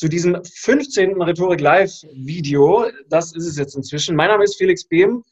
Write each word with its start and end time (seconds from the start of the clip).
zu 0.00 0.08
diesem 0.08 0.42
15. 0.42 1.20
Rhetorik 1.20 1.60
Live 1.60 1.92
Video. 2.14 2.86
Das 3.10 3.34
ist 3.36 3.46
es 3.46 3.58
jetzt 3.58 3.76
inzwischen. 3.76 4.16
Mein 4.16 4.30
Name 4.30 4.44
ist 4.44 4.56
Felix 4.56 4.82
Behm 4.82 5.22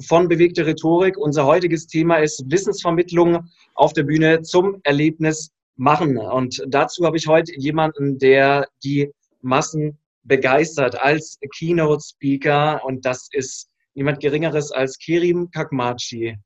von 0.00 0.26
Bewegte 0.26 0.66
Rhetorik. 0.66 1.16
Unser 1.16 1.46
heutiges 1.46 1.86
Thema 1.86 2.16
ist 2.16 2.42
Wissensvermittlung 2.50 3.48
auf 3.74 3.92
der 3.92 4.02
Bühne 4.02 4.42
zum 4.42 4.80
Erlebnis 4.82 5.52
machen. 5.76 6.18
Und 6.18 6.60
dazu 6.66 7.06
habe 7.06 7.16
ich 7.16 7.28
heute 7.28 7.52
jemanden, 7.56 8.18
der 8.18 8.66
die 8.82 9.12
Massen 9.42 9.96
begeistert 10.24 11.00
als 11.00 11.38
Keynote 11.56 12.02
Speaker. 12.04 12.84
Und 12.84 13.04
das 13.06 13.28
ist 13.30 13.68
niemand 13.94 14.18
Geringeres 14.18 14.72
als 14.72 14.98
Kerim 14.98 15.52
Kakmachi. 15.52 16.36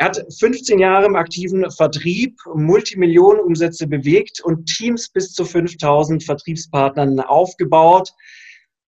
Er 0.00 0.06
hat 0.06 0.24
15 0.38 0.78
Jahre 0.78 1.04
im 1.04 1.14
aktiven 1.14 1.70
Vertrieb, 1.70 2.40
Multimillionenumsätze 2.54 3.86
bewegt 3.86 4.40
und 4.42 4.64
Teams 4.64 5.10
bis 5.10 5.34
zu 5.34 5.44
5000 5.44 6.24
Vertriebspartnern 6.24 7.20
aufgebaut. 7.20 8.10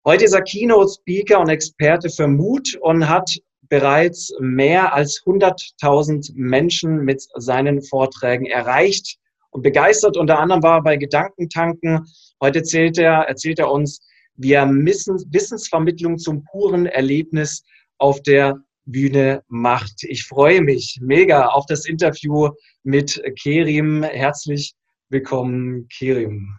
Heute 0.06 0.25
ist 0.25 0.33
er 0.33 0.41
Keynote-Speaker 0.41 1.39
und 1.39 1.51
Experte 1.51 2.09
für 2.09 2.29
Mut 2.29 2.79
und 2.80 3.11
hat 3.11 3.30
bereits 3.69 4.34
mehr 4.41 4.95
als 4.95 5.23
100.000 5.27 6.33
Menschen 6.34 7.05
mit 7.05 7.23
seinen 7.34 7.83
Vorträgen 7.83 8.47
erreicht 8.47 9.19
und 9.51 9.61
begeistert. 9.61 10.17
Unter 10.17 10.39
anderem 10.39 10.62
war 10.62 10.79
er 10.79 10.83
bei 10.83 10.97
Gedankentanken. 10.97 12.06
Heute 12.41 12.61
erzählt 12.61 12.97
er, 12.97 13.25
erzählt 13.29 13.58
er 13.58 13.70
uns, 13.70 14.01
wie 14.36 14.55
er 14.55 14.67
Wissensvermittlung 14.67 16.17
zum 16.17 16.42
puren 16.45 16.86
Erlebnis 16.86 17.64
auf 17.98 18.23
der 18.23 18.62
Bühne 18.84 19.42
macht. 19.48 20.05
Ich 20.05 20.27
freue 20.27 20.61
mich 20.61 20.98
mega 21.00 21.47
auf 21.47 21.66
das 21.66 21.86
Interview 21.86 22.50
mit 22.83 23.22
Kerim. 23.41 24.02
Herzlich 24.02 24.74
willkommen, 25.08 25.89
Kerim. 25.89 26.58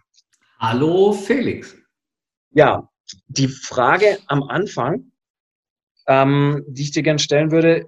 Hallo, 0.58 1.12
Felix. 1.12 1.76
Ja, 2.52 2.88
die 3.28 3.48
Frage 3.48 4.18
am 4.26 4.42
Anfang, 4.44 5.12
ähm, 6.06 6.64
die 6.68 6.82
ich 6.82 6.92
dir 6.92 7.02
gerne 7.02 7.18
stellen 7.18 7.50
würde, 7.50 7.86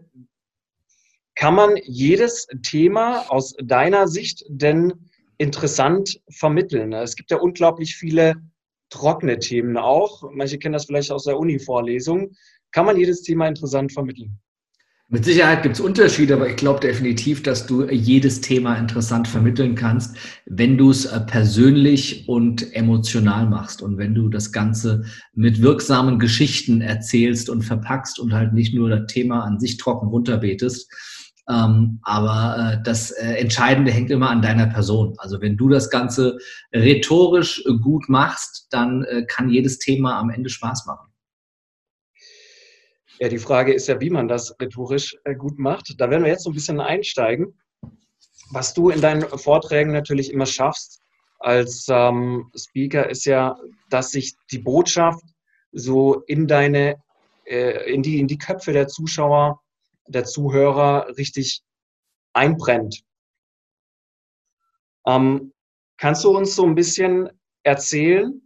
kann 1.35 1.55
man 1.55 1.77
jedes 1.85 2.47
Thema 2.63 3.31
aus 3.31 3.55
deiner 3.63 4.09
Sicht 4.09 4.45
denn 4.49 4.93
interessant 5.39 6.21
vermitteln? 6.31 6.93
Es 6.93 7.15
gibt 7.15 7.31
ja 7.31 7.37
unglaublich 7.39 7.95
viele 7.95 8.35
trockene 8.91 9.39
Themen 9.39 9.77
auch. 9.77 10.31
Manche 10.33 10.59
kennen 10.59 10.73
das 10.73 10.87
vielleicht 10.87 11.11
aus 11.11 11.25
der 11.25 11.39
Uni-Vorlesung 11.39 12.33
kann 12.77 12.85
man 12.85 12.99
jedes 12.99 13.23
Thema 13.23 13.49
interessant 13.49 13.91
vermitteln. 13.91 14.39
Mit 15.09 15.25
Sicherheit 15.25 15.63
gibt 15.63 15.77
es 15.77 15.81
Unterschiede, 15.81 16.35
aber 16.35 16.51
ich 16.51 16.57
glaube 16.57 16.81
definitiv, 16.81 17.43
dass 17.43 17.67
du 17.67 17.89
jedes 17.89 18.43
Thema 18.43 18.77
interessant 18.77 19.29
vermitteln 19.29 19.77
kannst, 19.77 20.19
wenn 20.45 20.77
du 20.77 20.91
es 20.91 21.07
äh, 21.07 21.21
persönlich 21.21 22.29
und 22.29 22.75
emotional 22.75 23.49
machst 23.49 23.81
und 23.81 23.97
wenn 23.97 24.15
du 24.15 24.29
das 24.29 24.53
Ganze 24.53 25.05
mit 25.33 25.63
wirksamen 25.63 26.19
Geschichten 26.19 26.83
erzählst 26.83 27.49
und 27.49 27.63
verpackst 27.63 28.21
und 28.21 28.35
halt 28.35 28.53
nicht 28.53 28.75
nur 28.75 28.91
das 28.91 29.07
Thema 29.07 29.45
an 29.45 29.59
sich 29.59 29.79
trocken 29.79 30.09
runterbetest. 30.09 30.93
Ähm, 31.49 32.01
aber 32.03 32.75
äh, 32.75 32.83
das 32.85 33.11
äh, 33.11 33.37
Entscheidende 33.37 33.91
hängt 33.91 34.11
immer 34.11 34.29
an 34.29 34.43
deiner 34.43 34.67
Person. 34.67 35.15
Also 35.17 35.41
wenn 35.41 35.57
du 35.57 35.71
das 35.71 35.89
Ganze 35.89 36.37
rhetorisch 36.75 37.65
gut 37.83 38.11
machst, 38.11 38.67
dann 38.69 39.07
kann 39.29 39.49
jedes 39.49 39.79
Thema 39.79 40.19
am 40.19 40.29
Ende 40.29 40.51
Spaß 40.51 40.85
machen. 40.85 41.09
Ja, 43.19 43.29
die 43.29 43.39
Frage 43.39 43.73
ist 43.73 43.89
ja, 43.89 43.99
wie 44.01 44.11
man 44.11 44.29
das 44.29 44.55
rhetorisch 44.61 45.17
äh, 45.25 45.35
gut 45.35 45.59
macht. 45.59 45.95
Da 45.99 46.11
werden 46.11 46.25
wir 46.25 46.31
jetzt 46.31 46.45
so 46.45 46.51
ein 46.51 46.55
bisschen 46.55 46.81
einsteigen. 46.81 47.59
Was 48.51 48.75
du 48.75 48.91
in 48.91 49.01
deinen 49.01 49.23
Vorträgen 49.23 49.93
natürlich 49.93 50.31
immer 50.31 50.47
schaffst 50.47 51.01
als 51.39 51.87
ähm, 51.89 52.51
Speaker, 52.55 53.09
ist 53.09 53.25
ja, 53.25 53.59
dass 53.89 54.11
sich 54.11 54.35
die 54.51 54.59
Botschaft 54.59 55.25
so 55.73 56.21
in 56.27 56.47
deine, 56.47 56.97
äh, 57.45 57.91
in, 57.93 58.03
die, 58.03 58.21
in 58.21 58.29
die 58.29 58.39
Köpfe 58.39 58.73
der 58.73 58.87
Zuschauer, 58.87 59.61
der 60.09 60.25
Zuhörer 60.25 61.09
richtig 61.17 61.63
einbrennt. 62.35 63.03
Ähm, 65.07 65.53
kannst 65.97 66.23
du 66.25 66.37
uns 66.37 66.55
so 66.55 66.67
ein 66.67 66.75
bisschen 66.75 67.31
erzählen, 67.63 68.46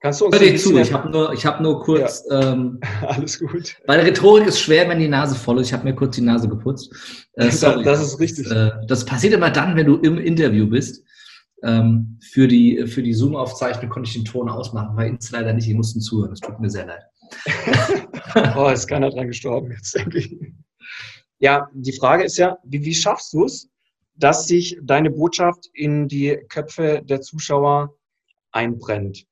Kannst 0.00 0.20
du 0.20 0.26
uns 0.26 0.38
Hör 0.38 0.46
dir 0.46 0.56
zu, 0.56 0.78
ich 0.78 0.92
habe 0.92 1.10
nur, 1.10 1.34
hab 1.34 1.60
nur 1.60 1.82
kurz. 1.82 2.24
Ja. 2.30 2.52
Ähm, 2.52 2.80
Alles 3.02 3.40
gut. 3.40 3.76
Weil 3.86 4.00
Rhetorik 4.00 4.46
ist 4.46 4.60
schwer, 4.60 4.88
wenn 4.88 5.00
die 5.00 5.08
Nase 5.08 5.34
voll 5.34 5.60
ist. 5.60 5.68
Ich 5.68 5.72
habe 5.72 5.84
mir 5.84 5.94
kurz 5.94 6.14
die 6.14 6.22
Nase 6.22 6.48
geputzt. 6.48 6.94
Äh, 7.32 7.50
sorry, 7.50 7.82
das 7.82 8.00
ist 8.00 8.20
richtig. 8.20 8.48
Das, 8.48 8.56
äh, 8.56 8.86
das, 8.86 9.04
passiert 9.04 9.34
immer 9.34 9.50
dann, 9.50 9.76
wenn 9.76 9.86
du 9.86 9.96
im 9.96 10.18
Interview 10.18 10.68
bist. 10.68 11.02
Ähm, 11.64 12.20
für 12.22 12.46
die, 12.46 12.86
für 12.86 13.02
die 13.02 13.12
Zoom-Aufzeichnung 13.12 13.90
konnte 13.90 14.08
ich 14.08 14.14
den 14.14 14.24
Ton 14.24 14.48
ausmachen, 14.48 14.96
weil 14.96 15.08
Insta 15.08 15.38
leider 15.38 15.52
nicht, 15.52 15.66
ich 15.66 15.74
musste 15.74 15.98
zuhören. 15.98 16.30
Das 16.30 16.40
tut 16.40 16.60
mir 16.60 16.70
sehr 16.70 16.86
leid. 16.86 17.02
oh, 18.56 18.68
ist 18.68 18.86
keiner 18.86 19.10
dran 19.10 19.26
gestorben, 19.26 19.72
jetzt 19.72 19.96
denke 19.96 20.18
ich. 20.18 20.36
Ja, 21.40 21.68
die 21.72 21.92
Frage 21.92 22.24
ist 22.24 22.38
ja, 22.38 22.58
wie, 22.64 22.84
wie 22.84 22.94
schaffst 22.94 23.32
du 23.32 23.44
es, 23.44 23.68
dass 24.14 24.46
sich 24.46 24.78
deine 24.82 25.10
Botschaft 25.10 25.68
in 25.72 26.06
die 26.06 26.38
Köpfe 26.48 27.02
der 27.04 27.20
Zuschauer 27.20 27.94
einbrennt? 28.52 29.26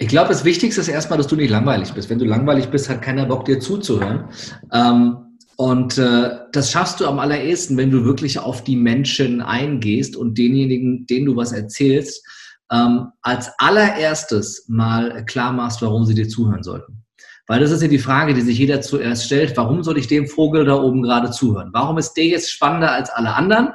Ich 0.00 0.06
glaube, 0.06 0.28
das 0.28 0.44
Wichtigste 0.44 0.80
ist 0.80 0.88
erstmal, 0.88 1.16
dass 1.16 1.26
du 1.26 1.34
nicht 1.34 1.50
langweilig 1.50 1.92
bist. 1.92 2.08
Wenn 2.08 2.20
du 2.20 2.24
langweilig 2.24 2.68
bist, 2.68 2.88
hat 2.88 3.02
keiner 3.02 3.26
Bock, 3.26 3.44
dir 3.44 3.58
zuzuhören. 3.58 4.28
Ähm, 4.72 5.16
und 5.56 5.98
äh, 5.98 6.30
das 6.52 6.70
schaffst 6.70 7.00
du 7.00 7.06
am 7.08 7.18
allerersten, 7.18 7.76
wenn 7.76 7.90
du 7.90 8.04
wirklich 8.04 8.38
auf 8.38 8.62
die 8.62 8.76
Menschen 8.76 9.42
eingehst 9.42 10.16
und 10.16 10.38
denjenigen, 10.38 11.04
denen 11.08 11.26
du 11.26 11.34
was 11.34 11.50
erzählst, 11.50 12.24
ähm, 12.70 13.08
als 13.22 13.50
allererstes 13.58 14.66
mal 14.68 15.24
klar 15.24 15.52
machst, 15.52 15.82
warum 15.82 16.04
sie 16.04 16.14
dir 16.14 16.28
zuhören 16.28 16.62
sollten. 16.62 17.02
Weil 17.48 17.58
das 17.58 17.72
ist 17.72 17.82
ja 17.82 17.88
die 17.88 17.98
Frage, 17.98 18.34
die 18.34 18.42
sich 18.42 18.58
jeder 18.58 18.82
zuerst 18.82 19.24
stellt. 19.24 19.56
Warum 19.56 19.82
soll 19.82 19.98
ich 19.98 20.06
dem 20.06 20.28
Vogel 20.28 20.64
da 20.64 20.74
oben 20.74 21.02
gerade 21.02 21.32
zuhören? 21.32 21.70
Warum 21.72 21.98
ist 21.98 22.12
der 22.12 22.26
jetzt 22.26 22.52
spannender 22.52 22.92
als 22.92 23.10
alle 23.10 23.34
anderen? 23.34 23.70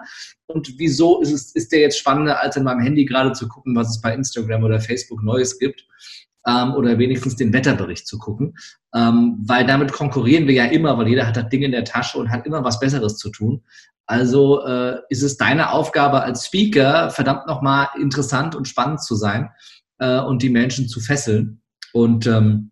Und 0.48 0.74
wieso 0.78 1.22
ist, 1.22 1.32
es, 1.32 1.56
ist 1.56 1.72
der 1.72 1.80
jetzt 1.80 1.98
spannender, 1.98 2.42
als 2.42 2.58
in 2.58 2.64
meinem 2.64 2.82
Handy 2.82 3.06
gerade 3.06 3.32
zu 3.32 3.48
gucken, 3.48 3.76
was 3.76 3.90
es 3.90 4.02
bei 4.02 4.14
Instagram 4.14 4.64
oder 4.64 4.80
Facebook 4.80 5.24
Neues 5.24 5.58
gibt? 5.58 5.86
ähm, 6.48 6.74
oder 6.74 6.98
wenigstens 6.98 7.36
den 7.36 7.54
Wetterbericht 7.54 8.08
zu 8.08 8.18
gucken, 8.18 8.56
ähm, 8.94 9.38
weil 9.46 9.66
damit 9.66 9.92
konkurrieren 9.92 10.48
wir 10.48 10.54
ja 10.54 10.66
immer, 10.66 10.98
weil 10.98 11.08
jeder 11.08 11.28
hat 11.28 11.38
das 11.38 11.50
Ding 11.50 11.62
in 11.62 11.72
der 11.72 11.86
Tasche 11.86 12.18
und 12.18 12.32
hat 12.32 12.46
immer 12.46 12.64
was 12.64 12.80
Besseres 12.80 13.18
zu 13.18 13.30
tun. 13.30 13.64
Also 14.06 14.66
äh, 14.66 14.98
ist 15.10 15.24
es 15.24 15.38
deine 15.38 15.72
Aufgabe 15.72 16.22
als 16.22 16.46
Speaker, 16.46 17.10
verdammt 17.10 17.48
nochmal 17.48 17.88
interessant 18.00 18.56
und 18.56 18.68
spannend 18.68 19.02
zu 19.02 19.16
sein 19.16 19.50
äh, 20.00 20.20
und 20.20 20.42
die 20.42 20.50
Menschen 20.50 20.90
zu 20.90 21.00
fesseln. 21.00 21.62
Und 21.94 22.28
ähm, 22.28 22.72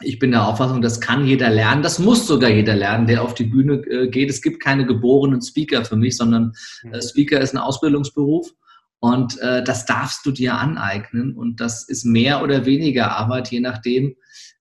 ich 0.00 0.18
bin 0.18 0.30
der 0.30 0.46
Auffassung, 0.46 0.82
das 0.82 1.00
kann 1.00 1.26
jeder 1.26 1.50
lernen. 1.50 1.82
Das 1.82 1.98
muss 1.98 2.26
sogar 2.26 2.50
jeder 2.50 2.76
lernen, 2.76 3.06
der 3.06 3.22
auf 3.22 3.34
die 3.34 3.44
Bühne 3.44 3.74
äh, 3.86 4.08
geht. 4.08 4.30
Es 4.30 4.42
gibt 4.42 4.62
keine 4.62 4.86
geborenen 4.86 5.42
Speaker 5.42 5.84
für 5.84 5.96
mich, 5.96 6.16
sondern 6.16 6.52
äh, 6.90 7.02
Speaker 7.02 7.40
ist 7.40 7.54
ein 7.54 7.58
Ausbildungsberuf. 7.58 8.52
Und 9.00 9.38
äh, 9.38 9.62
das 9.62 9.86
darfst 9.86 10.26
du 10.26 10.32
dir 10.32 10.54
aneignen. 10.54 11.36
Und 11.36 11.60
das 11.60 11.84
ist 11.84 12.04
mehr 12.04 12.42
oder 12.42 12.66
weniger 12.66 13.12
Arbeit, 13.12 13.50
je 13.50 13.60
nachdem, 13.60 14.16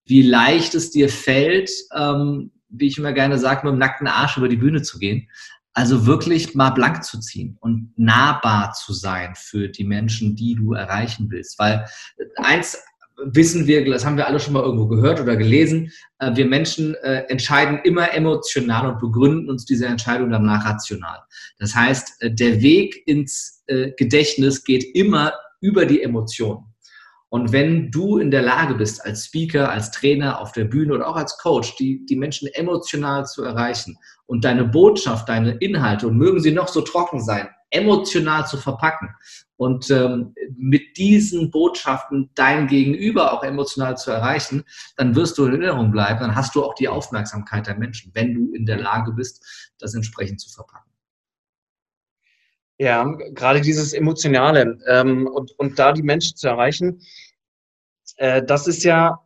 wie 0.06 0.22
leicht 0.22 0.76
es 0.76 0.92
dir 0.92 1.10
fällt, 1.10 1.70
ähm, 1.96 2.52
wie 2.70 2.88
ich 2.88 2.98
immer 2.98 3.14
gerne 3.14 3.38
sage, 3.38 3.66
mit 3.66 3.74
dem 3.74 3.80
nackten 3.80 4.08
Arsch 4.08 4.38
über 4.38 4.50
die 4.50 4.58
Bühne 4.58 4.82
zu 4.82 5.00
gehen. 5.00 5.28
Also 5.74 6.08
wirklich 6.08 6.56
mal 6.56 6.72
blank 6.72 7.04
zu 7.04 7.20
ziehen 7.20 7.58
und 7.60 7.94
nahbar 7.98 8.74
zu 8.74 8.94
sein 8.94 9.34
für 9.36 9.70
die 9.70 9.84
Menschen, 9.84 10.36
die 10.36 10.56
du 10.56 10.74
erreichen 10.74 11.30
willst. 11.30 11.60
Weil 11.60 11.86
eins 12.38 12.80
wissen 13.24 13.68
wir, 13.68 13.84
das 13.86 14.06
haben 14.06 14.18
wir 14.18 14.28
alle 14.28 14.40
schon 14.40 14.54
mal 14.54 14.64
irgendwo 14.64 14.88
gehört 14.88 15.20
oder 15.20 15.36
gelesen, 15.36 15.92
äh, 16.20 16.36
wir 16.36 16.46
Menschen 16.46 16.96
äh, 16.96 17.24
entscheiden 17.30 17.80
immer 17.84 18.14
emotional 18.14 18.92
und 18.92 19.00
begründen 19.00 19.50
uns 19.50 19.66
diese 19.66 19.88
Entscheidung 19.88 20.30
danach 20.30 20.66
rational. 20.66 21.20
Das 21.60 21.76
heißt, 21.76 22.22
äh, 22.22 22.32
der 22.32 22.62
Weg 22.62 23.04
ins 23.06 23.56
Gedächtnis 23.98 24.64
geht 24.64 24.96
immer 24.96 25.34
über 25.60 25.86
die 25.86 26.02
Emotionen. 26.02 26.74
Und 27.28 27.52
wenn 27.52 27.92
du 27.92 28.18
in 28.18 28.32
der 28.32 28.42
Lage 28.42 28.76
bist, 28.76 29.06
als 29.06 29.26
Speaker, 29.26 29.70
als 29.70 29.92
Trainer 29.92 30.40
auf 30.40 30.54
der 30.54 30.64
Bühne 30.64 30.94
oder 30.94 31.06
auch 31.06 31.18
als 31.18 31.38
Coach, 31.38 31.76
die, 31.76 32.06
die 32.06 32.16
Menschen 32.16 32.48
emotional 32.54 33.26
zu 33.26 33.44
erreichen 33.44 33.98
und 34.26 34.46
deine 34.46 34.64
Botschaft, 34.64 35.28
deine 35.28 35.58
Inhalte, 35.58 36.08
und 36.08 36.16
mögen 36.16 36.40
sie 36.40 36.54
noch 36.54 36.70
so 36.70 36.80
trocken 36.80 37.22
sein, 37.22 37.50
emotional 37.70 38.48
zu 38.48 38.58
verpacken 38.58 39.10
und 39.58 39.90
ähm, 39.90 40.34
mit 40.56 40.98
diesen 40.98 41.52
Botschaften 41.52 42.30
dein 42.36 42.68
Gegenüber 42.68 43.34
auch 43.34 43.44
emotional 43.44 43.98
zu 43.98 44.12
erreichen, 44.12 44.64
dann 44.96 45.16
wirst 45.16 45.38
du 45.38 45.46
in 45.46 45.54
Erinnerung 45.54 45.92
bleiben, 45.92 46.20
dann 46.20 46.36
hast 46.36 46.56
du 46.56 46.64
auch 46.64 46.76
die 46.76 46.88
Aufmerksamkeit 46.88 47.68
der 47.68 47.78
Menschen, 47.78 48.12
wenn 48.14 48.34
du 48.34 48.54
in 48.54 48.66
der 48.66 48.78
Lage 48.78 49.12
bist, 49.12 49.74
das 49.80 49.94
entsprechend 49.96 50.40
zu 50.40 50.50
verpacken. 50.50 50.92
Ja, 52.80 53.04
gerade 53.34 53.60
dieses 53.60 53.94
Emotionale 53.94 54.78
ähm, 54.88 55.26
und, 55.26 55.52
und 55.58 55.80
da 55.80 55.94
die 55.94 56.04
Menschen 56.04 56.38
zu 56.38 56.48
erreichen, 56.48 57.02
äh, 58.18 58.44
das 58.44 58.68
ist 58.68 58.84
ja, 58.84 59.20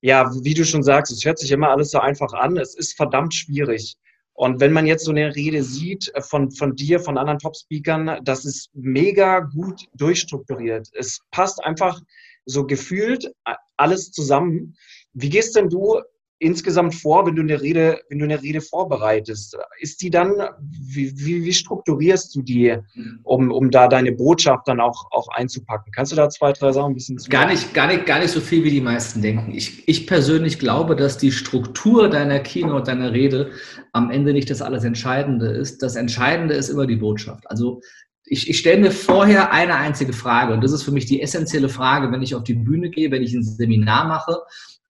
ja, 0.00 0.30
wie 0.42 0.54
du 0.54 0.64
schon 0.64 0.82
sagst, 0.82 1.12
es 1.12 1.24
hört 1.24 1.38
sich 1.38 1.52
immer 1.52 1.68
alles 1.68 1.90
so 1.90 1.98
einfach 1.98 2.32
an, 2.32 2.56
es 2.56 2.74
ist 2.74 2.96
verdammt 2.96 3.34
schwierig. 3.34 3.96
Und 4.36 4.60
wenn 4.60 4.72
man 4.72 4.86
jetzt 4.86 5.04
so 5.04 5.10
eine 5.10 5.34
Rede 5.34 5.62
sieht 5.62 6.14
äh, 6.14 6.20
von, 6.20 6.50
von 6.50 6.76
dir, 6.76 7.00
von 7.00 7.18
anderen 7.18 7.38
Top-Speakern, 7.38 8.20
das 8.22 8.44
ist 8.44 8.70
mega 8.74 9.40
gut 9.40 9.86
durchstrukturiert. 9.94 10.88
Es 10.92 11.20
passt 11.30 11.64
einfach 11.64 12.00
so 12.44 12.66
gefühlt 12.66 13.32
alles 13.76 14.12
zusammen. 14.12 14.76
Wie 15.14 15.30
gehst 15.30 15.56
denn 15.56 15.68
du 15.68 16.00
insgesamt 16.38 16.94
vor, 16.94 17.26
wenn 17.26 17.36
du 17.36 17.42
eine 17.42 17.60
Rede, 17.60 18.00
wenn 18.08 18.18
du 18.18 18.24
eine 18.24 18.42
Rede 18.42 18.60
vorbereitest? 18.60 19.56
Ist 19.80 20.02
die 20.02 20.10
dann, 20.10 20.32
wie, 20.60 21.12
wie, 21.16 21.44
wie 21.44 21.52
strukturierst 21.52 22.34
du 22.34 22.42
die, 22.42 22.76
um, 23.22 23.50
um 23.50 23.70
da 23.70 23.88
deine 23.88 24.12
Botschaft 24.12 24.68
dann 24.68 24.80
auch, 24.80 25.06
auch 25.10 25.28
einzupacken? 25.28 25.92
Kannst 25.94 26.12
du 26.12 26.16
da 26.16 26.28
zwei, 26.28 26.52
drei 26.52 26.72
Sachen 26.72 26.92
ein 26.92 26.94
bisschen 26.94 27.18
zu 27.18 27.30
Gar 27.30 27.46
nicht, 27.46 27.72
gar 27.72 27.86
nicht, 27.86 28.06
gar 28.06 28.18
nicht 28.18 28.30
so 28.30 28.40
viel, 28.40 28.64
wie 28.64 28.70
die 28.70 28.80
meisten 28.80 29.22
denken. 29.22 29.52
Ich, 29.52 29.88
ich 29.88 30.06
persönlich 30.06 30.58
glaube, 30.58 30.96
dass 30.96 31.18
die 31.18 31.32
Struktur 31.32 32.08
deiner 32.08 32.40
Keynote, 32.40 32.84
deiner 32.84 33.12
Rede 33.12 33.50
am 33.92 34.10
Ende 34.10 34.32
nicht 34.32 34.50
das 34.50 34.62
alles 34.62 34.84
Entscheidende 34.84 35.48
ist. 35.48 35.82
Das 35.82 35.96
Entscheidende 35.96 36.54
ist 36.54 36.68
immer 36.68 36.86
die 36.86 36.96
Botschaft. 36.96 37.48
Also 37.50 37.80
ich, 38.28 38.50
ich 38.50 38.58
stelle 38.58 38.80
mir 38.80 38.90
vorher 38.90 39.52
eine 39.52 39.76
einzige 39.76 40.12
Frage 40.12 40.52
und 40.52 40.62
das 40.62 40.72
ist 40.72 40.82
für 40.82 40.90
mich 40.90 41.06
die 41.06 41.22
essentielle 41.22 41.68
Frage, 41.68 42.10
wenn 42.10 42.22
ich 42.22 42.34
auf 42.34 42.42
die 42.42 42.54
Bühne 42.54 42.90
gehe, 42.90 43.10
wenn 43.10 43.22
ich 43.22 43.32
ein 43.32 43.44
Seminar 43.44 44.06
mache 44.08 44.38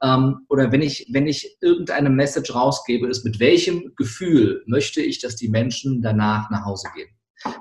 ähm, 0.03 0.47
oder 0.49 0.73
wenn 0.73 0.83
ich, 0.83 1.09
wenn 1.11 1.27
ich 1.27 1.57
irgendeine 1.61 2.11
Message 2.11 2.55
rausgebe, 2.55 3.07
ist, 3.09 3.25
mit 3.25 3.41
welchem 3.41 3.95
Gefühl 3.97 4.63
möchte 4.67 5.01
ich, 5.01 5.21
dass 5.21 5.37
die 5.37 5.49
Menschen 5.49 6.03
danach 6.03 6.51
nach 6.51 6.65
Hause 6.65 6.89
gehen? 6.95 7.09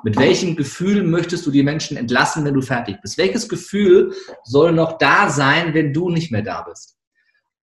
Mit 0.04 0.18
welchem 0.18 0.56
Gefühl 0.56 1.04
möchtest 1.04 1.46
du 1.46 1.52
die 1.52 1.64
Menschen 1.64 1.98
entlassen, 1.98 2.46
wenn 2.46 2.54
du 2.54 2.62
fertig 2.62 2.98
bist? 3.02 3.18
Welches 3.18 3.50
Gefühl 3.50 4.14
soll 4.44 4.72
noch 4.72 4.98
da 4.98 5.30
sein, 5.30 5.74
wenn 5.74 5.94
du 5.94 6.10
nicht 6.10 6.32
mehr 6.32 6.42
da 6.42 6.62
bist? 6.62 6.98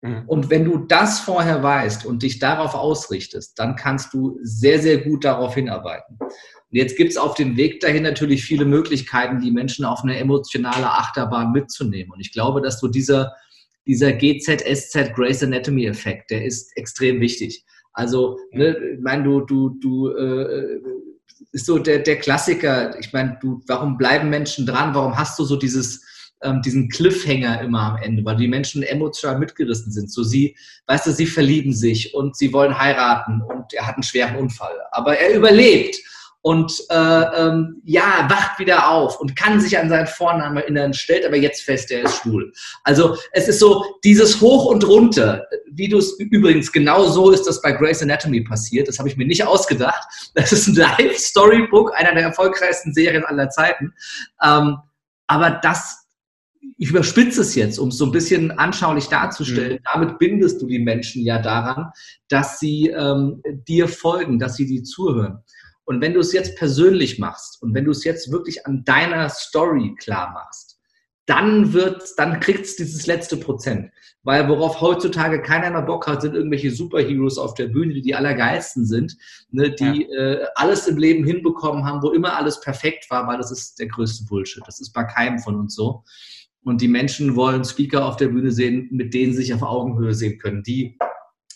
Mhm. 0.03 0.25
Und 0.27 0.51
wenn 0.51 0.65
du 0.65 0.79
das 0.79 1.21
vorher 1.21 1.63
weißt 1.63 2.05
und 2.05 2.23
dich 2.23 2.39
darauf 2.39 2.75
ausrichtest, 2.75 3.59
dann 3.59 3.75
kannst 3.75 4.13
du 4.13 4.39
sehr, 4.43 4.81
sehr 4.81 4.99
gut 4.99 5.25
darauf 5.25 5.55
hinarbeiten. 5.55 6.19
Und 6.21 6.79
jetzt 6.79 6.97
gibt 6.97 7.11
es 7.11 7.17
auf 7.17 7.35
dem 7.35 7.57
Weg 7.57 7.81
dahin 7.81 8.03
natürlich 8.03 8.45
viele 8.45 8.67
Möglichkeiten, 8.67 9.41
die 9.41 9.51
Menschen 9.51 9.85
auf 9.85 10.03
eine 10.03 10.19
emotionale 10.19 10.91
Achterbahn 10.91 11.53
mitzunehmen. 11.53 12.13
Und 12.13 12.21
ich 12.21 12.33
glaube, 12.33 12.61
dass 12.61 12.81
du 12.81 12.89
dieser 12.89 13.33
dieser 13.87 14.13
GZSZ 14.13 15.15
Grace 15.15 15.43
Anatomy 15.43 15.87
Effekt, 15.87 16.31
der 16.31 16.45
ist 16.45 16.77
extrem 16.77 17.21
wichtig. 17.21 17.65
Also, 17.93 18.39
ne, 18.51 18.77
ich 18.95 19.01
meine, 19.01 19.23
du, 19.23 19.41
du, 19.41 19.79
du, 19.81 20.09
äh, 20.11 20.81
ist 21.53 21.67
so 21.67 21.79
der, 21.79 22.01
der 22.01 22.17
Klassiker. 22.17 22.99
Ich 22.99 23.13
meine, 23.13 23.39
du, 23.41 23.63
warum 23.67 23.97
bleiben 23.97 24.29
Menschen 24.29 24.67
dran? 24.67 24.95
Warum 24.95 25.17
hast 25.17 25.39
du 25.39 25.45
so 25.45 25.57
dieses, 25.57 26.05
ähm, 26.43 26.61
diesen 26.63 26.89
Cliffhanger 26.89 27.61
immer 27.61 27.93
am 27.93 28.03
Ende? 28.03 28.25
Weil 28.25 28.37
die 28.37 28.49
Menschen 28.49 28.83
emotional 28.83 29.39
mitgerissen 29.39 29.93
sind. 29.93 30.11
So 30.11 30.25
sie, 30.25 30.57
weißt 30.89 31.07
du, 31.07 31.13
sie 31.13 31.27
verlieben 31.27 31.73
sich 31.73 32.13
und 32.13 32.37
sie 32.37 32.53
wollen 32.53 32.77
heiraten 32.77 33.41
und 33.43 33.73
er 33.73 33.87
hat 33.87 33.95
einen 33.95 34.03
schweren 34.03 34.37
Unfall. 34.37 34.75
Aber 34.91 35.17
er 35.17 35.37
überlebt 35.37 35.97
und 36.45 36.79
äh, 36.91 36.95
ähm, 36.95 37.81
ja, 37.85 38.27
wacht 38.29 38.59
wieder 38.59 38.91
auf 38.91 39.19
und 39.19 39.35
kann 39.35 39.63
sich 39.63 39.79
an 39.79 39.89
seinen 39.89 40.07
Vornamen 40.07 40.59
erinnern, 40.59 40.93
stellt 40.93 41.25
aber 41.25 41.37
jetzt 41.37 41.63
fest, 41.63 41.91
er 41.91 42.03
ist 42.03 42.19
schwul. 42.19 42.53
Also 42.83 43.17
es 43.33 43.49
ist 43.49 43.61
so 43.61 43.83
dieses 44.05 44.43
Hoch 44.43 44.67
und 44.67 44.87
Runter, 44.87 45.47
wie 45.73 45.89
du 45.89 45.97
es 45.97 46.21
übrigens 46.21 46.71
genau 46.71 47.07
so 47.07 47.31
ist 47.31 47.45
das 47.45 47.63
bei 47.63 47.73
Grey's 47.73 48.03
Anatomy 48.03 48.43
passiert. 48.43 48.89
Das 48.89 48.99
habe 48.99 49.09
ich 49.09 49.17
mir 49.17 49.27
nicht 49.27 49.43
ausgedacht. 49.43 50.07
Das 50.35 50.53
ist 50.53 50.67
ein 50.67 50.75
Live-Storybook, 50.75 51.99
einer 51.99 52.13
der 52.13 52.25
erfolgreichsten 52.25 52.93
Serien 52.93 53.25
aller 53.25 53.49
Zeiten. 53.49 53.95
Ähm, 54.43 54.77
aber 55.27 55.51
das 55.63 56.05
ich 56.77 56.91
überspitze 56.91 57.41
es 57.41 57.55
jetzt, 57.55 57.79
um 57.79 57.89
es 57.89 57.97
so 57.97 58.05
ein 58.07 58.13
bisschen 58.13 58.51
anschaulich 58.51 59.07
darzustellen. 59.07 59.75
Mhm. 59.75 59.85
Damit 59.93 60.19
bindest 60.19 60.61
du 60.61 60.67
die 60.67 60.79
Menschen 60.79 61.23
ja 61.23 61.39
daran, 61.39 61.91
dass 62.29 62.59
sie 62.59 62.89
ähm, 62.89 63.43
dir 63.67 63.89
folgen, 63.89 64.39
dass 64.39 64.57
sie 64.57 64.67
dir 64.67 64.83
zuhören. 64.83 65.43
Und 65.85 66.01
wenn 66.01 66.15
du 66.15 66.21
es 66.21 66.33
jetzt 66.33 66.57
persönlich 66.57 67.19
machst 67.19 67.63
und 67.63 67.75
wenn 67.75 67.85
du 67.85 67.91
es 67.91 68.05
jetzt 68.05 68.33
wirklich 68.33 68.67
an 68.67 68.85
deiner 68.85 69.29
Story 69.29 69.95
klar 69.99 70.33
machst, 70.33 70.75
dann 71.27 71.73
wird, 71.73 72.03
dann 72.19 72.41
kriegt 72.41 72.67
es 72.67 72.77
dieses 72.77 73.07
letzte 73.07 73.37
Prozent. 73.37 73.91
Weil 74.23 74.49
worauf 74.49 74.81
heutzutage 74.81 75.41
keiner 75.43 75.71
mehr 75.71 75.83
Bock 75.83 76.07
hat, 76.07 76.23
sind 76.23 76.35
irgendwelche 76.35 76.71
Superheroes 76.71 77.39
auf 77.39 77.55
der 77.55 77.69
Bühne, 77.69 77.95
die 77.95 78.03
die 78.03 78.15
allergeilsten 78.15 78.87
sind, 78.87 79.17
ne, 79.51 79.71
die 79.71 80.07
ja. 80.11 80.19
äh, 80.19 80.47
alles 80.55 80.87
im 80.87 80.97
Leben 80.97 81.25
hinbekommen 81.25 81.85
haben, 81.85 82.03
wo 82.03 82.11
immer 82.11 82.37
alles 82.37 82.61
perfekt 82.61 83.07
war, 83.11 83.27
weil 83.27 83.39
das 83.39 83.51
ist 83.51 83.79
der 83.79 83.89
größte 83.89 84.25
Bullshit. 84.25 84.63
Das 84.67 84.81
ist 84.81 84.93
bei 84.93 85.05
keinem 85.05 85.39
von 85.39 85.57
uns 85.57 85.75
so. 85.75 86.05
Und 86.63 86.81
die 86.81 86.89
Menschen 86.89 87.37
wollen 87.37 87.65
Speaker 87.65 88.07
auf 88.07 88.17
der 88.17 88.29
Bühne 88.29 88.51
sehen, 88.51 88.89
mit 88.91 89.13
denen 89.13 89.33
sie 89.33 89.43
sich 89.43 89.55
auf 89.55 89.63
Augenhöhe 89.63 90.15
sehen 90.15 90.39
können, 90.39 90.63
die 90.63 90.99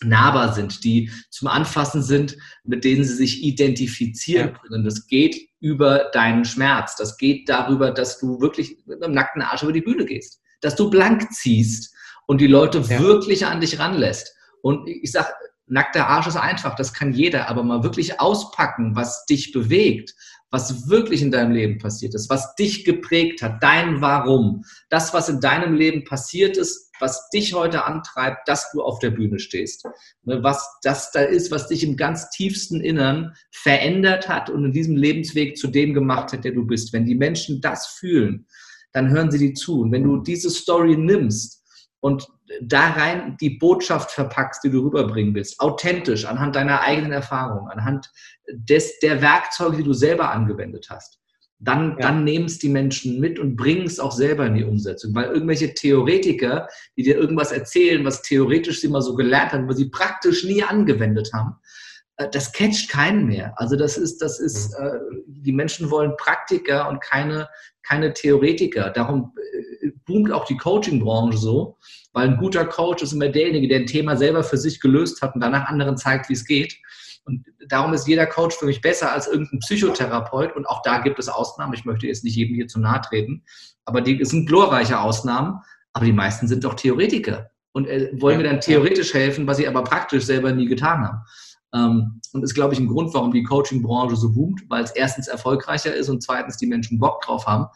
nahbar 0.03 0.55
sind, 0.55 0.85
die 0.85 1.11
zum 1.31 1.49
Anfassen 1.49 2.03
sind, 2.03 2.37
mit 2.65 2.85
denen 2.85 3.05
sie 3.05 3.15
sich 3.15 3.43
identifizieren 3.43 4.55
können. 4.55 4.85
Das 4.85 5.06
geht 5.06 5.49
über 5.61 6.11
deinen 6.12 6.45
Schmerz. 6.45 6.97
Das 6.97 7.17
geht 7.17 7.49
darüber, 7.49 7.91
dass 7.91 8.19
du 8.19 8.41
wirklich 8.41 8.79
mit 8.87 9.03
einem 9.03 9.15
nackten 9.15 9.43
Arsch 9.43 9.62
über 9.62 9.73
die 9.73 9.81
Bühne 9.81 10.05
gehst, 10.05 10.41
dass 10.61 10.77
du 10.77 10.91
blank 10.91 11.31
ziehst 11.33 11.95
und 12.27 12.41
die 12.41 12.47
Leute 12.47 12.79
ja. 12.79 13.00
wirklich 13.00 13.47
an 13.47 13.61
dich 13.61 13.79
ranlässt. 13.79 14.35
Und 14.62 14.89
ich 14.89 15.11
sage, 15.12 15.29
nackter 15.67 16.06
Arsch 16.06 16.27
ist 16.27 16.37
einfach, 16.37 16.75
das 16.77 16.93
kann 16.93 17.12
jeder, 17.12 17.49
aber 17.49 17.62
mal 17.62 17.83
wirklich 17.83 18.21
auspacken, 18.21 18.95
was 18.95 19.25
dich 19.27 19.53
bewegt, 19.53 20.15
was 20.50 20.89
wirklich 20.89 21.23
in 21.23 21.31
deinem 21.31 21.53
Leben 21.53 21.79
passiert 21.79 22.15
ist, 22.15 22.31
was 22.31 22.55
dich 22.55 22.85
geprägt 22.85 23.43
hat, 23.43 23.62
dein 23.62 24.00
Warum, 24.00 24.65
das, 24.89 25.12
was 25.12 25.29
in 25.29 25.41
deinem 25.41 25.75
Leben 25.75 26.05
passiert 26.05 26.56
ist, 26.56 26.88
was 27.00 27.29
dich 27.31 27.55
heute 27.55 27.85
antreibt, 27.85 28.49
dass 28.49 28.71
du 28.73 28.83
auf 28.83 28.99
der 28.99 29.11
Bühne 29.11 29.39
stehst, 29.39 29.87
ne, 30.23 30.43
was 30.43 30.79
das 30.83 31.11
da 31.12 31.21
ist, 31.21 31.50
was 31.50 31.69
dich 31.69 31.83
im 31.85 31.97
ganz 31.97 32.31
tiefsten 32.31 32.81
Innern 32.81 33.35
verändert 33.50 34.29
hat 34.29 34.50
und 34.50 34.65
in 34.65 34.73
diesem 34.73 34.97
Lebensweg 34.97 35.56
zu 35.56 35.69
dem 35.69 35.95
gemacht 35.95 36.33
hat, 36.33 36.45
der 36.45 36.53
du 36.53 36.67
bist. 36.67 36.93
Wenn 36.93 37.05
die 37.05 37.15
Menschen 37.15 37.61
das 37.61 37.87
fühlen, 37.87 38.47
dann 38.93 39.11
hören 39.11 39.31
sie 39.31 39.39
dir 39.39 39.55
zu. 39.55 39.83
Und 39.83 39.93
wenn 39.93 40.05
du 40.05 40.19
diese 40.19 40.50
Story 40.50 40.97
nimmst 40.97 41.65
und 42.00 42.27
da 42.62 42.91
rein 42.91 43.37
die 43.40 43.59
Botschaft 43.59 44.11
verpackst, 44.11 44.64
die 44.64 44.71
du 44.71 44.81
rüberbringen 44.81 45.35
willst, 45.35 45.61
authentisch, 45.61 46.25
anhand 46.25 46.57
deiner 46.57 46.81
eigenen 46.81 47.12
Erfahrung, 47.12 47.69
anhand 47.69 48.11
des, 48.50 48.99
der 49.00 49.21
Werkzeuge, 49.21 49.78
die 49.78 49.83
du 49.83 49.93
selber 49.93 50.31
angewendet 50.31 50.88
hast, 50.90 51.21
dann, 51.61 51.91
ja. 51.91 51.97
dann 52.07 52.25
nehmen 52.25 52.47
es 52.47 52.59
die 52.59 52.69
Menschen 52.69 53.19
mit 53.19 53.38
und 53.38 53.57
bringen 53.57 53.87
es 53.87 53.99
auch 53.99 54.12
selber 54.12 54.47
in 54.47 54.55
die 54.55 54.65
Umsetzung. 54.65 55.15
Weil 55.15 55.31
irgendwelche 55.31 55.75
Theoretiker, 55.75 56.69
die 56.97 57.03
dir 57.03 57.17
irgendwas 57.17 57.53
erzählen, 57.53 58.05
was 58.05 58.23
theoretisch 58.23 58.81
sie 58.81 58.88
mal 58.88 59.03
so 59.03 59.15
gelernt 59.15 59.53
haben, 59.53 59.69
was 59.69 59.77
sie 59.77 59.91
praktisch 59.91 60.45
nie 60.45 60.62
angewendet 60.62 61.31
haben, 61.35 61.57
äh, 62.17 62.29
das 62.31 62.53
catcht 62.53 62.88
keinen 62.88 63.27
mehr. 63.27 63.55
Also 63.57 63.77
das 63.77 63.97
ist, 63.97 64.23
das 64.23 64.38
ist, 64.38 64.79
mhm. 64.79 64.87
äh, 64.87 64.91
die 65.27 65.53
Menschen 65.53 65.91
wollen 65.91 66.17
Praktiker 66.17 66.88
und 66.88 67.00
keine, 67.00 67.49
keine 67.83 68.12
Theoretiker. 68.12 68.91
Darum 68.91 69.33
äh, 69.83 69.91
boomt 70.05 70.31
auch 70.31 70.45
die 70.45 70.57
Coaching-Branche 70.57 71.38
so, 71.38 71.77
weil 72.12 72.29
ein 72.29 72.38
guter 72.38 72.67
Coach 72.67 73.03
ist 73.03 73.12
immer 73.12 73.29
derjenige, 73.29 73.67
der 73.67 73.81
ein 73.81 73.87
Thema 73.87 74.17
selber 74.17 74.45
für 74.45 74.59
sich 74.59 74.81
gelöst 74.81 75.23
hat 75.23 75.35
und 75.35 75.41
danach 75.41 75.69
anderen 75.69 75.97
zeigt, 75.97 76.29
wie 76.29 76.35
es 76.35 76.45
geht. 76.45 76.77
Und 77.28 77.47
darum 77.68 77.94
ist 77.94 78.08
jeder 78.08 78.26
Coach 78.26 78.56
für 78.56 78.66
mich 78.66 78.80
besser 78.80 79.12
als 79.12 79.28
irgendein 79.28 79.61
Psychotherapeut. 79.61 80.56
Und 80.56 80.66
auch 80.66 80.82
da 80.82 80.99
gibt 80.99 81.18
es 81.18 81.28
Ausnahmen. 81.28 81.75
Ich 81.75 81.85
möchte 81.85 82.06
jetzt 82.06 82.25
nicht 82.25 82.35
jedem 82.35 82.56
hier 82.56 82.66
zu 82.66 82.80
nahe 82.80 83.00
treten. 83.00 83.44
Aber 83.85 84.00
die 84.00 84.25
sind 84.25 84.47
glorreiche 84.47 85.00
Ausnahmen. 85.00 85.61
Aber 85.92 86.04
die 86.04 86.12
meisten 86.12 86.49
sind 86.49 86.64
doch 86.64 86.75
Theoretiker 86.75 87.50
und 87.73 87.87
äh, 87.87 88.11
wollen 88.20 88.38
mir 88.38 88.44
dann 88.44 88.61
theoretisch 88.61 89.14
helfen, 89.14 89.47
was 89.47 89.58
sie 89.58 89.68
aber 89.68 89.85
praktisch 89.85 90.25
selber 90.25 90.52
nie 90.52 90.66
getan 90.66 91.06
haben. 91.06 91.20
Ähm, 91.75 92.20
und 92.32 92.42
ist, 92.42 92.54
glaube 92.54 92.75
ich, 92.75 92.80
ein 92.80 92.88
Grund, 92.88 93.14
warum 93.14 93.32
die 93.32 93.42
Coaching-Branche 93.42 94.16
so 94.16 94.32
boomt, 94.32 94.62
weil 94.68 94.85
es 94.85 94.90
erstens 94.90 95.28
erfolgreicher 95.28 95.94
ist 95.94 96.08
und 96.08 96.23
zweitens 96.23 96.56
die 96.56 96.66
Menschen 96.66 96.99
Bock 96.99 97.23
drauf 97.23 97.47
haben, 97.47 97.66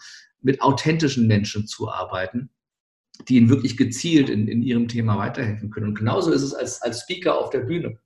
mit 0.41 0.61
authentischen 0.61 1.27
Menschen 1.27 1.67
zu 1.67 1.91
arbeiten 1.91 2.51
die 3.29 3.37
ihnen 3.37 3.49
wirklich 3.49 3.77
gezielt 3.77 4.29
in, 4.29 4.49
in 4.49 4.63
ihrem 4.63 4.89
Thema 4.89 5.19
weiterhelfen 5.19 5.71
können. 5.71 5.89
Und 5.89 5.99
genauso 5.99 6.33
ist 6.33 6.43
es 6.43 6.55
als, 6.55 6.83
als 6.83 7.03
Speaker 7.03 7.39
auf 7.39 7.51
der 7.51 7.61
Bühne. 7.61 7.99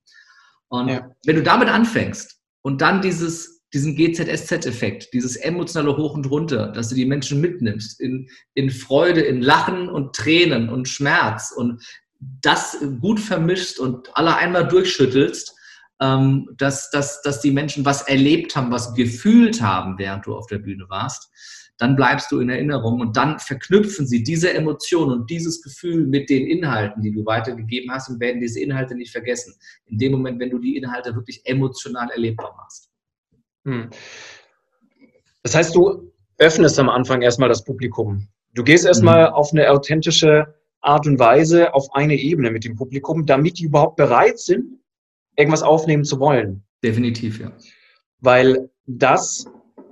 Und 0.68 0.88
ja. 0.88 1.10
wenn 1.24 1.36
du 1.36 1.42
damit 1.42 1.68
anfängst 1.68 2.40
und 2.62 2.80
dann 2.80 3.02
dieses, 3.02 3.62
diesen 3.72 3.96
GZSZ-Effekt, 3.96 5.12
dieses 5.12 5.36
emotionale 5.36 5.96
Hoch 5.96 6.14
und 6.14 6.30
Runter, 6.30 6.68
dass 6.68 6.88
du 6.88 6.94
die 6.94 7.06
Menschen 7.06 7.40
mitnimmst 7.40 8.00
in, 8.00 8.28
in 8.54 8.70
Freude, 8.70 9.20
in 9.20 9.42
Lachen 9.42 9.88
und 9.88 10.14
Tränen 10.14 10.68
und 10.68 10.88
Schmerz 10.88 11.52
und 11.54 11.82
das 12.18 12.78
gut 13.00 13.20
vermischst 13.20 13.78
und 13.78 14.16
alle 14.16 14.36
einmal 14.36 14.66
durchschüttelst, 14.66 15.55
ähm, 16.00 16.48
dass, 16.56 16.90
dass, 16.90 17.22
dass 17.22 17.40
die 17.40 17.50
Menschen 17.50 17.84
was 17.84 18.02
erlebt 18.02 18.56
haben, 18.56 18.70
was 18.70 18.94
gefühlt 18.94 19.62
haben, 19.62 19.98
während 19.98 20.26
du 20.26 20.36
auf 20.36 20.46
der 20.46 20.58
Bühne 20.58 20.86
warst, 20.88 21.30
dann 21.78 21.94
bleibst 21.94 22.32
du 22.32 22.40
in 22.40 22.48
Erinnerung 22.48 23.00
und 23.00 23.16
dann 23.16 23.38
verknüpfen 23.38 24.06
sie 24.06 24.22
diese 24.22 24.52
Emotion 24.52 25.12
und 25.12 25.30
dieses 25.30 25.62
Gefühl 25.62 26.06
mit 26.06 26.30
den 26.30 26.46
Inhalten, 26.46 27.02
die 27.02 27.12
du 27.12 27.24
weitergegeben 27.26 27.92
hast 27.92 28.08
und 28.08 28.20
werden 28.20 28.40
diese 28.40 28.60
Inhalte 28.60 28.94
nicht 28.94 29.12
vergessen. 29.12 29.54
In 29.86 29.98
dem 29.98 30.12
Moment, 30.12 30.40
wenn 30.40 30.50
du 30.50 30.58
die 30.58 30.76
Inhalte 30.76 31.14
wirklich 31.14 31.42
emotional 31.44 32.10
erlebbar 32.10 32.54
machst. 32.56 32.90
Hm. 33.64 33.90
Das 35.42 35.54
heißt, 35.54 35.74
du 35.74 36.12
öffnest 36.38 36.78
am 36.78 36.88
Anfang 36.88 37.22
erstmal 37.22 37.48
das 37.48 37.62
Publikum. 37.62 38.26
Du 38.54 38.64
gehst 38.64 38.86
erstmal 38.86 39.28
mhm. 39.28 39.34
auf 39.34 39.52
eine 39.52 39.70
authentische 39.70 40.54
Art 40.80 41.06
und 41.06 41.18
Weise 41.18 41.74
auf 41.74 41.88
eine 41.92 42.14
Ebene 42.14 42.50
mit 42.50 42.64
dem 42.64 42.74
Publikum, 42.74 43.26
damit 43.26 43.58
die 43.58 43.64
überhaupt 43.64 43.96
bereit 43.96 44.38
sind, 44.38 44.78
irgendwas 45.36 45.62
aufnehmen 45.62 46.04
zu 46.04 46.18
wollen. 46.18 46.64
Definitiv, 46.82 47.40
ja. 47.40 47.52
Weil 48.20 48.70
das 48.86 49.46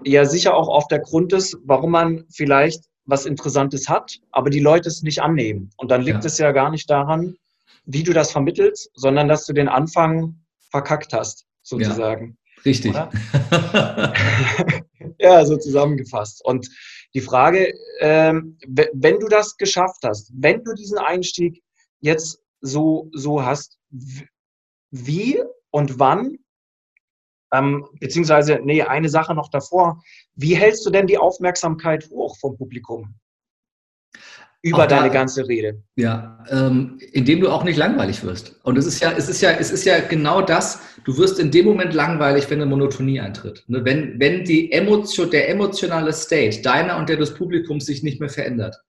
ja 0.04 0.24
sicher 0.24 0.54
auch 0.54 0.68
oft 0.68 0.90
der 0.90 1.00
Grund 1.00 1.32
ist, 1.32 1.56
warum 1.64 1.92
man 1.92 2.24
vielleicht 2.30 2.84
was 3.06 3.26
Interessantes 3.26 3.88
hat, 3.88 4.18
aber 4.30 4.50
die 4.50 4.60
Leute 4.60 4.88
es 4.88 5.02
nicht 5.02 5.20
annehmen. 5.20 5.70
Und 5.76 5.90
dann 5.90 6.02
liegt 6.02 6.24
ja. 6.24 6.26
es 6.26 6.38
ja 6.38 6.52
gar 6.52 6.70
nicht 6.70 6.88
daran, 6.88 7.36
wie 7.84 8.02
du 8.02 8.12
das 8.12 8.32
vermittelst, 8.32 8.90
sondern 8.94 9.28
dass 9.28 9.44
du 9.44 9.52
den 9.52 9.68
Anfang 9.68 10.40
verkackt 10.70 11.12
hast, 11.12 11.44
sozusagen. 11.62 12.38
Ja, 12.56 12.62
richtig. 12.64 12.94
ja, 15.18 15.44
so 15.44 15.58
zusammengefasst. 15.58 16.42
Und 16.44 16.68
die 17.14 17.20
Frage, 17.20 17.74
ähm, 18.00 18.58
wenn 18.66 19.20
du 19.20 19.28
das 19.28 19.56
geschafft 19.56 20.02
hast, 20.02 20.32
wenn 20.34 20.64
du 20.64 20.72
diesen 20.72 20.98
Einstieg 20.98 21.62
jetzt 22.00 22.40
so, 22.60 23.08
so 23.12 23.44
hast, 23.44 23.78
wie 24.94 25.42
und 25.70 25.98
wann 25.98 26.38
ähm, 27.54 27.86
beziehungsweise, 28.00 28.60
nee, 28.62 28.82
eine 28.82 29.08
Sache 29.08 29.34
noch 29.34 29.48
davor. 29.48 30.02
Wie 30.34 30.54
hältst 30.54 30.84
du 30.86 30.90
denn 30.90 31.06
die 31.06 31.18
Aufmerksamkeit 31.18 32.08
hoch 32.10 32.36
vom 32.38 32.56
Publikum? 32.56 33.14
Über 34.62 34.86
da, 34.86 34.96
deine 34.96 35.10
ganze 35.10 35.46
Rede. 35.46 35.82
Ja, 35.94 36.42
ähm, 36.48 36.98
indem 37.12 37.40
du 37.42 37.50
auch 37.50 37.64
nicht 37.64 37.76
langweilig 37.76 38.24
wirst. 38.24 38.58
Und 38.64 38.78
es 38.78 38.86
ist 38.86 39.00
ja, 39.00 39.12
es 39.12 39.28
ist 39.28 39.42
ja, 39.42 39.50
es 39.50 39.70
ist 39.70 39.84
ja 39.84 40.00
genau 40.00 40.40
das. 40.40 40.80
Du 41.04 41.18
wirst 41.18 41.38
in 41.38 41.50
dem 41.50 41.66
Moment 41.66 41.92
langweilig, 41.92 42.48
wenn 42.48 42.62
eine 42.62 42.70
Monotonie 42.70 43.20
eintritt. 43.20 43.62
Ne? 43.66 43.84
Wenn, 43.84 44.18
wenn 44.18 44.44
die 44.44 44.72
Emotion, 44.72 45.30
der 45.30 45.50
emotionale 45.50 46.14
State 46.14 46.62
deiner 46.62 46.96
und 46.96 47.10
der 47.10 47.18
des 47.18 47.34
Publikums 47.34 47.84
sich 47.84 48.02
nicht 48.02 48.20
mehr 48.20 48.30
verändert. 48.30 48.82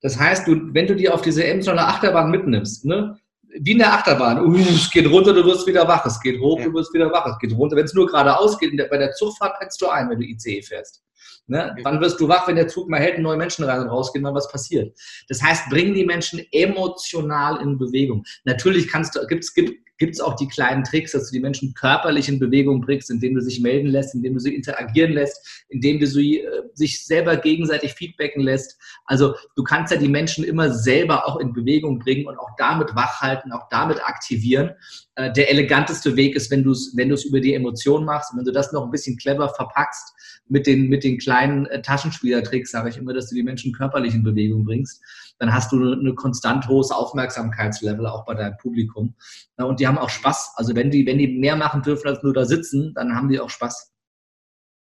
Das 0.00 0.18
heißt, 0.18 0.46
du, 0.46 0.72
wenn 0.72 0.86
du 0.86 0.96
die 0.96 1.10
auf 1.10 1.20
diese 1.20 1.44
emotionale 1.44 1.88
Achterbahn 1.88 2.30
mitnimmst, 2.30 2.86
ne, 2.86 3.18
wie 3.60 3.72
in 3.72 3.78
der 3.78 3.92
Achterbahn. 3.92 4.40
Uh, 4.40 4.56
es 4.56 4.90
geht 4.90 5.08
runter, 5.08 5.32
du 5.32 5.44
wirst 5.44 5.66
wieder 5.66 5.86
wach. 5.86 6.04
Es 6.06 6.20
geht 6.20 6.40
hoch, 6.40 6.58
ja. 6.58 6.66
du 6.66 6.74
wirst 6.74 6.92
wieder 6.94 7.10
wach. 7.10 7.26
Es 7.26 7.38
geht 7.38 7.52
runter. 7.52 7.76
Wenn 7.76 7.84
es 7.84 7.94
nur 7.94 8.06
geradeaus 8.06 8.58
geht, 8.58 8.76
bei 8.90 8.98
der 8.98 9.12
Zugfahrt 9.12 9.58
pennst 9.58 9.80
du 9.80 9.88
ein, 9.88 10.08
wenn 10.10 10.20
du 10.20 10.26
ICE 10.26 10.62
fährst. 10.62 11.02
Ne? 11.46 11.74
Wann 11.82 12.00
wirst 12.00 12.20
du 12.20 12.28
wach, 12.28 12.46
wenn 12.46 12.56
der 12.56 12.68
Zug 12.68 12.88
mal 12.90 13.00
hält, 13.00 13.18
neue 13.18 13.38
Menschen 13.38 13.64
rein 13.64 13.80
und 13.80 13.88
rausgehen, 13.88 14.22
dann 14.22 14.34
was 14.34 14.50
passiert? 14.50 14.94
Das 15.28 15.42
heißt, 15.42 15.70
bring 15.70 15.94
die 15.94 16.04
Menschen 16.04 16.44
emotional 16.52 17.60
in 17.62 17.78
Bewegung. 17.78 18.24
Natürlich 18.44 18.86
kannst 18.86 19.16
du, 19.16 19.26
gibt's, 19.26 19.54
gibt, 19.54 19.87
gibt 19.98 20.14
es 20.14 20.20
auch 20.20 20.36
die 20.36 20.48
kleinen 20.48 20.84
Tricks, 20.84 21.12
dass 21.12 21.28
du 21.28 21.32
die 21.32 21.40
Menschen 21.40 21.74
körperlich 21.74 22.28
in 22.28 22.38
Bewegung 22.38 22.80
bringst, 22.80 23.10
indem 23.10 23.34
du 23.34 23.40
sich 23.40 23.60
melden 23.60 23.88
lässt, 23.88 24.14
indem 24.14 24.34
du 24.34 24.40
sie 24.40 24.54
interagieren 24.54 25.12
lässt, 25.12 25.64
indem 25.68 25.98
du 25.98 26.06
sie 26.06 26.40
äh, 26.40 26.62
sich 26.74 27.04
selber 27.04 27.36
gegenseitig 27.36 27.94
feedbacken 27.94 28.42
lässt. 28.42 28.78
Also 29.04 29.34
du 29.56 29.64
kannst 29.64 29.92
ja 29.92 29.98
die 29.98 30.08
Menschen 30.08 30.44
immer 30.44 30.72
selber 30.72 31.26
auch 31.26 31.36
in 31.38 31.52
Bewegung 31.52 31.98
bringen 31.98 32.26
und 32.26 32.38
auch 32.38 32.50
damit 32.56 32.94
wachhalten, 32.94 33.52
auch 33.52 33.68
damit 33.70 34.02
aktivieren. 34.02 34.70
Äh, 35.18 35.32
der 35.32 35.50
eleganteste 35.50 36.14
Weg 36.14 36.36
ist, 36.36 36.50
wenn 36.50 36.62
du 36.62 36.70
es 36.70 36.92
wenn 36.96 37.10
über 37.10 37.40
die 37.40 37.54
Emotion 37.54 38.04
machst 38.04 38.32
wenn 38.36 38.44
du 38.44 38.52
das 38.52 38.72
noch 38.72 38.84
ein 38.84 38.90
bisschen 38.90 39.18
clever 39.18 39.48
verpackst 39.48 40.14
mit 40.46 40.66
den, 40.66 40.88
mit 40.88 41.02
den 41.02 41.18
kleinen 41.18 41.66
äh, 41.66 41.82
Taschenspielertricks, 41.82 42.70
sage 42.70 42.88
ich 42.88 42.96
immer, 42.96 43.12
dass 43.12 43.28
du 43.28 43.34
die 43.34 43.42
Menschen 43.42 43.72
körperlich 43.72 44.14
in 44.14 44.22
Bewegung 44.22 44.64
bringst 44.64 45.02
dann 45.38 45.54
hast 45.54 45.72
du 45.72 45.92
eine 45.92 46.14
konstant 46.14 46.68
hohes 46.68 46.90
Aufmerksamkeitslevel 46.90 48.06
auch 48.06 48.24
bei 48.24 48.34
deinem 48.34 48.56
Publikum. 48.56 49.14
Und 49.56 49.80
die 49.80 49.86
haben 49.86 49.98
auch 49.98 50.10
Spaß. 50.10 50.54
Also 50.56 50.74
wenn 50.74 50.90
die, 50.90 51.06
wenn 51.06 51.18
die 51.18 51.28
mehr 51.28 51.56
machen 51.56 51.82
dürfen 51.82 52.08
als 52.08 52.22
nur 52.22 52.34
da 52.34 52.44
sitzen, 52.44 52.92
dann 52.94 53.14
haben 53.14 53.28
die 53.28 53.40
auch 53.40 53.50
Spaß. 53.50 53.92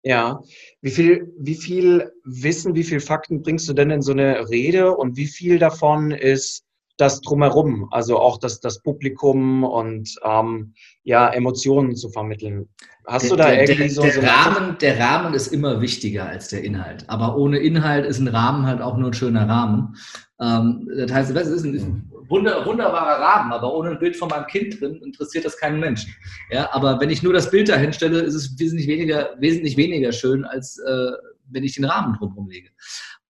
Ja, 0.03 0.41
wie 0.81 0.91
viel, 0.91 1.33
wie 1.39 1.55
viel 1.55 2.11
Wissen, 2.25 2.75
wie 2.75 2.83
viel 2.83 2.99
Fakten 2.99 3.41
bringst 3.41 3.69
du 3.69 3.73
denn 3.73 3.89
in 3.89 4.01
so 4.01 4.11
eine 4.11 4.49
Rede 4.49 4.97
und 4.97 5.15
wie 5.15 5.27
viel 5.27 5.59
davon 5.59 6.11
ist 6.11 6.65
das 6.97 7.21
drumherum, 7.21 7.87
also 7.91 8.19
auch 8.19 8.37
das, 8.37 8.59
das 8.59 8.81
Publikum 8.81 9.63
und 9.63 10.15
ähm, 10.23 10.73
ja, 11.03 11.29
Emotionen 11.29 11.95
zu 11.95 12.09
vermitteln. 12.09 12.69
Hast 13.07 13.23
der, 13.23 13.29
du 13.31 13.35
da 13.35 13.51
irgendwie 13.51 13.75
der, 13.75 13.89
so, 13.89 14.01
der 14.01 14.11
so 14.13 14.21
Rahmen, 14.21 14.77
der 14.79 14.99
Rahmen 14.99 15.33
ist 15.33 15.47
immer 15.47 15.81
wichtiger 15.81 16.27
als 16.27 16.49
der 16.49 16.63
Inhalt. 16.63 17.09
Aber 17.09 17.35
ohne 17.35 17.57
Inhalt 17.57 18.05
ist 18.05 18.19
ein 18.19 18.27
Rahmen 18.27 18.65
halt 18.65 18.81
auch 18.81 18.97
nur 18.97 19.09
ein 19.09 19.13
schöner 19.13 19.47
Rahmen. 19.47 19.95
Ähm, 20.39 20.87
das 20.95 21.11
heißt, 21.11 21.35
das 21.35 21.47
ist 21.47 21.63
ein, 21.63 21.73
ist 21.73 21.83
ein 21.83 22.11
wunder, 22.29 22.65
wunderbarer 22.65 23.21
Rahmen, 23.21 23.51
aber 23.51 23.73
ohne 23.73 23.91
ein 23.91 23.99
Bild 23.99 24.15
von 24.15 24.29
meinem 24.29 24.47
Kind 24.47 24.79
drin 24.79 25.01
interessiert 25.03 25.45
das 25.45 25.57
keinen 25.57 25.79
Menschen. 25.79 26.13
Ja, 26.51 26.69
aber 26.73 26.99
wenn 26.99 27.09
ich 27.09 27.23
nur 27.23 27.33
das 27.33 27.49
Bild 27.49 27.69
dahin 27.69 27.93
stelle, 27.93 28.19
ist 28.21 28.35
es 28.35 28.57
wesentlich 28.59 28.87
weniger, 28.87 29.31
wesentlich 29.39 29.77
weniger 29.77 30.11
schön, 30.11 30.45
als 30.45 30.77
äh, 30.79 31.11
wenn 31.49 31.63
ich 31.63 31.75
den 31.75 31.85
Rahmen 31.85 32.15
drumherum 32.17 32.49
lege. 32.49 32.69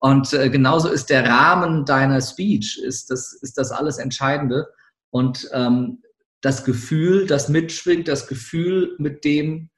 Und 0.03 0.33
äh, 0.33 0.50
genauso 0.50 0.89
ist 0.89 1.10
der 1.10 1.25
Rahmen 1.25 1.86
deiner 1.86 2.19
Speech, 2.19 2.77
ist 2.83 3.10
das, 3.10 3.31
ist 3.41 3.57
das 3.57 3.72
alles 3.72 4.00
Entscheidende. 4.00 4.67
Und 5.12 5.48
ähm, 5.53 6.01
das 6.41 6.65
Gefühl, 6.65 7.25
das 7.25 7.48
mitschwingt, 7.48 8.10
das 8.10 8.27
Gefühl, 8.27 8.98
mit 9.00 9.24
dem 9.24 9.69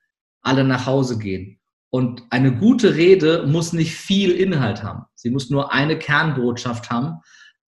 alle 0.42 0.64
nach 0.64 0.88
Hause 0.88 1.20
gehen. 1.20 1.60
Und 1.92 2.24
eine 2.32 2.56
gute 2.56 2.96
Rede 2.96 3.46
muss 3.46 3.72
nicht 3.72 3.94
viel 3.94 4.32
Inhalt 4.32 4.82
haben. 4.82 5.04
Sie 5.14 5.30
muss 5.30 5.52
nur 5.52 5.72
eine 5.72 6.00
Kernbotschaft 6.00 6.90
haben, 6.90 7.20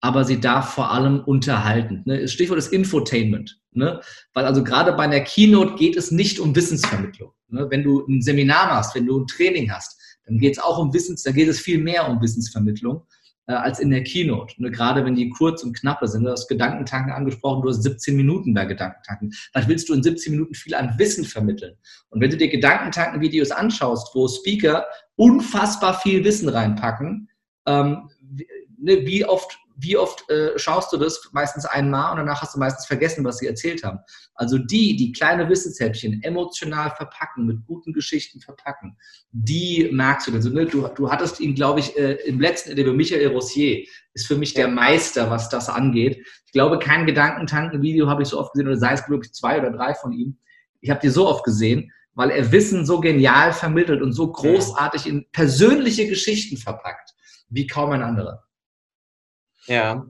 aber 0.02 0.26
sie 0.26 0.42
darf 0.42 0.74
vor 0.74 0.92
allem 0.92 1.22
unterhalten. 1.22 2.04
Ne? 2.06 2.28
Stichwort 2.28 2.60
ist 2.60 2.74
Infotainment. 2.74 3.62
Ne? 3.72 4.02
Weil 4.34 4.44
also 4.44 4.62
gerade 4.62 4.92
bei 4.92 5.04
einer 5.04 5.22
Keynote 5.22 5.76
geht 5.76 5.96
es 5.96 6.12
nicht 6.12 6.38
um 6.38 6.54
Wissensvermittlung. 6.54 7.32
Ne? 7.48 7.68
Wenn 7.70 7.84
du 7.84 8.06
ein 8.10 8.22
Seminar 8.22 8.68
machst, 8.68 8.94
wenn 8.94 9.06
du 9.06 9.22
ein 9.22 9.28
Training 9.28 9.72
hast, 9.72 10.01
dann 10.26 10.38
geht 10.38 10.54
es 10.54 10.64
auch 10.64 10.78
um 10.78 10.94
Wissens, 10.94 11.24
da 11.24 11.32
geht 11.32 11.48
es 11.48 11.60
viel 11.60 11.80
mehr 11.80 12.08
um 12.10 12.22
Wissensvermittlung 12.22 13.04
äh, 13.48 13.54
als 13.54 13.80
in 13.80 13.90
der 13.90 14.04
Keynote. 14.04 14.62
Ne? 14.62 14.72
Gerade 14.72 15.04
wenn 15.04 15.16
die 15.16 15.30
kurz 15.30 15.64
und 15.64 15.78
knappe 15.78 16.08
sind. 16.08 16.24
Du 16.24 16.32
hast 16.32 16.48
Gedankentanken 16.48 17.12
angesprochen, 17.12 17.62
du 17.62 17.70
hast 17.70 17.84
17 17.84 18.16
Minuten 18.16 18.54
bei 18.54 18.66
Gedankentanken. 18.66 19.34
Was 19.54 19.68
willst 19.68 19.90
du 19.90 19.94
in 19.94 20.04
17 20.04 20.34
Minuten 20.34 20.54
viel 20.54 20.76
an 20.76 20.94
Wissen 20.98 21.26
vermitteln? 21.26 21.76
Und 22.10 22.22
wenn 22.22 22.30
du 22.30 22.38
dir 22.38 22.50
Gedankentanken-Videos 22.50 23.52
anschaust, 23.52 24.16
wo 24.16 24.28
Speaker 24.28 24.86
unfassbar 25.16 26.00
viel 26.00 26.24
Wissen 26.24 26.50
reinpacken, 26.50 27.30
ähm, 27.66 28.10
ne, 28.78 29.06
wie 29.06 29.26
oft 29.26 29.58
wie 29.82 29.98
oft 29.98 30.30
äh, 30.30 30.58
schaust 30.58 30.94
du 30.94 30.98
das? 30.98 31.30
Meistens 31.32 31.66
einmal 31.66 32.12
und 32.12 32.18
danach 32.18 32.42
hast 32.42 32.56
du 32.56 32.60
meistens 32.60 32.86
vergessen, 32.86 33.26
was 33.26 33.40
sie 33.40 33.48
erzählt 33.48 33.84
haben. 33.84 34.00
Also 34.36 34.58
die, 34.58 34.96
die 34.96 35.12
kleine 35.12 35.50
Wissenshäppchen 35.50 36.22
emotional 36.24 36.92
verpacken, 36.92 37.48
mit 37.48 37.66
guten 37.66 37.92
Geschichten 37.92 38.40
verpacken, 38.40 38.98
die 39.32 39.90
merkst 39.92 40.28
du. 40.28 40.34
Also, 40.34 40.50
ne, 40.50 40.66
du, 40.66 40.88
du 40.88 41.12
hattest 41.12 41.40
ihn, 41.40 41.56
glaube 41.56 41.80
ich, 41.80 41.98
äh, 41.98 42.14
im 42.26 42.40
letzten 42.40 42.72
Interview, 42.72 42.94
Michael 42.94 43.28
Rossier, 43.28 43.84
ist 44.14 44.28
für 44.28 44.36
mich 44.36 44.54
der 44.54 44.68
Meister, 44.68 45.30
was 45.30 45.50
das 45.50 45.68
angeht. 45.68 46.26
Ich 46.46 46.52
glaube, 46.52 46.78
kein 46.78 47.06
Gedankentanken-Video 47.06 48.08
habe 48.08 48.22
ich 48.22 48.30
so 48.30 48.40
oft 48.40 48.54
gesehen, 48.54 48.68
oder 48.68 48.78
sei 48.78 48.94
es 48.94 49.10
wirklich 49.10 49.34
zwei 49.34 49.58
oder 49.60 49.72
drei 49.72 49.96
von 49.96 50.12
ihm. 50.12 50.38
Ich 50.82 50.90
habe 50.90 51.00
die 51.00 51.10
so 51.10 51.28
oft 51.28 51.44
gesehen, 51.44 51.92
weil 52.14 52.30
er 52.30 52.52
Wissen 52.52 52.86
so 52.86 53.00
genial 53.00 53.54
vermittelt 53.54 54.02
und 54.02 54.14
so 54.14 54.32
großartig 54.32 55.08
in 55.08 55.26
persönliche 55.32 56.08
Geschichten 56.08 56.58
verpackt, 56.58 57.16
wie 57.50 57.68
kaum 57.68 57.92
ein 57.92 58.04
anderer. 58.04 58.44
Ja, 59.72 60.06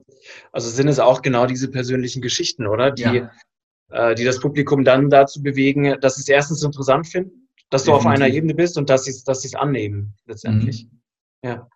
also 0.50 0.68
sind 0.68 0.88
es 0.88 0.98
auch 0.98 1.22
genau 1.22 1.46
diese 1.46 1.70
persönlichen 1.70 2.20
Geschichten, 2.20 2.66
oder? 2.66 2.90
Die, 2.90 3.02
ja. 3.02 3.30
äh, 3.90 4.16
die 4.16 4.24
das 4.24 4.40
Publikum 4.40 4.84
dann 4.84 5.08
dazu 5.08 5.40
bewegen, 5.40 6.00
dass 6.00 6.16
sie 6.16 6.22
es 6.22 6.28
erstens 6.28 6.64
interessant 6.64 7.06
finden, 7.06 7.48
dass 7.70 7.84
du 7.84 7.92
auf 7.92 8.04
einer 8.04 8.26
Ebene 8.26 8.54
bist 8.54 8.76
und 8.76 8.90
dass 8.90 9.04
sie 9.04 9.12
es 9.12 9.22
dass 9.22 9.54
annehmen, 9.54 10.16
letztendlich. 10.26 10.88
Mhm. 10.90 11.48
Ja. 11.48 11.68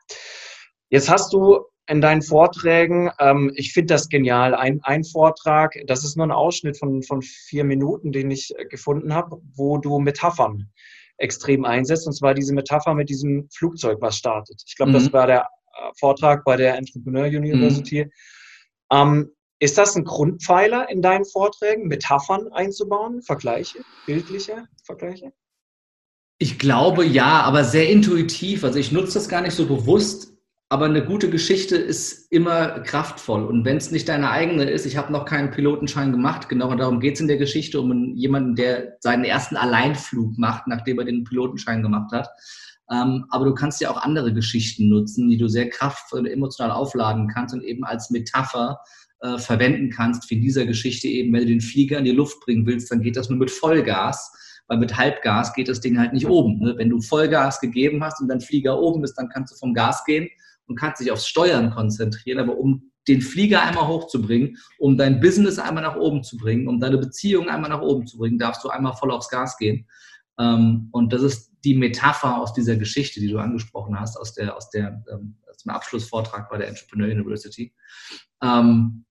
Jetzt 0.90 1.08
hast 1.08 1.32
du 1.32 1.60
in 1.86 2.00
deinen 2.00 2.22
Vorträgen, 2.22 3.12
ähm, 3.20 3.52
ich 3.54 3.72
finde 3.72 3.94
das 3.94 4.08
genial, 4.08 4.56
ein, 4.56 4.80
ein 4.82 5.04
Vortrag, 5.04 5.76
das 5.86 6.02
ist 6.02 6.16
nur 6.16 6.26
ein 6.26 6.32
Ausschnitt 6.32 6.76
von, 6.76 7.04
von 7.04 7.22
vier 7.22 7.62
Minuten, 7.62 8.10
den 8.10 8.32
ich 8.32 8.52
äh, 8.58 8.64
gefunden 8.64 9.14
habe, 9.14 9.40
wo 9.54 9.78
du 9.78 10.00
Metaphern 10.00 10.72
extrem 11.18 11.64
einsetzt, 11.64 12.08
und 12.08 12.14
zwar 12.14 12.34
diese 12.34 12.52
Metapher 12.52 12.94
mit 12.94 13.08
diesem 13.08 13.48
Flugzeug, 13.50 13.98
was 14.00 14.16
startet. 14.16 14.60
Ich 14.66 14.74
glaube, 14.74 14.90
mhm. 14.90 14.94
das 14.94 15.12
war 15.12 15.28
der 15.28 15.46
Vortrag 15.98 16.44
bei 16.44 16.56
der 16.56 16.76
Entrepreneur 16.76 17.26
University. 17.26 18.04
Mhm. 18.04 18.10
Ähm, 18.92 19.30
ist 19.58 19.78
das 19.78 19.96
ein 19.96 20.04
Grundpfeiler 20.04 20.88
in 20.90 21.00
deinen 21.00 21.24
Vorträgen, 21.24 21.88
Metaphern 21.88 22.52
einzubauen, 22.52 23.22
Vergleiche, 23.22 23.78
bildliche 24.04 24.68
Vergleiche? 24.84 25.32
Ich 26.38 26.58
glaube 26.58 27.04
ja, 27.06 27.40
aber 27.40 27.64
sehr 27.64 27.88
intuitiv. 27.88 28.64
Also 28.64 28.78
ich 28.78 28.92
nutze 28.92 29.14
das 29.14 29.28
gar 29.28 29.40
nicht 29.40 29.54
so 29.54 29.66
bewusst. 29.66 30.36
aber 30.68 30.86
eine 30.86 31.04
gute 31.04 31.30
Geschichte 31.30 31.76
ist 31.76 32.30
immer 32.32 32.80
kraftvoll. 32.80 33.44
Und 33.44 33.64
wenn 33.64 33.76
es 33.76 33.92
nicht 33.92 34.08
deine 34.08 34.30
eigene 34.30 34.68
ist, 34.68 34.84
ich 34.84 34.96
habe 34.96 35.12
noch 35.12 35.24
keinen 35.24 35.52
Pilotenschein 35.52 36.10
gemacht, 36.10 36.48
genau 36.48 36.74
darum 36.74 36.98
geht 36.98 37.14
es 37.14 37.20
in 37.20 37.28
der 37.28 37.36
Geschichte, 37.36 37.80
um 37.80 38.14
jemanden, 38.16 38.56
der 38.56 38.96
seinen 39.00 39.24
ersten 39.24 39.56
Alleinflug 39.56 40.36
macht, 40.38 40.66
nachdem 40.66 40.98
er 40.98 41.04
den 41.04 41.22
Pilotenschein 41.22 41.82
gemacht 41.82 42.10
hat. 42.12 42.28
Ähm, 42.90 43.26
aber 43.30 43.44
du 43.44 43.54
kannst 43.54 43.80
ja 43.80 43.90
auch 43.90 44.02
andere 44.02 44.32
Geschichten 44.32 44.88
nutzen, 44.88 45.28
die 45.28 45.38
du 45.38 45.48
sehr 45.48 45.68
kraftvoll 45.68 46.20
und 46.20 46.26
emotional 46.26 46.70
aufladen 46.70 47.28
kannst 47.28 47.54
und 47.54 47.64
eben 47.64 47.84
als 47.84 48.10
Metapher 48.10 48.78
äh, 49.20 49.38
verwenden 49.38 49.90
kannst, 49.90 50.30
wie 50.30 50.36
in 50.36 50.42
dieser 50.42 50.66
Geschichte 50.66 51.08
eben, 51.08 51.32
wenn 51.32 51.40
du 51.40 51.46
den 51.46 51.60
Flieger 51.60 51.98
in 51.98 52.04
die 52.04 52.12
Luft 52.12 52.40
bringen 52.40 52.66
willst, 52.66 52.90
dann 52.90 53.02
geht 53.02 53.16
das 53.16 53.28
nur 53.28 53.38
mit 53.38 53.50
Vollgas 53.50 54.30
weil 54.68 54.78
mit 54.78 54.96
Halbgas 54.96 55.52
geht 55.52 55.68
das 55.68 55.80
Ding 55.80 55.98
halt 55.98 56.12
nicht 56.12 56.26
oben. 56.26 56.58
Ne? 56.58 56.74
Wenn 56.76 56.90
du 56.90 57.00
Vollgas 57.00 57.60
gegeben 57.60 58.02
hast 58.02 58.20
und 58.20 58.28
dein 58.28 58.40
Flieger 58.40 58.78
oben 58.78 59.04
ist, 59.04 59.14
dann 59.14 59.28
kannst 59.28 59.52
du 59.52 59.56
vom 59.56 59.74
Gas 59.74 60.04
gehen 60.04 60.28
und 60.66 60.76
kannst 60.76 61.00
dich 61.00 61.12
aufs 61.12 61.28
Steuern 61.28 61.70
konzentrieren. 61.70 62.40
Aber 62.40 62.58
um 62.58 62.90
den 63.08 63.20
Flieger 63.20 63.62
einmal 63.62 63.86
hochzubringen, 63.86 64.56
um 64.78 64.96
dein 64.96 65.20
Business 65.20 65.58
einmal 65.58 65.84
nach 65.84 65.96
oben 65.96 66.24
zu 66.24 66.36
bringen, 66.36 66.66
um 66.66 66.80
deine 66.80 66.98
Beziehung 66.98 67.48
einmal 67.48 67.70
nach 67.70 67.82
oben 67.82 68.06
zu 68.06 68.18
bringen, 68.18 68.38
darfst 68.38 68.64
du 68.64 68.68
einmal 68.68 68.94
voll 68.94 69.12
aufs 69.12 69.28
Gas 69.28 69.56
gehen. 69.58 69.86
Ähm, 70.38 70.88
und 70.90 71.12
das 71.12 71.22
ist 71.22 71.52
die 71.66 71.74
Metapher 71.74 72.40
aus 72.40 72.54
dieser 72.54 72.76
Geschichte, 72.76 73.18
die 73.18 73.26
du 73.26 73.38
angesprochen 73.38 73.98
hast, 73.98 74.16
aus, 74.16 74.34
der, 74.34 74.56
aus, 74.56 74.70
der, 74.70 75.02
ähm, 75.12 75.36
dem 75.64 75.70
Abschlussvortrag 75.70 76.48
bei 76.48 76.58
der 76.58 76.68
Entrepreneur 76.68 77.08
University. 77.08 77.74
Ähm, 78.40 79.04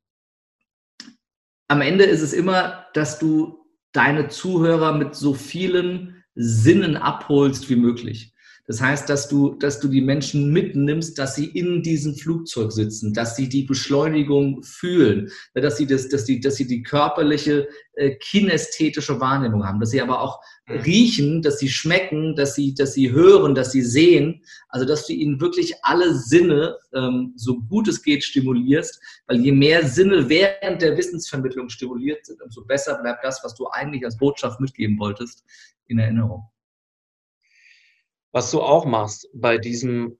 am 1.68 1.82
Ende 1.82 2.06
ist 2.06 2.22
es 2.22 2.32
immer, 2.32 2.86
dass 2.94 3.20
du 3.20 3.60
deine 3.92 4.30
Zuhörer 4.30 4.98
mit 4.98 5.16
so 5.16 5.34
vielen 5.34 6.24
Sinnen 6.36 6.96
abholst 6.96 7.70
wie 7.70 7.76
möglich. 7.76 8.34
Das 8.68 8.82
heißt, 8.82 9.10
dass 9.10 9.28
du, 9.28 9.56
dass 9.56 9.80
du 9.80 9.88
die 9.90 10.02
Menschen 10.02 10.52
mitnimmst, 10.52 11.20
dass 11.20 11.36
sie 11.36 11.46
in 11.46 11.84
diesem 11.84 12.16
Flugzeug 12.16 12.72
sitzen, 12.72 13.14
dass 13.14 13.36
sie 13.36 13.48
die 13.48 13.64
Beschleunigung 13.64 14.64
fühlen, 14.64 15.30
dass 15.54 15.78
sie, 15.78 15.86
das, 15.86 16.10
dass 16.10 16.26
sie, 16.26 16.40
dass 16.40 16.56
sie 16.56 16.68
die 16.68 16.82
körperliche, 16.82 17.68
äh, 17.94 18.16
kinästhetische 18.16 19.20
Wahrnehmung 19.20 19.66
haben, 19.66 19.80
dass 19.80 19.92
sie 19.92 20.02
aber 20.02 20.22
auch. 20.22 20.42
Riechen, 20.68 21.42
dass 21.42 21.60
sie 21.60 21.70
schmecken, 21.70 22.36
dass 22.36 22.56
sie, 22.56 22.74
dass 22.74 22.94
sie 22.94 23.12
hören, 23.12 23.54
dass 23.54 23.72
sie 23.72 23.84
sehen. 23.84 24.44
Also, 24.70 24.86
dass 24.86 25.06
du 25.06 25.14
ihnen 25.14 25.40
wirklich 25.40 25.74
alle 25.84 26.16
Sinne, 26.16 26.78
ähm, 26.94 27.34
so 27.36 27.60
gut 27.60 27.88
es 27.88 28.02
geht, 28.02 28.24
stimulierst, 28.24 29.00
weil 29.28 29.40
je 29.40 29.52
mehr 29.52 29.88
Sinne 29.88 30.28
während 30.28 30.82
der 30.82 30.98
Wissensvermittlung 30.98 31.70
stimuliert 31.70 32.26
sind, 32.26 32.42
umso 32.42 32.64
besser 32.66 33.00
bleibt 33.02 33.24
das, 33.24 33.44
was 33.44 33.56
du 33.56 33.68
eigentlich 33.68 34.04
als 34.04 34.18
Botschaft 34.18 34.60
mitgeben 34.60 34.98
wolltest, 34.98 35.44
in 35.88 36.00
Erinnerung. 36.00 36.44
Was 38.32 38.52
du 38.52 38.62
auch 38.62 38.86
machst 38.86 39.30
bei 39.34 39.58
diesem 39.58 40.18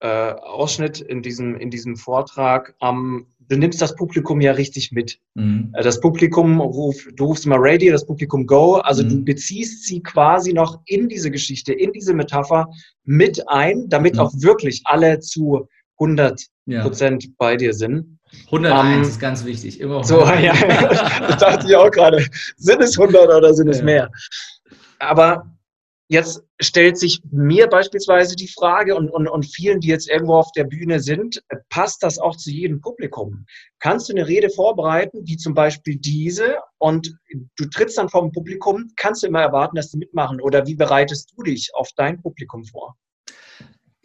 äh, 0.00 0.32
Ausschnitt 0.32 1.00
in 1.00 1.22
diesem, 1.22 1.56
in 1.56 1.70
diesem 1.70 1.96
Vortrag, 1.96 2.76
ähm, 2.82 3.28
du 3.48 3.56
nimmst 3.56 3.80
das 3.80 3.94
Publikum 3.94 4.40
ja 4.40 4.52
richtig 4.52 4.92
mit. 4.92 5.18
Mhm. 5.34 5.72
Äh, 5.74 5.82
das 5.82 6.00
Publikum 6.00 6.60
ruft, 6.60 7.06
du 7.16 7.26
rufst 7.26 7.46
immer 7.46 7.60
Ready, 7.60 7.90
das 7.90 8.06
Publikum 8.06 8.46
Go, 8.46 8.76
also 8.76 9.02
mhm. 9.02 9.08
du 9.08 9.24
beziehst 9.24 9.84
sie 9.84 10.02
quasi 10.02 10.52
noch 10.52 10.80
in 10.86 11.08
diese 11.08 11.30
Geschichte, 11.30 11.72
in 11.72 11.92
diese 11.92 12.14
Metapher 12.14 12.68
mit 13.04 13.42
ein, 13.48 13.88
damit 13.88 14.14
mhm. 14.14 14.20
auch 14.20 14.32
wirklich 14.36 14.82
alle 14.84 15.20
zu 15.20 15.68
100 15.98 16.42
Prozent 16.82 17.24
ja. 17.24 17.30
bei 17.38 17.56
dir 17.56 17.72
sind. 17.72 18.18
101 18.46 18.96
ähm, 18.96 19.02
ist 19.02 19.20
ganz 19.20 19.44
wichtig. 19.44 19.80
Immer 19.80 20.04
so, 20.04 20.20
ja, 20.24 20.52
das 21.28 21.38
dachte 21.38 21.66
ich 21.66 21.76
auch 21.76 21.90
gerade. 21.90 22.24
Sind 22.56 22.82
es 22.82 22.98
100 22.98 23.28
oder 23.28 23.54
sind 23.54 23.68
es 23.68 23.82
mehr? 23.82 24.10
Aber 24.98 25.55
Jetzt 26.08 26.40
stellt 26.60 26.98
sich 26.98 27.20
mir 27.32 27.66
beispielsweise 27.66 28.36
die 28.36 28.46
Frage 28.46 28.94
und, 28.94 29.10
und, 29.10 29.26
und 29.26 29.44
vielen, 29.44 29.80
die 29.80 29.88
jetzt 29.88 30.08
irgendwo 30.08 30.36
auf 30.36 30.52
der 30.52 30.62
Bühne 30.62 31.00
sind, 31.00 31.42
passt 31.68 32.02
das 32.04 32.18
auch 32.18 32.36
zu 32.36 32.50
jedem 32.50 32.80
Publikum? 32.80 33.44
Kannst 33.80 34.08
du 34.08 34.12
eine 34.12 34.28
Rede 34.28 34.48
vorbereiten, 34.48 35.26
wie 35.26 35.36
zum 35.36 35.54
Beispiel 35.54 35.96
diese, 35.96 36.58
und 36.78 37.12
du 37.56 37.66
trittst 37.66 37.98
dann 37.98 38.08
vom 38.08 38.30
Publikum, 38.30 38.92
kannst 38.94 39.24
du 39.24 39.26
immer 39.26 39.42
erwarten, 39.42 39.74
dass 39.74 39.90
sie 39.90 39.98
mitmachen? 39.98 40.40
Oder 40.40 40.64
wie 40.66 40.76
bereitest 40.76 41.32
du 41.36 41.42
dich 41.42 41.70
auf 41.74 41.88
dein 41.96 42.22
Publikum 42.22 42.64
vor? 42.64 42.96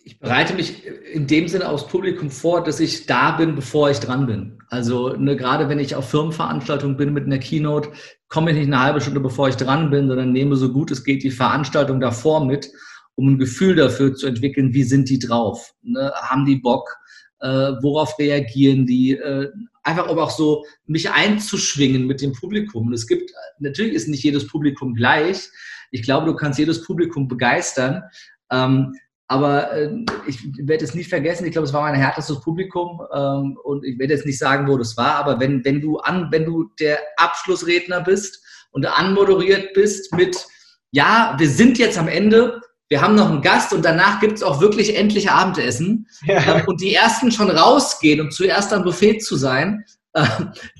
Ich 0.04 0.20
bereite 0.20 0.56
mich 0.56 0.86
in 1.14 1.28
dem 1.28 1.48
Sinne 1.48 1.70
aufs 1.70 1.88
Publikum 1.88 2.32
vor, 2.32 2.64
dass 2.64 2.80
ich 2.80 3.06
da 3.06 3.32
bin, 3.32 3.56
bevor 3.56 3.92
ich 3.92 4.00
dran 4.00 4.26
bin. 4.26 4.58
Also 4.68 5.10
ne, 5.10 5.36
gerade 5.36 5.70
wenn 5.70 5.80
ich 5.80 5.96
auf 5.96 6.10
Firmenveranstaltungen 6.10 6.98
bin 6.98 7.14
mit 7.14 7.26
einer 7.26 7.38
Keynote, 7.38 7.92
komme 8.28 8.52
ich 8.52 8.58
nicht 8.58 8.68
eine 8.68 8.82
halbe 8.82 9.02
Stunde, 9.02 9.20
bevor 9.20 9.50
ich 9.50 9.58
dran 9.58 9.92
bin, 9.92 10.08
sondern 10.08 10.32
nehme 10.32 10.56
so 10.56 10.72
gut 10.72 10.90
es 10.90 11.04
geht 11.04 11.24
die 11.24 11.32
Veranstaltung 11.32 12.00
davor 12.00 12.46
mit, 12.46 12.72
um 13.16 13.34
ein 13.34 13.38
Gefühl 13.38 13.76
dafür 13.76 14.16
zu 14.16 14.26
entwickeln, 14.26 14.74
wie 14.74 14.84
sind 14.84 15.10
die 15.10 15.20
drauf? 15.20 15.74
Ne? 15.84 16.12
Haben 16.16 16.46
die 16.46 16.56
Bock? 16.56 16.98
Äh, 17.40 17.74
worauf 17.82 18.18
reagieren 18.18 18.86
die? 18.88 19.18
Äh, 19.18 19.50
einfach 19.84 20.10
um 20.10 20.18
auch 20.18 20.32
so 20.32 20.66
mich 20.86 21.12
einzuschwingen 21.12 22.08
mit 22.08 22.22
dem 22.22 22.34
Publikum. 22.34 22.88
Und 22.88 22.94
es 22.94 23.08
gibt, 23.08 23.32
natürlich 23.60 23.94
ist 23.94 24.08
nicht 24.08 24.24
jedes 24.24 24.48
Publikum 24.48 24.94
gleich. 24.94 25.50
Ich 25.92 26.04
glaube, 26.04 26.26
du 26.26 26.36
kannst 26.36 26.60
jedes 26.60 26.84
Publikum 26.84 27.28
begeistern. 27.28 28.04
Ähm, 28.52 28.96
aber 29.32 29.72
äh, 29.72 29.90
ich 30.28 30.40
werde 30.58 30.84
es 30.84 30.94
nicht 30.94 31.08
vergessen, 31.08 31.46
ich 31.46 31.54
glaube, 31.54 31.66
es 31.66 31.72
war 31.72 31.84
mein 31.84 31.96
härtestes 31.96 32.42
Publikum 32.42 33.02
ähm, 33.14 33.58
und 33.64 33.86
ich 33.86 33.98
werde 33.98 34.14
jetzt 34.14 34.26
nicht 34.26 34.38
sagen, 34.38 34.68
wo 34.68 34.78
das 34.78 34.98
war, 34.98 35.16
aber 35.16 35.40
wenn, 35.40 35.64
wenn, 35.64 35.80
du 35.80 36.00
an, 36.00 36.28
wenn 36.32 36.44
du 36.44 36.66
der 36.82 37.00
Abschlussredner 37.16 38.02
bist 38.02 38.44
und 38.72 38.86
anmoderiert 38.86 39.74
bist 39.74 40.14
mit, 40.14 40.46
ja, 40.92 41.34
wir 41.40 41.48
sind 41.48 41.78
jetzt 41.78 41.98
am 41.98 42.10
Ende, 42.10 42.60
wir 42.90 43.02
haben 43.02 43.16
noch 43.16 43.30
einen 43.30 43.42
Gast 43.42 43.72
und 43.72 43.86
danach 43.86 44.20
gibt 44.20 44.34
es 44.34 44.44
auch 44.44 44.60
wirklich 44.60 44.98
endlich 44.98 45.32
Abendessen 45.32 46.10
ja. 46.26 46.58
äh, 46.58 46.66
und 46.66 46.82
die 46.82 46.94
Ersten 46.94 47.32
schon 47.32 47.50
rausgehen, 47.50 48.20
um 48.20 48.32
zuerst 48.32 48.74
am 48.74 48.84
Buffet 48.84 49.20
zu 49.20 49.38
sein, 49.38 49.86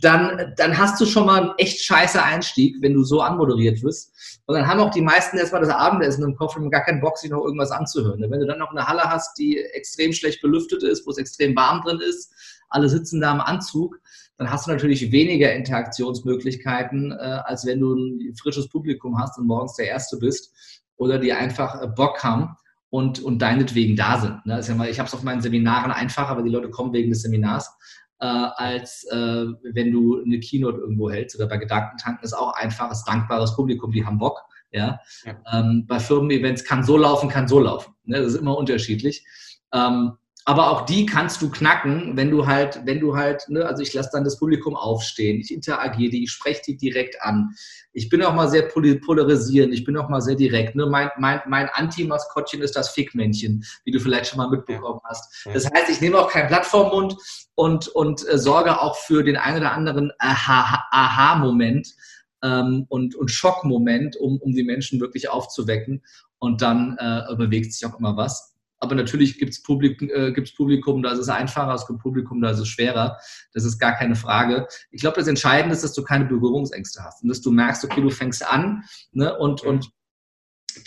dann, 0.02 0.54
dann 0.58 0.78
hast 0.78 1.00
du 1.00 1.06
schon 1.06 1.26
mal 1.26 1.42
einen 1.42 1.54
echt 1.58 1.82
scheiße 1.82 2.22
Einstieg, 2.22 2.78
wenn 2.82 2.94
du 2.94 3.04
so 3.04 3.22
anmoderiert 3.22 3.82
wirst. 3.82 4.42
Und 4.46 4.56
dann 4.56 4.68
haben 4.68 4.80
auch 4.82 4.92
die 4.92 5.02
meisten 5.02 5.38
erstmal 5.38 5.62
das 5.62 5.70
Abendessen 5.70 6.24
im 6.24 6.36
Kopf 6.36 6.58
und 6.58 6.70
gar 6.70 6.84
keinen 6.84 7.00
Bock, 7.00 7.18
sich 7.18 7.32
noch 7.32 7.44
irgendwas 7.44 7.72
anzuhören. 7.72 8.22
Wenn 8.22 8.40
du 8.40 8.46
dann 8.46 8.60
noch 8.60 8.72
eine 8.72 8.88
Halle 8.88 9.04
hast, 9.04 9.38
die 9.38 9.58
extrem 9.58 10.12
schlecht 10.12 10.42
belüftet 10.42 10.84
ist, 10.84 11.06
wo 11.06 11.12
es 11.12 11.18
extrem 11.18 11.56
warm 11.56 11.82
drin 11.82 12.00
ist, 12.02 12.34
alle 12.70 12.90
sitzen 12.90 13.22
da 13.22 13.32
im 13.32 13.42
Anzug, 13.42 14.00
dann 14.38 14.50
hast 14.50 14.68
du 14.68 14.72
natürlich 14.72 15.12
weniger 15.12 15.54
Interaktionsmöglichkeiten, 15.54 17.12
äh, 17.12 17.42
als 17.46 17.66
wenn 17.66 17.80
du 17.80 17.94
ein 17.94 18.36
frisches 18.36 18.68
Publikum 18.70 19.20
hast 19.20 19.38
und 19.38 19.48
morgens 19.48 19.76
der 19.76 19.88
Erste 19.88 20.18
bist 20.18 20.52
oder 20.98 21.20
die 21.20 21.32
einfach 21.32 21.82
äh, 21.82 21.88
Bock 21.88 22.24
haben 22.24 22.58
und, 22.90 23.22
und 23.22 23.40
deinetwegen 23.40 23.96
da 23.96 24.20
sind. 24.20 24.46
Ne? 24.46 24.60
Ich 24.90 25.00
habe 25.00 25.08
es 25.08 25.14
auf 25.14 25.24
meinen 25.24 25.42
Seminaren 25.42 25.92
einfacher, 25.92 26.36
weil 26.36 26.44
die 26.44 26.50
Leute 26.50 26.70
kommen 26.70 26.92
wegen 26.92 27.10
des 27.10 27.22
Seminars 27.22 27.72
äh, 28.22 28.26
als 28.26 29.04
äh, 29.12 29.46
wenn 29.74 29.92
du 29.92 30.22
eine 30.24 30.40
Keynote 30.40 30.78
irgendwo 30.80 31.10
hältst 31.10 31.36
oder 31.36 31.48
bei 31.48 31.58
Gedankentanken 31.58 32.24
ist 32.24 32.34
auch 32.34 32.54
einfaches, 32.54 33.04
dankbares 33.04 33.56
Publikum, 33.56 33.92
die 33.92 34.06
haben 34.06 34.20
Bock. 34.20 34.40
Ja? 34.72 35.00
ja. 35.26 35.36
Ähm, 35.52 35.86
bei 35.88 36.00
Firmen-Events 36.00 36.64
kann 36.64 36.84
so 36.84 36.98
laufen, 36.98 37.30
kann 37.30 37.48
so 37.48 37.60
laufen. 37.60 37.94
Ne? 38.06 38.18
Das 38.18 38.34
ist 38.34 38.40
immer 38.40 38.56
unterschiedlich. 38.56 39.26
Ähm, 39.74 40.14
aber 40.46 40.72
auch 40.72 40.86
die 40.86 41.06
kannst 41.06 41.42
du 41.42 41.50
knacken, 41.52 42.18
wenn 42.18 42.32
du 42.32 42.48
halt, 42.48 42.82
wenn 42.86 43.00
du 43.00 43.16
halt, 43.16 43.48
ne, 43.50 43.66
also 43.66 43.84
ich 43.84 43.94
lasse 43.94 44.10
dann 44.12 44.24
das 44.24 44.40
Publikum 44.40 44.76
aufstehen, 44.76 45.40
ich 45.40 45.54
interagiere 45.54 46.12
die, 46.12 46.24
ich 46.24 46.32
spreche 46.32 46.62
die 46.66 46.78
direkt 46.78 47.22
an. 47.22 47.54
Ich 47.94 48.10
bin 48.10 48.24
auch 48.24 48.34
mal 48.34 48.50
sehr 48.50 48.64
polarisierend, 48.64 49.74
ich 49.74 49.84
bin 49.84 49.98
auch 49.98 50.10
mal 50.10 50.22
sehr 50.22 50.36
direkt. 50.36 50.76
Ne? 50.76 50.88
Mein, 50.88 51.10
mein, 51.18 51.42
mein 51.48 51.70
Anti-Maskottchen 51.70 52.62
ist 52.62 52.76
das 52.76 52.90
Fickmännchen, 52.90 53.64
wie 53.84 53.92
du 53.92 54.00
vielleicht 54.00 54.28
schon 54.28 54.38
mal 54.38 54.50
mitbekommen 54.50 55.02
hast. 55.04 55.46
Das 55.54 55.66
heißt, 55.66 55.90
ich 55.92 56.02
nehme 56.02 56.18
auch 56.18 56.30
kein 56.30 56.48
Blatt 56.48 56.66
vorm 56.66 56.90
Mund 56.90 57.16
und, 57.54 57.88
und 57.90 58.28
äh, 58.28 58.38
sorge 58.38 58.82
auch 58.82 58.96
für 58.96 59.24
den 59.24 59.38
einen 59.38 59.58
oder 59.58 59.74
anderen 59.74 60.12
Aha-Moment 60.18 61.88
ähm, 62.42 62.86
und, 62.90 63.14
und 63.16 63.30
Schockmoment, 63.30 64.18
um, 64.18 64.38
um 64.38 64.54
die 64.54 64.64
Menschen 64.64 65.00
wirklich 65.00 65.30
aufzuwecken. 65.30 66.04
Und 66.40 66.64
dann 66.64 66.98
äh, 66.98 67.36
bewegt 67.36 67.74
sich 67.74 67.86
auch 67.86 68.00
immer 68.00 68.18
was. 68.18 68.51
Aber 68.82 68.96
natürlich 68.96 69.38
gibt 69.38 69.54
es 69.54 69.62
Publikum, 69.62 70.10
äh, 70.10 70.34
Publikum, 70.58 71.04
da 71.04 71.12
ist 71.12 71.20
es 71.20 71.30
einfacher, 71.30 71.74
es 71.76 71.86
gibt 71.86 72.00
Publikum, 72.00 72.42
da 72.42 72.50
ist 72.50 72.60
es 72.60 72.68
schwerer. 72.68 73.18
Das 73.54 73.64
ist 73.64 73.78
gar 73.78 73.94
keine 73.94 74.16
Frage. 74.16 74.68
Ich 74.90 75.02
glaube, 75.02 75.18
das 75.18 75.28
Entscheidende 75.28 75.76
ist, 75.76 75.84
dass 75.84 75.94
du 75.94 76.04
keine 76.04 76.26
Berührungsängste 76.26 77.04
hast 77.04 77.22
und 77.22 77.30
dass 77.30 77.42
du 77.42 77.52
merkst, 77.52 77.86
okay, 77.86 78.02
du 78.02 78.10
fängst 78.10 78.46
an 78.46 78.84
ne, 79.12 79.38
und, 79.38 79.62
und 79.62 79.92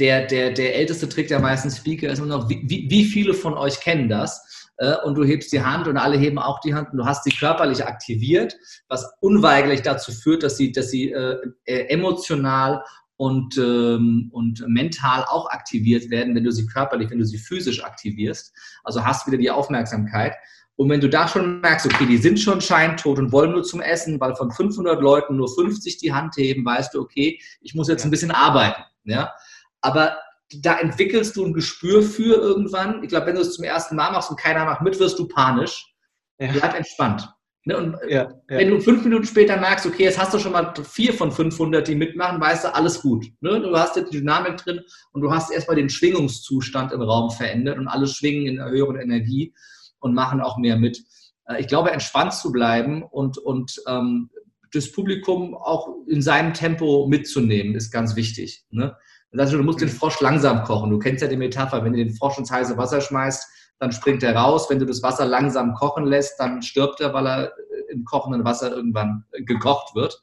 der, 0.00 0.26
der, 0.26 0.50
der 0.50 0.74
älteste 0.74 1.08
Trick 1.08 1.28
der 1.28 1.38
meisten 1.38 1.70
Speaker 1.70 2.08
ist 2.08 2.18
immer 2.18 2.28
noch, 2.28 2.48
wie, 2.48 2.86
wie, 2.90 3.04
viele 3.04 3.32
von 3.32 3.54
euch 3.54 3.80
kennen 3.80 4.08
das? 4.08 4.68
Äh, 4.78 4.96
und 5.04 5.14
du 5.14 5.24
hebst 5.24 5.52
die 5.52 5.62
Hand 5.62 5.86
und 5.86 5.96
alle 5.96 6.18
heben 6.18 6.38
auch 6.38 6.60
die 6.60 6.74
Hand 6.74 6.90
und 6.90 6.98
du 6.98 7.04
hast 7.04 7.22
sie 7.22 7.30
körperlich 7.30 7.84
aktiviert, 7.84 8.56
was 8.88 9.08
unweigerlich 9.20 9.82
dazu 9.82 10.10
führt, 10.10 10.42
dass 10.42 10.56
sie, 10.56 10.72
dass 10.72 10.90
sie 10.90 11.12
äh, 11.12 11.36
äh 11.64 11.86
emotional 11.90 12.82
und, 13.16 13.56
ähm, 13.58 14.28
und 14.32 14.64
mental 14.66 15.24
auch 15.24 15.50
aktiviert 15.50 16.10
werden, 16.10 16.34
wenn 16.34 16.44
du 16.44 16.50
sie 16.50 16.66
körperlich, 16.66 17.10
wenn 17.10 17.18
du 17.18 17.24
sie 17.24 17.38
physisch 17.38 17.84
aktivierst. 17.84 18.52
Also 18.82 19.04
hast 19.04 19.26
wieder 19.26 19.38
die 19.38 19.50
Aufmerksamkeit. 19.50 20.34
Und 20.76 20.90
wenn 20.90 21.00
du 21.00 21.08
da 21.08 21.28
schon 21.28 21.60
merkst, 21.60 21.86
okay, 21.86 22.06
die 22.06 22.16
sind 22.16 22.40
schon 22.40 22.60
scheintot 22.60 23.18
und 23.18 23.30
wollen 23.30 23.52
nur 23.52 23.62
zum 23.62 23.80
Essen, 23.80 24.18
weil 24.18 24.34
von 24.34 24.50
500 24.50 25.00
Leuten 25.00 25.36
nur 25.36 25.52
50 25.54 25.98
die 25.98 26.12
Hand 26.12 26.36
heben, 26.36 26.64
weißt 26.64 26.94
du, 26.94 27.00
okay, 27.00 27.40
ich 27.60 27.74
muss 27.74 27.88
jetzt 27.88 28.04
ein 28.04 28.10
bisschen 28.10 28.32
arbeiten. 28.32 28.82
Ja? 29.04 29.32
Aber 29.80 30.16
da 30.52 30.78
entwickelst 30.78 31.36
du 31.36 31.44
ein 31.44 31.52
Gespür 31.52 32.02
für 32.02 32.34
irgendwann. 32.34 33.02
Ich 33.04 33.08
glaube, 33.08 33.26
wenn 33.26 33.36
du 33.36 33.42
es 33.42 33.54
zum 33.54 33.64
ersten 33.64 33.94
Mal 33.94 34.10
machst 34.10 34.30
und 34.30 34.40
keiner 34.40 34.64
macht 34.64 34.82
mit, 34.82 34.98
wirst 34.98 35.18
du 35.18 35.28
panisch. 35.28 35.94
Ja. 36.38 36.50
Bleib 36.52 36.74
entspannt. 36.74 37.32
Ne? 37.64 37.76
Und 37.78 37.96
ja, 38.08 38.22
ja. 38.24 38.30
wenn 38.46 38.70
du 38.70 38.80
fünf 38.80 39.04
Minuten 39.04 39.24
später 39.24 39.56
merkst, 39.56 39.86
okay, 39.86 40.04
jetzt 40.04 40.18
hast 40.18 40.34
du 40.34 40.38
schon 40.38 40.52
mal 40.52 40.74
vier 40.84 41.14
von 41.14 41.32
500, 41.32 41.86
die 41.88 41.94
mitmachen, 41.94 42.40
weißt 42.40 42.64
du, 42.64 42.74
alles 42.74 43.00
gut. 43.00 43.26
Ne? 43.40 43.60
Du 43.60 43.76
hast 43.76 43.96
jetzt 43.96 44.12
die 44.12 44.18
Dynamik 44.18 44.58
drin 44.58 44.80
und 45.12 45.22
du 45.22 45.32
hast 45.32 45.50
erstmal 45.50 45.76
den 45.76 45.88
Schwingungszustand 45.88 46.92
im 46.92 47.00
Raum 47.00 47.30
verändert 47.30 47.78
und 47.78 47.88
alle 47.88 48.06
schwingen 48.06 48.46
in 48.46 48.60
einer 48.60 48.70
höheren 48.70 48.96
Energie 48.96 49.54
und 49.98 50.14
machen 50.14 50.42
auch 50.42 50.58
mehr 50.58 50.76
mit. 50.76 51.02
Äh, 51.46 51.60
ich 51.60 51.66
glaube, 51.66 51.90
entspannt 51.90 52.34
zu 52.34 52.52
bleiben 52.52 53.02
und, 53.02 53.38
und 53.38 53.80
ähm, 53.86 54.30
das 54.72 54.92
Publikum 54.92 55.54
auch 55.54 55.88
in 56.06 56.20
seinem 56.20 56.52
Tempo 56.52 57.06
mitzunehmen, 57.06 57.74
ist 57.74 57.90
ganz 57.90 58.14
wichtig. 58.14 58.64
Ne? 58.70 58.94
Also 59.36 59.56
du 59.56 59.62
musst 59.62 59.80
den 59.80 59.88
Frosch 59.88 60.20
langsam 60.20 60.64
kochen. 60.64 60.90
Du 60.90 60.98
kennst 60.98 61.22
ja 61.22 61.28
die 61.28 61.36
Metapher, 61.36 61.82
wenn 61.82 61.92
du 61.92 62.04
den 62.04 62.14
Frosch 62.14 62.38
ins 62.38 62.50
heiße 62.50 62.76
Wasser 62.76 63.00
schmeißt, 63.00 63.46
dann 63.78 63.92
springt 63.92 64.22
er 64.22 64.36
raus. 64.36 64.68
Wenn 64.70 64.78
du 64.78 64.86
das 64.86 65.02
Wasser 65.02 65.26
langsam 65.26 65.74
kochen 65.74 66.04
lässt, 66.04 66.38
dann 66.38 66.62
stirbt 66.62 67.00
er, 67.00 67.12
weil 67.12 67.26
er 67.26 67.52
im 67.88 68.04
kochenden 68.04 68.44
Wasser 68.44 68.74
irgendwann 68.74 69.24
gekocht 69.32 69.94
wird. 69.94 70.22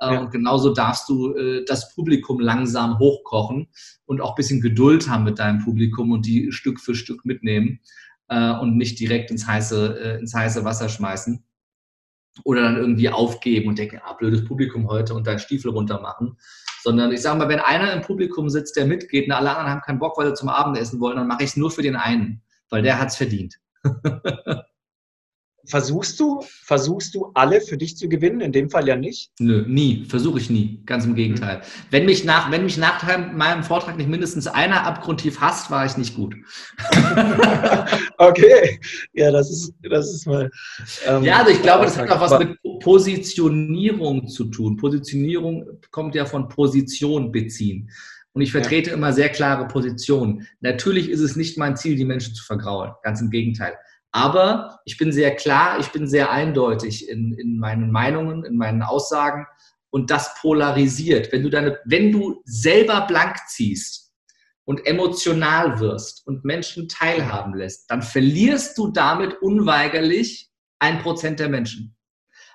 Ähm, 0.00 0.14
ja. 0.14 0.20
Und 0.20 0.30
genauso 0.30 0.74
darfst 0.74 1.08
du 1.08 1.34
äh, 1.34 1.64
das 1.64 1.94
Publikum 1.94 2.40
langsam 2.40 2.98
hochkochen 2.98 3.68
und 4.04 4.20
auch 4.20 4.30
ein 4.30 4.36
bisschen 4.36 4.60
Geduld 4.60 5.08
haben 5.08 5.24
mit 5.24 5.38
deinem 5.38 5.62
Publikum 5.64 6.10
und 6.10 6.26
die 6.26 6.50
Stück 6.52 6.80
für 6.80 6.94
Stück 6.94 7.24
mitnehmen 7.24 7.80
äh, 8.28 8.52
und 8.58 8.76
nicht 8.76 8.98
direkt 8.98 9.30
ins 9.30 9.46
heiße, 9.46 10.00
äh, 10.00 10.18
ins 10.18 10.34
heiße 10.34 10.64
Wasser 10.64 10.88
schmeißen. 10.88 11.44
Oder 12.44 12.62
dann 12.62 12.78
irgendwie 12.78 13.10
aufgeben 13.10 13.68
und 13.68 13.78
denken, 13.78 14.00
ah, 14.02 14.14
blödes 14.14 14.44
Publikum 14.46 14.88
heute 14.88 15.12
und 15.12 15.26
deinen 15.26 15.38
Stiefel 15.38 15.70
runter 15.70 16.00
machen. 16.00 16.38
Sondern 16.82 17.12
ich 17.12 17.20
sage 17.20 17.38
mal, 17.38 17.48
wenn 17.48 17.60
einer 17.60 17.92
im 17.92 18.00
Publikum 18.00 18.48
sitzt, 18.48 18.74
der 18.76 18.86
mitgeht 18.86 19.26
und 19.26 19.32
alle 19.32 19.50
anderen 19.50 19.70
haben 19.70 19.82
keinen 19.82 19.98
Bock, 19.98 20.16
weil 20.16 20.28
sie 20.28 20.34
zum 20.34 20.48
Abendessen 20.48 20.98
wollen, 20.98 21.16
dann 21.16 21.28
mache 21.28 21.44
ich 21.44 21.50
es 21.50 21.56
nur 21.56 21.70
für 21.70 21.82
den 21.82 21.94
einen, 21.94 22.42
weil 22.72 22.82
der 22.82 22.98
hat 22.98 23.10
es 23.10 23.16
verdient. 23.16 23.60
Versuchst 25.64 26.18
du, 26.18 26.42
versuchst 26.64 27.14
du 27.14 27.30
alle 27.34 27.60
für 27.60 27.76
dich 27.76 27.96
zu 27.96 28.08
gewinnen? 28.08 28.40
In 28.40 28.50
dem 28.50 28.68
Fall 28.68 28.88
ja 28.88 28.96
nicht. 28.96 29.30
Nö, 29.38 29.64
nie. 29.64 30.04
Versuche 30.08 30.40
ich 30.40 30.50
nie. 30.50 30.82
Ganz 30.86 31.04
im 31.04 31.14
Gegenteil. 31.14 31.58
Mhm. 31.58 31.62
Wenn 31.90 32.04
mich 32.06 32.24
nach, 32.24 32.50
wenn 32.50 32.64
mich 32.64 32.78
nach 32.78 33.16
meinem 33.32 33.62
Vortrag 33.62 33.96
nicht 33.96 34.08
mindestens 34.08 34.48
einer 34.48 34.84
abgrundtief 34.84 35.40
hasst, 35.40 35.70
war 35.70 35.86
ich 35.86 35.96
nicht 35.96 36.16
gut. 36.16 36.34
okay. 38.18 38.80
Ja, 39.12 39.30
das 39.30 39.52
ist, 39.52 39.72
das 39.88 40.12
ist 40.12 40.26
mal. 40.26 40.50
Ähm, 41.06 41.22
ja, 41.22 41.38
also 41.38 41.52
ich 41.52 41.62
glaube, 41.62 41.84
das 41.84 41.96
hat 41.96 42.10
auch 42.10 42.20
was 42.20 42.40
mit 42.40 42.58
Positionierung 42.80 44.26
zu 44.26 44.46
tun. 44.46 44.76
Positionierung 44.76 45.64
kommt 45.92 46.16
ja 46.16 46.26
von 46.26 46.48
Position 46.48 47.30
beziehen. 47.30 47.88
Und 48.34 48.42
ich 48.42 48.52
vertrete 48.52 48.90
ja. 48.90 48.96
immer 48.96 49.12
sehr 49.12 49.28
klare 49.28 49.68
Positionen. 49.68 50.46
Natürlich 50.60 51.10
ist 51.10 51.20
es 51.20 51.36
nicht 51.36 51.58
mein 51.58 51.76
Ziel, 51.76 51.96
die 51.96 52.04
Menschen 52.04 52.34
zu 52.34 52.44
vergraulen. 52.44 52.92
Ganz 53.02 53.20
im 53.20 53.30
Gegenteil. 53.30 53.76
Aber 54.10 54.80
ich 54.84 54.98
bin 54.98 55.10
sehr 55.10 55.34
klar, 55.34 55.78
ich 55.80 55.90
bin 55.90 56.06
sehr 56.06 56.30
eindeutig 56.30 57.08
in, 57.08 57.32
in 57.34 57.58
meinen 57.58 57.90
Meinungen, 57.90 58.44
in 58.44 58.56
meinen 58.56 58.82
Aussagen 58.82 59.46
und 59.90 60.10
das 60.10 60.34
polarisiert. 60.40 61.32
Wenn 61.32 61.42
du 61.42 61.50
deine, 61.50 61.78
wenn 61.84 62.12
du 62.12 62.42
selber 62.44 63.06
blank 63.06 63.36
ziehst 63.48 64.12
und 64.64 64.86
emotional 64.86 65.80
wirst 65.80 66.26
und 66.26 66.44
Menschen 66.44 66.88
teilhaben 66.88 67.54
lässt, 67.54 67.90
dann 67.90 68.02
verlierst 68.02 68.76
du 68.76 68.90
damit 68.90 69.40
unweigerlich 69.40 70.50
ein 70.78 70.98
Prozent 70.98 71.40
der 71.40 71.48
Menschen, 71.48 71.96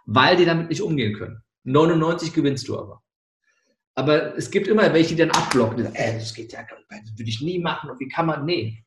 weil 0.05 0.35
die 0.35 0.45
damit 0.45 0.69
nicht 0.69 0.81
umgehen 0.81 1.15
können. 1.15 1.41
99 1.63 2.33
gewinnst 2.33 2.67
du 2.67 2.77
aber. 2.77 3.03
Aber 3.97 4.37
es 4.37 4.51
gibt 4.51 4.67
immer 4.67 4.93
welche, 4.93 5.15
die 5.15 5.21
dann 5.21 5.31
abblocken, 5.31 5.77
die 5.77 5.83
sagen, 5.83 5.95
äh, 5.95 6.19
das 6.19 6.33
geht 6.33 6.53
ja, 6.53 6.59
das 6.89 7.17
würde 7.17 7.29
ich 7.29 7.41
nie 7.41 7.59
machen 7.59 7.89
und 7.89 7.99
wie 7.99 8.07
kann 8.07 8.27
man, 8.27 8.45
nee, 8.45 8.83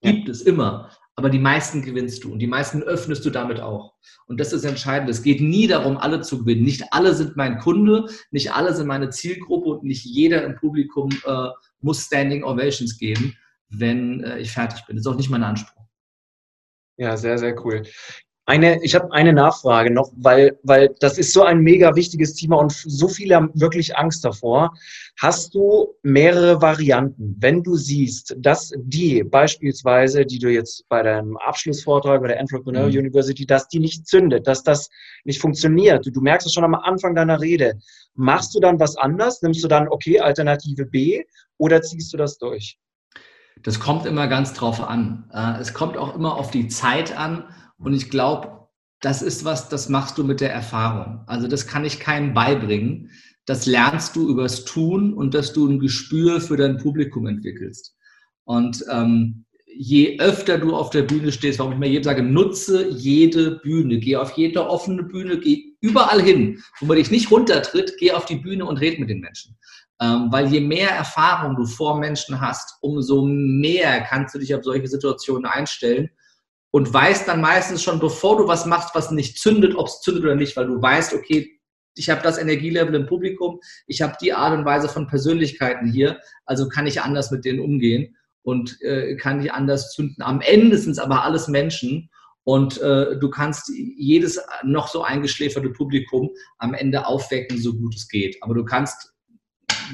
gibt 0.00 0.28
es 0.28 0.42
immer 0.42 0.90
aber 1.16 1.30
die 1.30 1.38
meisten 1.38 1.80
gewinnst 1.80 2.22
du 2.22 2.32
und 2.32 2.38
die 2.38 2.46
meisten 2.46 2.82
öffnest 2.82 3.24
du 3.24 3.30
damit 3.30 3.58
auch. 3.58 3.94
Und 4.26 4.38
das 4.38 4.52
ist 4.52 4.64
entscheidend. 4.64 5.08
Es 5.08 5.22
geht 5.22 5.40
nie 5.40 5.66
darum, 5.66 5.96
alle 5.96 6.20
zu 6.20 6.40
gewinnen. 6.40 6.62
Nicht 6.62 6.92
alle 6.92 7.14
sind 7.14 7.36
mein 7.36 7.58
Kunde, 7.58 8.06
nicht 8.30 8.52
alle 8.52 8.74
sind 8.74 8.86
meine 8.86 9.08
Zielgruppe 9.08 9.70
und 9.70 9.82
nicht 9.82 10.04
jeder 10.04 10.44
im 10.44 10.56
Publikum 10.56 11.08
äh, 11.24 11.48
muss 11.80 12.04
Standing 12.04 12.44
Ovations 12.44 12.98
geben, 12.98 13.34
wenn 13.70 14.22
äh, 14.24 14.38
ich 14.40 14.52
fertig 14.52 14.84
bin. 14.86 14.96
Das 14.96 15.06
ist 15.06 15.10
auch 15.10 15.16
nicht 15.16 15.30
mein 15.30 15.42
Anspruch. 15.42 15.86
Ja, 16.98 17.16
sehr, 17.16 17.38
sehr 17.38 17.64
cool. 17.64 17.82
Eine, 18.48 18.80
ich 18.84 18.94
habe 18.94 19.12
eine 19.12 19.32
Nachfrage 19.32 19.92
noch, 19.92 20.12
weil, 20.16 20.56
weil 20.62 20.94
das 21.00 21.18
ist 21.18 21.32
so 21.32 21.42
ein 21.42 21.58
mega 21.62 21.96
wichtiges 21.96 22.34
Thema 22.34 22.58
und 22.58 22.70
so 22.72 23.08
viele 23.08 23.34
haben 23.34 23.50
wirklich 23.54 23.96
Angst 23.96 24.24
davor. 24.24 24.72
Hast 25.20 25.52
du 25.52 25.96
mehrere 26.04 26.62
Varianten, 26.62 27.34
wenn 27.40 27.64
du 27.64 27.74
siehst, 27.74 28.36
dass 28.38 28.72
die 28.76 29.24
beispielsweise, 29.24 30.24
die 30.24 30.38
du 30.38 30.48
jetzt 30.48 30.88
bei 30.88 31.02
deinem 31.02 31.36
Abschlussvortrag 31.38 32.22
bei 32.22 32.28
der 32.28 32.38
Entrepreneur 32.38 32.86
mhm. 32.86 32.98
University, 32.98 33.44
dass 33.44 33.66
die 33.66 33.80
nicht 33.80 34.06
zündet, 34.06 34.46
dass 34.46 34.62
das 34.62 34.90
nicht 35.24 35.40
funktioniert. 35.40 36.06
Du 36.06 36.20
merkst 36.20 36.46
es 36.46 36.54
schon 36.54 36.62
am 36.62 36.76
Anfang 36.76 37.16
deiner 37.16 37.40
Rede. 37.40 37.74
Machst 38.14 38.54
du 38.54 38.60
dann 38.60 38.78
was 38.78 38.96
anders? 38.96 39.42
Nimmst 39.42 39.64
du 39.64 39.68
dann, 39.68 39.88
okay, 39.88 40.20
Alternative 40.20 40.86
B 40.86 41.24
oder 41.58 41.82
ziehst 41.82 42.12
du 42.12 42.16
das 42.16 42.38
durch? 42.38 42.78
Das 43.64 43.80
kommt 43.80 44.06
immer 44.06 44.28
ganz 44.28 44.52
drauf 44.52 44.80
an. 44.80 45.28
Äh, 45.32 45.60
es 45.60 45.74
kommt 45.74 45.96
auch 45.96 46.14
immer 46.14 46.36
auf 46.36 46.52
die 46.52 46.68
Zeit 46.68 47.16
an 47.16 47.44
und 47.78 47.94
ich 47.94 48.10
glaube, 48.10 48.68
das 49.00 49.22
ist 49.22 49.44
was, 49.44 49.68
das 49.68 49.88
machst 49.88 50.18
du 50.18 50.24
mit 50.24 50.40
der 50.40 50.52
Erfahrung. 50.52 51.20
Also 51.26 51.48
das 51.48 51.66
kann 51.66 51.84
ich 51.84 52.00
keinem 52.00 52.34
beibringen. 52.34 53.10
Das 53.44 53.66
lernst 53.66 54.16
du 54.16 54.28
übers 54.28 54.64
Tun 54.64 55.12
und 55.14 55.34
dass 55.34 55.52
du 55.52 55.68
ein 55.68 55.78
Gespür 55.78 56.40
für 56.40 56.56
dein 56.56 56.78
Publikum 56.78 57.26
entwickelst. 57.26 57.94
Und 58.44 58.84
ähm, 58.90 59.44
je 59.66 60.18
öfter 60.18 60.58
du 60.58 60.74
auf 60.74 60.90
der 60.90 61.02
Bühne 61.02 61.30
stehst, 61.30 61.58
warum 61.58 61.74
ich 61.74 61.78
mir 61.78 61.88
jedem 61.88 62.04
sage, 62.04 62.22
nutze 62.22 62.88
jede 62.88 63.58
Bühne, 63.58 63.98
geh 63.98 64.16
auf 64.16 64.32
jede 64.32 64.68
offene 64.68 65.02
Bühne, 65.02 65.38
geh 65.38 65.76
überall 65.80 66.22
hin, 66.22 66.62
wo 66.80 66.86
man 66.86 66.96
dich 66.96 67.10
nicht 67.10 67.30
runtertritt, 67.30 67.94
geh 67.98 68.12
auf 68.12 68.24
die 68.24 68.36
Bühne 68.36 68.64
und 68.64 68.78
red 68.78 68.98
mit 68.98 69.10
den 69.10 69.20
Menschen. 69.20 69.56
Ähm, 70.00 70.28
weil 70.30 70.52
je 70.52 70.60
mehr 70.60 70.90
Erfahrung 70.90 71.56
du 71.56 71.66
vor 71.66 71.98
Menschen 71.98 72.40
hast, 72.40 72.78
umso 72.80 73.24
mehr 73.24 74.00
kannst 74.02 74.34
du 74.34 74.38
dich 74.38 74.54
auf 74.54 74.64
solche 74.64 74.88
Situationen 74.88 75.46
einstellen 75.46 76.10
und 76.76 76.92
weißt 76.92 77.26
dann 77.26 77.40
meistens 77.40 77.82
schon, 77.82 78.00
bevor 78.00 78.36
du 78.36 78.48
was 78.48 78.66
machst, 78.66 78.94
was 78.94 79.10
nicht 79.10 79.38
zündet, 79.38 79.74
ob 79.76 79.86
es 79.86 80.02
zündet 80.02 80.24
oder 80.24 80.34
nicht, 80.34 80.58
weil 80.58 80.66
du 80.66 80.82
weißt, 80.82 81.14
okay, 81.14 81.58
ich 81.94 82.10
habe 82.10 82.20
das 82.20 82.36
Energielevel 82.36 82.94
im 82.94 83.06
Publikum, 83.06 83.60
ich 83.86 84.02
habe 84.02 84.14
die 84.20 84.34
Art 84.34 84.52
und 84.52 84.66
Weise 84.66 84.86
von 84.90 85.06
Persönlichkeiten 85.06 85.90
hier, 85.90 86.20
also 86.44 86.68
kann 86.68 86.86
ich 86.86 87.00
anders 87.00 87.30
mit 87.30 87.46
denen 87.46 87.60
umgehen 87.60 88.14
und 88.42 88.78
äh, 88.82 89.16
kann 89.16 89.42
ich 89.42 89.54
anders 89.54 89.92
zünden. 89.92 90.22
Am 90.22 90.42
Ende 90.42 90.76
sind 90.76 90.92
es 90.92 90.98
aber 90.98 91.24
alles 91.24 91.48
Menschen 91.48 92.10
und 92.44 92.78
äh, 92.82 93.18
du 93.18 93.30
kannst 93.30 93.72
jedes 93.96 94.38
noch 94.62 94.88
so 94.88 95.02
eingeschläferte 95.02 95.70
Publikum 95.70 96.28
am 96.58 96.74
Ende 96.74 97.06
aufwecken, 97.06 97.56
so 97.56 97.72
gut 97.72 97.94
es 97.94 98.06
geht. 98.06 98.36
Aber 98.42 98.52
du 98.52 98.66
kannst 98.66 99.14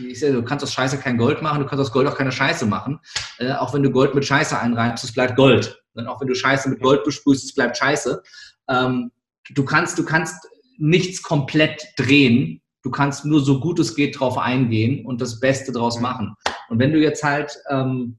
ich 0.09 0.19
sehe, 0.19 0.33
du 0.33 0.43
kannst 0.43 0.65
aus 0.65 0.73
Scheiße 0.73 0.99
kein 0.99 1.19
Gold 1.19 1.43
machen, 1.43 1.61
du 1.61 1.67
kannst 1.67 1.83
aus 1.83 1.93
Gold 1.93 2.09
auch 2.09 2.17
keine 2.17 2.33
Scheiße 2.33 2.67
machen. 2.67 2.99
Äh, 3.39 3.53
auch 3.53 3.73
wenn 3.73 3.85
du 3.85 3.91
Gold 3.93 4.17
mit 4.17 4.25
Scheiße 4.25 4.59
einreibst, 4.59 5.05
es 5.05 5.13
bleibt 5.13 5.37
Gold. 5.37 5.82
Und 5.95 6.07
auch 6.07 6.21
wenn 6.21 6.29
du 6.29 6.35
Scheiße 6.35 6.69
mit 6.69 6.81
Gold 6.81 7.05
besprühst, 7.05 7.45
es 7.45 7.55
bleibt 7.55 7.77
Scheiße. 7.77 8.23
Ähm, 8.69 9.11
du 9.51 9.65
kannst, 9.65 9.99
du 9.99 10.05
kannst 10.05 10.49
nichts 10.79 11.23
komplett 11.23 11.83
drehen. 11.97 12.61
Du 12.83 12.91
kannst 12.91 13.25
nur 13.25 13.41
so 13.41 13.61
gut 13.61 13.79
es 13.79 13.95
geht 13.95 14.19
drauf 14.19 14.39
eingehen 14.39 15.07
und 15.07 15.21
das 15.21 15.39
Beste 15.39 15.71
draus 15.73 16.01
machen. 16.01 16.35
Und 16.69 16.79
wenn 16.79 16.93
du 16.93 16.99
jetzt 16.99 17.23
halt, 17.23 17.57
ähm, 17.69 18.19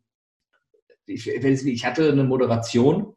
ich, 1.05 1.27
ich 1.27 1.85
hatte 1.85 2.11
eine 2.11 2.23
Moderation, 2.23 3.15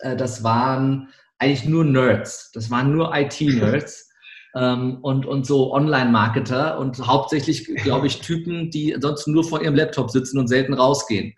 äh, 0.00 0.16
das 0.16 0.44
waren 0.44 1.08
eigentlich 1.38 1.64
nur 1.64 1.84
Nerds. 1.84 2.52
Das 2.52 2.70
waren 2.70 2.92
nur 2.92 3.12
IT-Nerds. 3.14 4.11
Ähm, 4.54 4.98
und, 5.02 5.26
und 5.26 5.46
so 5.46 5.72
Online-Marketer 5.72 6.78
und 6.78 6.98
hauptsächlich, 7.06 7.64
glaube 7.82 8.06
ich, 8.06 8.20
Typen, 8.20 8.70
die 8.70 8.96
sonst 9.00 9.26
nur 9.26 9.44
vor 9.44 9.62
ihrem 9.62 9.74
Laptop 9.74 10.10
sitzen 10.10 10.38
und 10.38 10.48
selten 10.48 10.74
rausgehen. 10.74 11.34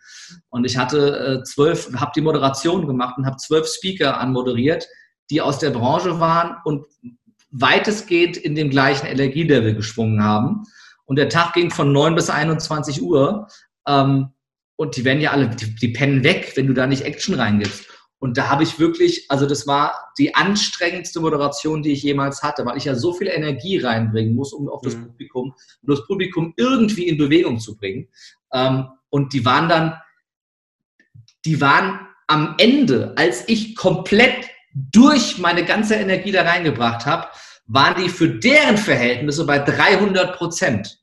Und 0.51 0.65
ich 0.65 0.77
hatte 0.77 1.41
äh, 1.41 1.43
zwölf, 1.45 1.91
habe 1.97 2.13
die 2.15 2.21
Moderation 2.21 2.87
gemacht 2.87 3.17
und 3.19 3.27
habe 3.27 3.37
zwölf 3.37 3.67
Speaker 3.67 4.19
anmoderiert, 4.19 4.87
die 5.31 5.41
aus 5.41 5.59
der 5.59 5.71
Branche 5.71 6.21
waren 6.21 6.57
und 6.65 6.87
weitestgehend 7.51 8.37
in 8.37 8.55
dem 8.55 8.69
gleichen 8.69 9.07
Energielevel 9.07 9.75
geschwungen 9.75 10.23
haben. 10.23 10.65
Und 11.07 11.17
der 11.17 11.29
Tag 11.29 11.53
ging 11.53 11.71
von 11.71 11.93
9 11.93 12.15
bis 12.15 12.31
21 12.31 13.03
Uhr. 13.03 13.47
Ähm, 13.87 14.31
und 14.77 14.97
die 14.97 15.05
werden 15.05 15.21
ja 15.21 15.31
alle, 15.31 15.49
die, 15.51 15.75
die 15.77 15.89
pennen 15.89 16.25
weg, 16.25 16.53
wenn 16.57 16.67
du 16.67 16.75
da 16.75 16.87
nicht 16.87 17.03
Action 17.03 17.35
reingibst. 17.37 17.87
Und 18.19 18.39
da 18.39 18.49
habe 18.49 18.63
ich 18.63 18.79
wirklich, 18.79 19.31
also 19.31 19.47
das 19.47 19.67
war 19.67 20.13
die 20.19 20.35
anstrengendste 20.35 21.21
Moderation, 21.21 21.83
die 21.83 21.93
ich 21.93 22.03
jemals 22.03 22.43
hatte, 22.43 22.65
weil 22.65 22.77
ich 22.77 22.85
ja 22.85 22.95
so 22.95 23.13
viel 23.13 23.27
Energie 23.27 23.79
reinbringen 23.79 24.35
muss, 24.35 24.53
um 24.53 24.69
auf 24.69 24.81
das 24.83 24.97
mhm. 24.97 25.09
Publikum, 25.09 25.55
um 25.83 25.89
das 25.95 26.07
Publikum 26.07 26.55
irgendwie 26.57 27.07
in 27.07 27.19
Bewegung 27.19 27.59
zu 27.59 27.77
bringen. 27.77 28.09
Ähm, 28.53 28.89
und 29.11 29.33
die 29.33 29.45
waren 29.45 29.69
dann, 29.69 30.01
die 31.45 31.61
waren 31.61 32.01
am 32.27 32.55
Ende, 32.59 33.13
als 33.17 33.49
ich 33.49 33.77
komplett 33.77 34.49
durch 34.73 35.39
meine 35.39 35.65
ganze 35.65 35.95
Energie 35.95 36.33
da 36.33 36.43
reingebracht 36.43 37.07
habe, 37.07 37.29
waren 37.67 38.03
die 38.03 38.09
für 38.09 38.29
deren 38.29 38.77
Verhältnisse 38.77 39.47
bei 39.47 39.59
300 39.59 40.37
Prozent. 40.37 40.99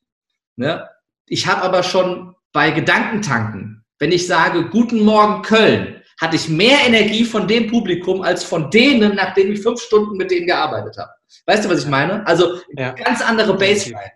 Ne? 0.56 0.88
Ich 1.28 1.48
habe 1.48 1.62
aber 1.62 1.84
schon 1.84 2.36
bei 2.52 2.72
Gedankentanken, 2.72 3.86
wenn 4.00 4.12
ich 4.12 4.28
sage, 4.28 4.70
guten 4.70 5.04
Morgen 5.04 5.42
Köln, 5.42 6.01
hatte 6.22 6.36
ich 6.36 6.48
mehr 6.48 6.78
Energie 6.86 7.26
von 7.26 7.48
dem 7.48 7.68
Publikum 7.68 8.22
als 8.22 8.44
von 8.44 8.70
denen, 8.70 9.16
nachdem 9.16 9.52
ich 9.52 9.62
fünf 9.62 9.82
Stunden 9.82 10.16
mit 10.16 10.30
denen 10.30 10.46
gearbeitet 10.46 10.96
habe. 10.98 11.10
Weißt 11.48 11.66
du, 11.66 11.70
was 11.70 11.84
ich 11.84 11.90
meine? 11.90 12.26
Also 12.28 12.60
ja. 12.78 12.92
ganz 12.92 13.22
andere 13.22 13.58
Baseline. 13.58 14.12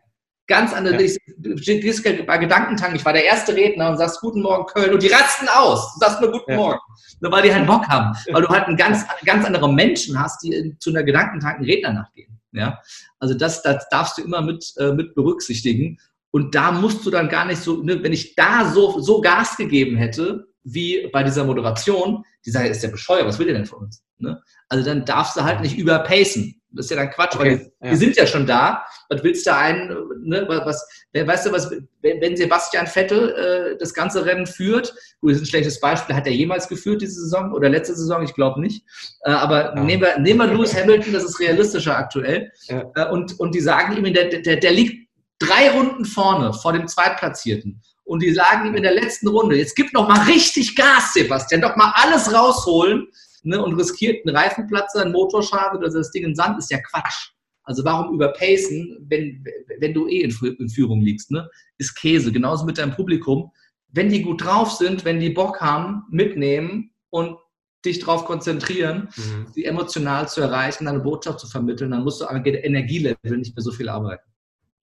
Ganz 0.48 0.74
andere. 0.74 1.02
Ja. 1.02 1.02
Ich, 1.02 2.26
bei 2.28 2.38
Gedankentanken, 2.38 2.98
ich 2.98 3.06
war 3.06 3.13
der 3.13 3.26
erste 3.26 3.56
Redner 3.56 3.89
und 3.89 3.98
sagst 3.98 4.22
Guten 4.22 4.44
Morgen 4.44 4.68
Köln 4.68 4.94
und 4.94 5.02
die 5.02 5.08
rasten 5.08 5.48
aus. 5.48 5.96
Du 5.96 6.00
sagst 6.02 6.22
nur 6.22 6.32
Guten 6.32 6.52
ja. 6.52 6.58
Morgen. 6.58 6.80
Nur 7.22 7.32
weil 7.32 7.41
die 7.41 7.54
halt 7.54 7.65
Bock 7.65 7.88
haben. 7.88 8.15
Weil 8.32 8.44
du 8.44 8.50
halt 8.50 8.68
einen 8.68 8.78
ganz, 8.78 9.04
ganz 9.26 9.44
andere 9.44 9.72
Menschen 9.74 10.22
hast, 10.22 10.44
die 10.44 10.76
zu 10.80 10.91
einer 10.91 11.02
Gedankentanken 11.02 11.65
Redner 11.65 11.94
nachgehen. 11.94 12.39
Ja? 12.52 12.80
Also 13.18 13.34
das, 13.34 13.63
das 13.63 13.89
darfst 13.89 14.20
du 14.20 14.24
immer 14.24 14.41
mit, 14.44 14.74
äh, 14.78 14.91
mit 14.91 15.15
berücksichtigen. 15.15 15.98
Und 16.30 16.54
da 16.54 16.72
musst 16.72 17.04
du 17.04 17.10
dann 17.10 17.30
gar 17.30 17.46
nicht 17.46 17.62
so, 17.62 17.82
ne, 17.82 18.04
wenn 18.04 18.13
ich 18.13 18.36
da 18.36 18.70
so, 18.72 19.00
so 19.00 19.22
Gas 19.22 19.58
gegeben 19.58 19.98
hätte, 19.98 20.46
wie 20.65 21.08
bei 21.13 21.23
dieser 21.23 21.45
Moderation, 21.45 22.25
die 22.45 22.51
Sache 22.51 22.67
ist 22.67 22.84
ja 22.84 22.89
bescheuert, 22.89 23.25
was 23.25 23.39
will 23.39 23.45
der 23.45 23.56
denn 23.56 23.65
von 23.65 23.84
uns? 23.84 24.04
Ne? 24.17 24.41
Also 24.67 24.84
dann 24.84 25.06
darfst 25.06 25.38
du 25.38 25.43
halt 25.43 25.62
nicht 25.62 25.78
überpacen. 25.78 26.60
Das 26.71 26.88
ist 26.88 26.89
ja 26.89 26.97
dann 26.97 27.12
Quatsch, 27.12 27.36
okay, 27.36 27.43
weil 27.43 27.71
wir, 27.80 27.91
ja. 27.91 27.95
sind 27.95 28.17
ja 28.17 28.28
schon 28.28 28.45
da. 28.45 28.84
Was 29.08 29.23
willst 29.23 29.45
du 29.45 29.56
einen, 29.56 29.88
ne, 30.23 30.45
was, 30.49 30.86
weißt 31.13 31.45
du 31.45 31.51
was, 31.54 31.71
wenn 32.01 32.36
Sebastian 32.36 32.86
Vettel 32.86 33.30
äh, 33.30 33.78
das 33.78 33.93
ganze 33.93 34.25
Rennen 34.25 34.45
führt, 34.45 34.93
gut, 35.21 35.32
das 35.32 35.38
ist 35.38 35.43
ein 35.43 35.49
schlechtes 35.49 35.80
Beispiel, 35.80 36.15
hat 36.15 36.28
er 36.28 36.34
jemals 36.34 36.67
geführt 36.67 37.01
diese 37.01 37.21
Saison 37.21 37.54
oder 37.54 37.69
letzte 37.69 37.95
Saison? 37.95 38.23
Ich 38.23 38.34
glaube 38.34 38.60
nicht. 38.60 38.84
Äh, 39.21 39.32
aber 39.32 39.75
ja. 39.75 39.84
nehmen, 39.84 40.01
wir, 40.01 40.19
nehmen 40.19 40.39
wir 40.39 40.47
Lewis 40.47 40.75
Hamilton, 40.75 41.13
das 41.13 41.23
ist 41.23 41.39
realistischer 41.39 41.97
aktuell. 41.97 42.51
Ja. 42.63 42.84
Äh, 42.95 43.10
und, 43.10 43.39
und 43.39 43.56
die 43.56 43.62
sagen 43.62 43.95
ihm, 43.95 44.13
der, 44.13 44.28
der, 44.41 44.58
der 44.58 44.71
liegt 44.71 45.08
drei 45.39 45.69
Runden 45.69 46.04
vorne 46.04 46.51
vor 46.51 46.73
dem 46.73 46.88
Zweitplatzierten 46.88 47.82
und 48.06 48.22
die 48.22 48.34
sagen 48.34 48.68
ihm 48.68 48.76
in 48.76 48.84
der 48.84 48.94
letzten 48.94 49.28
Runde, 49.28 49.58
jetzt 49.58 49.76
gib 49.76 49.91
noch 49.94 50.08
mal 50.08 50.22
richtig 50.22 50.76
Gas, 50.76 51.13
Sebastian, 51.13 51.62
doch 51.62 51.76
mal 51.76 51.91
alles 51.96 52.34
rausholen 52.34 53.08
ne, 53.44 53.62
und 53.62 53.74
riskiert 53.74 54.26
einen 54.26 54.36
Reifenplatzer, 54.36 55.02
einen 55.02 55.12
Motorschaden 55.12 55.80
oder 55.80 55.89
das 55.89 56.12
Ding 56.12 56.24
in 56.24 56.36
Sand, 56.36 56.58
ist 56.58 56.72
ja 56.72 56.80
Quatsch. 56.80 57.32
Also 57.63 57.84
warum 57.84 58.13
überpacen, 58.13 58.98
wenn, 59.10 59.44
wenn 59.80 59.94
du 59.94 60.08
eh 60.08 60.22
in, 60.22 60.32
Führung 60.70 61.02
liegst, 61.02 61.32
ne? 61.32 61.50
ist 61.80 61.96
Käse. 61.96 62.32
Genauso 62.32 62.63
mit 62.63 62.78
deinem 62.78 62.94
Publikum. 62.94 63.52
Wenn 63.88 64.10
die 64.10 64.22
gut 64.22 64.44
drauf 64.44 64.72
sind, 64.74 65.04
wenn 65.04 65.20
die 65.20 65.32
Bock 65.32 65.62
haben, 65.62 66.04
mitnehmen 66.12 66.91
und 67.10 67.38
dich 67.84 68.00
darauf 68.00 68.26
konzentrieren, 68.26 69.10
mhm. 69.15 69.48
sie 69.52 69.65
emotional 69.65 70.30
zu 70.30 70.41
erreichen, 70.41 70.86
deine 70.86 71.00
Botschaft 71.00 71.39
zu 71.39 71.48
vermitteln, 71.48 71.91
dann 71.91 72.04
musst 72.04 72.22
du 72.22 72.26
am 72.26 72.44
Energielevel 72.46 73.38
nicht 73.38 73.56
mehr 73.56 73.63
so 73.63 73.72
viel 73.72 73.89
arbeiten. 73.89 74.30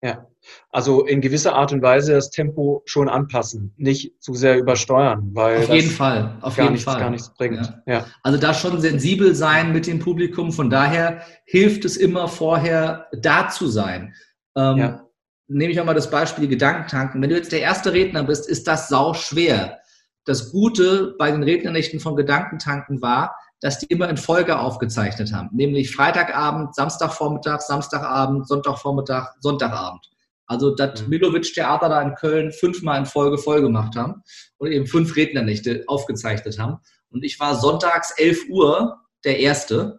Ja, 0.02 0.26
also 0.70 1.04
in 1.04 1.20
gewisser 1.20 1.54
Art 1.54 1.72
und 1.72 1.82
Weise 1.82 2.12
das 2.12 2.30
Tempo 2.30 2.82
schon 2.84 3.08
anpassen, 3.08 3.72
nicht 3.76 4.22
zu 4.22 4.34
sehr 4.34 4.58
übersteuern, 4.58 5.30
weil 5.32 5.58
auf 5.58 5.72
jeden 5.72 5.90
Fall, 5.90 6.36
auf 6.42 6.56
jeden 6.56 6.72
nichts, 6.72 6.84
Fall 6.84 7.00
gar 7.00 7.10
nichts 7.10 7.32
bringt. 7.34 7.74
Ja. 7.86 7.94
ja. 7.94 8.06
Also 8.22 8.38
da 8.38 8.52
schon 8.52 8.80
sensibel 8.80 9.34
sein 9.34 9.72
mit 9.72 9.86
dem 9.86 9.98
Publikum. 9.98 10.52
Von 10.52 10.70
daher 10.70 11.22
hilft 11.44 11.84
es 11.84 11.96
immer 11.96 12.28
vorher 12.28 13.06
da 13.20 13.48
zu 13.48 13.66
sein. 13.68 14.14
Ähm, 14.56 14.76
ja. 14.76 15.02
Nehme 15.48 15.72
ich 15.72 15.80
auch 15.80 15.84
mal 15.84 15.94
das 15.94 16.10
Beispiel 16.10 16.48
Gedankentanken. 16.48 17.22
Wenn 17.22 17.30
du 17.30 17.36
jetzt 17.36 17.52
der 17.52 17.60
erste 17.60 17.92
Redner 17.92 18.24
bist, 18.24 18.48
ist 18.48 18.66
das 18.66 18.88
sau 18.88 19.14
schwer. 19.14 19.78
Das 20.24 20.50
Gute 20.50 21.14
bei 21.18 21.30
den 21.30 21.42
Rednernächten 21.42 22.00
von 22.00 22.16
Gedankentanken 22.16 23.00
war, 23.00 23.36
dass 23.60 23.78
die 23.78 23.86
immer 23.86 24.08
in 24.08 24.16
Folge 24.16 24.58
aufgezeichnet 24.58 25.32
haben, 25.32 25.48
nämlich 25.52 25.94
Freitagabend, 25.94 26.74
Samstagvormittag, 26.74 27.60
Samstagabend, 27.60 28.46
Sonntagvormittag, 28.46 29.34
Sonntagabend. 29.40 30.10
Also 30.46 30.74
das 30.74 31.02
mhm. 31.02 31.08
Milovic-Theater 31.10 31.88
da 31.88 32.02
in 32.02 32.14
Köln 32.14 32.52
fünfmal 32.52 33.00
in 33.00 33.06
Folge 33.06 33.38
voll 33.38 33.62
gemacht 33.62 33.96
haben 33.96 34.22
und 34.58 34.70
eben 34.70 34.86
fünf 34.86 35.16
Rednernächte 35.16 35.84
aufgezeichnet 35.86 36.58
haben. 36.58 36.78
Und 37.10 37.24
ich 37.24 37.38
war 37.40 37.56
sonntags 37.56 38.12
11 38.16 38.48
Uhr 38.48 39.00
der 39.24 39.38
Erste. 39.40 39.98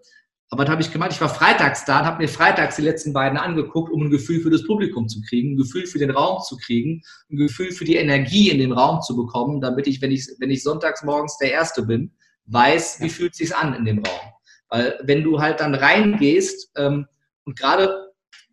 Aber 0.49 0.63
da 0.63 0.71
habe 0.71 0.81
ich 0.81 0.93
gemeint, 0.93 1.11
ich 1.11 1.19
war 1.19 1.27
freitags 1.29 1.83
da 1.83 1.99
und 1.99 2.05
habe 2.05 2.23
mir 2.23 2.29
freitags 2.29 2.77
die 2.77 2.81
letzten 2.81 3.11
beiden 3.11 3.37
angeguckt, 3.37 3.91
um 3.91 4.03
ein 4.03 4.09
Gefühl 4.09 4.39
für 4.39 4.49
das 4.49 4.65
Publikum 4.65 5.09
zu 5.09 5.19
kriegen, 5.21 5.53
ein 5.53 5.57
Gefühl 5.57 5.85
für 5.85 5.99
den 5.99 6.11
Raum 6.11 6.41
zu 6.41 6.55
kriegen, 6.55 7.01
ein 7.29 7.35
Gefühl 7.35 7.71
für 7.71 7.83
die 7.83 7.95
Energie 7.95 8.49
in 8.49 8.59
dem 8.59 8.71
Raum 8.71 9.01
zu 9.01 9.17
bekommen, 9.17 9.59
damit 9.59 9.87
ich, 9.87 10.01
wenn 10.01 10.11
ich, 10.11 10.29
wenn 10.39 10.49
ich 10.49 10.63
sonntags 10.63 11.03
morgens 11.03 11.37
der 11.37 11.51
Erste 11.51 11.85
bin, 11.85 12.13
weiß, 12.47 13.01
wie 13.01 13.09
fühlt 13.09 13.33
es 13.33 13.37
sich 13.37 13.55
an 13.55 13.73
in 13.73 13.85
dem 13.85 13.99
Raum. 13.99 14.33
Weil 14.69 14.99
wenn 15.03 15.23
du 15.23 15.39
halt 15.39 15.59
dann 15.59 15.75
reingehst 15.75 16.71
ähm, 16.77 17.07
und 17.45 17.57
gerade, 17.57 18.11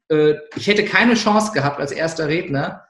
äh, 0.09 0.35
ich 0.57 0.67
hätte 0.67 0.85
keine 0.85 1.15
Chance 1.15 1.53
gehabt 1.53 1.81
als 1.81 1.93
erster 1.93 2.29
Redner, 2.29 2.85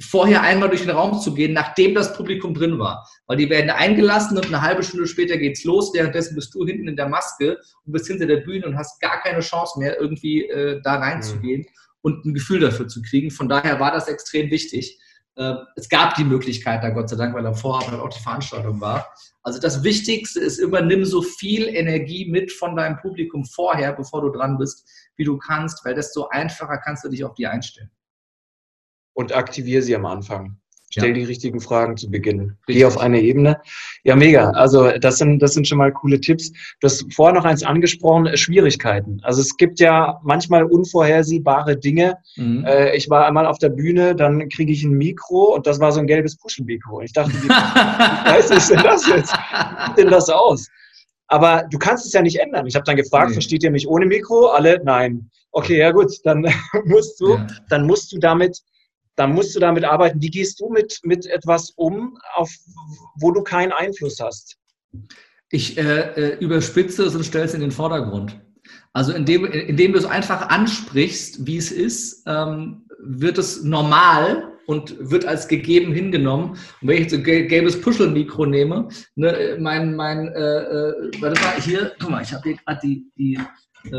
vorher 0.00 0.42
einmal 0.42 0.68
durch 0.68 0.82
den 0.82 0.90
Raum 0.90 1.18
zu 1.20 1.34
gehen, 1.34 1.52
nachdem 1.52 1.94
das 1.94 2.12
Publikum 2.12 2.54
drin 2.54 2.78
war. 2.78 3.08
Weil 3.26 3.36
die 3.36 3.50
werden 3.50 3.70
eingelassen 3.70 4.36
und 4.36 4.46
eine 4.46 4.62
halbe 4.62 4.84
Stunde 4.84 5.08
später 5.08 5.36
geht's 5.36 5.64
los. 5.64 5.92
Währenddessen 5.92 6.36
bist 6.36 6.54
du 6.54 6.64
hinten 6.64 6.86
in 6.86 6.96
der 6.96 7.08
Maske 7.08 7.58
und 7.84 7.92
bist 7.92 8.06
hinter 8.06 8.26
der 8.26 8.38
Bühne 8.38 8.66
und 8.66 8.76
hast 8.76 9.00
gar 9.00 9.20
keine 9.22 9.40
Chance 9.40 9.78
mehr, 9.78 9.98
irgendwie 10.00 10.48
äh, 10.48 10.80
da 10.82 10.96
reinzugehen 10.96 11.62
mhm. 11.62 11.66
und 12.02 12.24
ein 12.24 12.34
Gefühl 12.34 12.60
dafür 12.60 12.86
zu 12.86 13.02
kriegen. 13.02 13.30
Von 13.30 13.48
daher 13.48 13.80
war 13.80 13.90
das 13.90 14.06
extrem 14.06 14.50
wichtig. 14.50 15.00
Äh, 15.38 15.54
es 15.76 15.88
gab 15.88 16.16
die 16.16 16.24
Möglichkeit 16.24 16.82
da, 16.82 16.90
Gott 16.90 17.08
sei 17.08 17.16
Dank, 17.16 17.32
weil 17.32 17.46
am 17.46 17.54
Vorabend 17.54 17.92
halt 17.92 18.00
auch 18.00 18.08
die 18.08 18.20
Veranstaltung 18.20 18.80
war. 18.80 19.14
Also 19.44 19.60
das 19.60 19.84
Wichtigste 19.84 20.40
ist, 20.40 20.58
übernimm 20.58 21.04
so 21.04 21.22
viel 21.22 21.68
Energie 21.68 22.28
mit 22.28 22.50
von 22.50 22.74
deinem 22.74 22.96
Publikum 22.96 23.44
vorher, 23.44 23.92
bevor 23.92 24.20
du 24.22 24.30
dran 24.30 24.58
bist, 24.58 24.84
wie 25.16 25.24
du 25.24 25.38
kannst, 25.38 25.84
weil 25.84 25.94
desto 25.94 26.28
einfacher 26.28 26.78
kannst 26.78 27.04
du 27.04 27.08
dich 27.08 27.24
auf 27.24 27.34
die 27.34 27.46
einstellen. 27.46 27.90
Und 29.14 29.32
aktiviere 29.32 29.82
sie 29.82 29.94
am 29.94 30.06
Anfang. 30.06 30.60
Stell 30.90 31.08
ja. 31.08 31.14
die 31.14 31.24
richtigen 31.24 31.60
Fragen 31.60 31.98
zu 31.98 32.10
Beginn. 32.10 32.56
Geh 32.66 32.84
auf 32.86 32.96
eine 32.96 33.20
Ebene. 33.20 33.60
Ja, 34.04 34.16
mega. 34.16 34.50
Also 34.50 34.90
das 34.98 35.18
sind, 35.18 35.40
das 35.40 35.52
sind 35.52 35.68
schon 35.68 35.76
mal 35.76 35.92
coole 35.92 36.18
Tipps. 36.18 36.50
Du 36.80 36.86
hast 36.86 37.04
vorher 37.12 37.34
noch 37.34 37.44
eins 37.44 37.62
angesprochen, 37.62 38.26
äh, 38.26 38.38
Schwierigkeiten. 38.38 39.20
Also 39.22 39.42
es 39.42 39.56
gibt 39.58 39.80
ja 39.80 40.18
manchmal 40.22 40.64
unvorhersehbare 40.64 41.76
Dinge. 41.76 42.16
Mhm. 42.36 42.64
Äh, 42.64 42.96
ich 42.96 43.10
war 43.10 43.26
einmal 43.26 43.46
auf 43.46 43.58
der 43.58 43.68
Bühne, 43.68 44.16
dann 44.16 44.48
kriege 44.48 44.72
ich 44.72 44.82
ein 44.82 44.92
Mikro 44.92 45.54
und 45.54 45.66
das 45.66 45.78
war 45.78 45.92
so 45.92 46.00
ein 46.00 46.06
gelbes 46.06 46.38
Puschelmikro. 46.38 47.02
Ich 47.02 47.12
dachte, 47.12 47.32
wie, 47.32 47.48
weiß 47.48 48.50
ich 48.50 48.66
denn 48.68 48.82
das 48.82 49.06
jetzt? 49.06 49.34
Wie 49.34 49.86
sieht 49.88 49.98
denn 49.98 50.08
das 50.08 50.30
aus? 50.30 50.68
Aber 51.26 51.66
du 51.70 51.76
kannst 51.76 52.06
es 52.06 52.14
ja 52.14 52.22
nicht 52.22 52.40
ändern. 52.40 52.66
Ich 52.66 52.74
habe 52.74 52.84
dann 52.84 52.96
gefragt, 52.96 53.28
nee. 53.28 53.34
versteht 53.34 53.62
ihr 53.62 53.70
mich 53.70 53.86
ohne 53.86 54.06
Mikro? 54.06 54.46
Alle, 54.46 54.80
nein. 54.82 55.30
Okay, 55.52 55.78
ja 55.78 55.90
gut, 55.90 56.12
dann 56.24 56.46
musst 56.86 57.20
du, 57.20 57.34
ja. 57.34 57.46
dann 57.68 57.86
musst 57.86 58.10
du 58.12 58.18
damit 58.18 58.62
dann 59.18 59.32
musst 59.32 59.54
du 59.54 59.60
damit 59.60 59.84
arbeiten. 59.84 60.22
Wie 60.22 60.30
gehst 60.30 60.60
du 60.60 60.70
mit, 60.70 61.00
mit 61.02 61.26
etwas 61.26 61.70
um, 61.70 62.16
auf, 62.34 62.50
wo 63.16 63.32
du 63.32 63.42
keinen 63.42 63.72
Einfluss 63.72 64.20
hast? 64.20 64.56
Ich 65.50 65.76
äh, 65.76 65.82
äh, 65.82 66.38
überspitze 66.38 67.04
es 67.04 67.16
und 67.16 67.24
stelle 67.24 67.46
es 67.46 67.54
in 67.54 67.60
den 67.60 67.72
Vordergrund. 67.72 68.40
Also 68.92 69.12
indem, 69.12 69.44
indem 69.44 69.92
du 69.92 69.98
es 69.98 70.04
einfach 70.04 70.48
ansprichst, 70.50 71.46
wie 71.46 71.56
es 71.56 71.72
ist, 71.72 72.22
ähm, 72.26 72.86
wird 73.00 73.38
es 73.38 73.64
normal 73.64 74.52
und 74.66 74.94
wird 74.98 75.24
als 75.24 75.48
gegeben 75.48 75.92
hingenommen. 75.92 76.50
Und 76.80 76.88
wenn 76.88 76.96
ich 76.96 77.10
jetzt 77.10 77.14
ein 77.14 77.24
gelbes 77.24 77.80
Puschelmikro 77.80 78.46
nehme, 78.46 78.88
ne, 79.16 79.56
mein, 79.58 79.96
mein, 79.96 80.28
äh, 80.28 80.40
äh, 80.40 81.10
warte 81.20 81.40
mal, 81.40 81.60
hier, 81.60 81.92
guck 81.98 82.10
mal, 82.10 82.22
ich 82.22 82.32
habe 82.32 82.50
hier 82.50 82.58
gerade 82.58 82.80
die, 82.84 83.10
die 83.16 83.38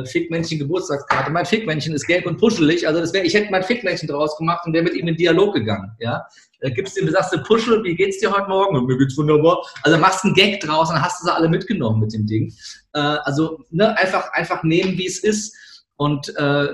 Fickmännchen 0.06 0.60
Geburtstagskarte. 0.60 1.32
Mein 1.32 1.46
Fickmännchen 1.46 1.94
ist 1.94 2.06
gelb 2.06 2.26
und 2.26 2.38
puschelig. 2.38 2.88
Also 2.88 3.00
das 3.00 3.14
wäre, 3.14 3.26
ich 3.26 3.34
hätte 3.34 3.52
mein 3.52 3.64
Fickmännchen 3.64 4.08
draus 4.08 4.38
gemacht 4.38 4.66
und 4.66 4.74
wäre 4.74 4.84
mit 4.84 4.94
ihm 4.94 5.08
in 5.08 5.16
Dialog 5.16 5.54
gegangen. 5.56 5.92
Ja, 6.00 6.26
da 6.62 6.70
gibt's 6.70 6.94
dem, 6.94 7.10
sagst 7.10 7.34
du 7.34 7.42
Puschel, 7.44 7.84
wie 7.84 7.96
geht's 7.96 8.20
dir 8.20 8.32
heute 8.32 8.50
Morgen? 8.50 8.86
Mir 8.86 8.98
geht's 8.98 9.18
wunderbar. 9.18 9.64
Also 9.84 9.98
machst 9.98 10.26
einen 10.26 10.34
Gag 10.34 10.60
draus 10.60 10.90
und 10.90 11.02
hast 11.02 11.22
du 11.22 11.26
sie 11.26 11.34
alle 11.34 11.50
mitgenommen 11.50 12.02
mit 12.02 12.14
dem 12.14 12.28
Ding. 12.28 12.54
Äh, 12.94 13.00
also 13.00 13.64
ne, 13.70 13.98
einfach, 13.98 14.32
einfach 14.34 14.64
nehmen, 14.64 14.98
wie 14.98 15.08
es 15.08 15.20
ist. 15.20 15.56
Und 15.96 16.36
äh, 16.38 16.68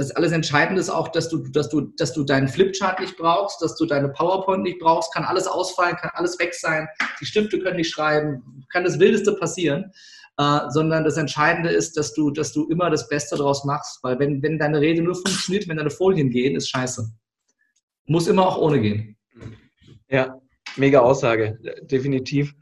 das 0.00 0.12
alles 0.12 0.32
Entscheidende 0.32 0.80
ist 0.80 0.88
auch, 0.88 1.08
dass 1.08 1.28
du, 1.28 1.46
dass 1.48 1.68
du, 1.68 1.92
dass 1.98 2.14
du 2.14 2.24
deinen 2.24 2.48
Flipchart 2.48 3.00
nicht 3.00 3.18
brauchst, 3.18 3.60
dass 3.60 3.76
du 3.76 3.84
deine 3.84 4.08
PowerPoint 4.08 4.62
nicht 4.62 4.78
brauchst, 4.78 5.12
kann 5.12 5.24
alles 5.24 5.46
ausfallen, 5.46 5.96
kann 5.96 6.10
alles 6.14 6.38
weg 6.38 6.54
sein, 6.54 6.88
die 7.20 7.26
Stifte 7.26 7.58
können 7.58 7.76
nicht 7.76 7.90
schreiben, 7.90 8.64
kann 8.72 8.84
das 8.84 8.98
Wildeste 8.98 9.34
passieren. 9.34 9.92
Äh, 10.40 10.70
sondern 10.70 11.04
das 11.04 11.18
Entscheidende 11.18 11.68
ist, 11.68 11.98
dass 11.98 12.14
du, 12.14 12.30
dass 12.30 12.54
du 12.54 12.66
immer 12.70 12.88
das 12.88 13.08
Beste 13.10 13.36
daraus 13.36 13.66
machst, 13.66 14.02
weil 14.02 14.18
wenn, 14.18 14.42
wenn 14.42 14.58
deine 14.58 14.80
Rede 14.80 15.02
nur 15.02 15.14
funktioniert, 15.14 15.68
wenn 15.68 15.76
deine 15.76 15.90
Folien 15.90 16.30
gehen, 16.30 16.56
ist 16.56 16.70
scheiße. 16.70 17.06
Muss 18.06 18.26
immer 18.26 18.46
auch 18.46 18.56
ohne 18.56 18.80
gehen. 18.80 19.18
Ja, 20.08 20.40
mega 20.76 21.00
Aussage. 21.00 21.58
Definitiv 21.82 22.54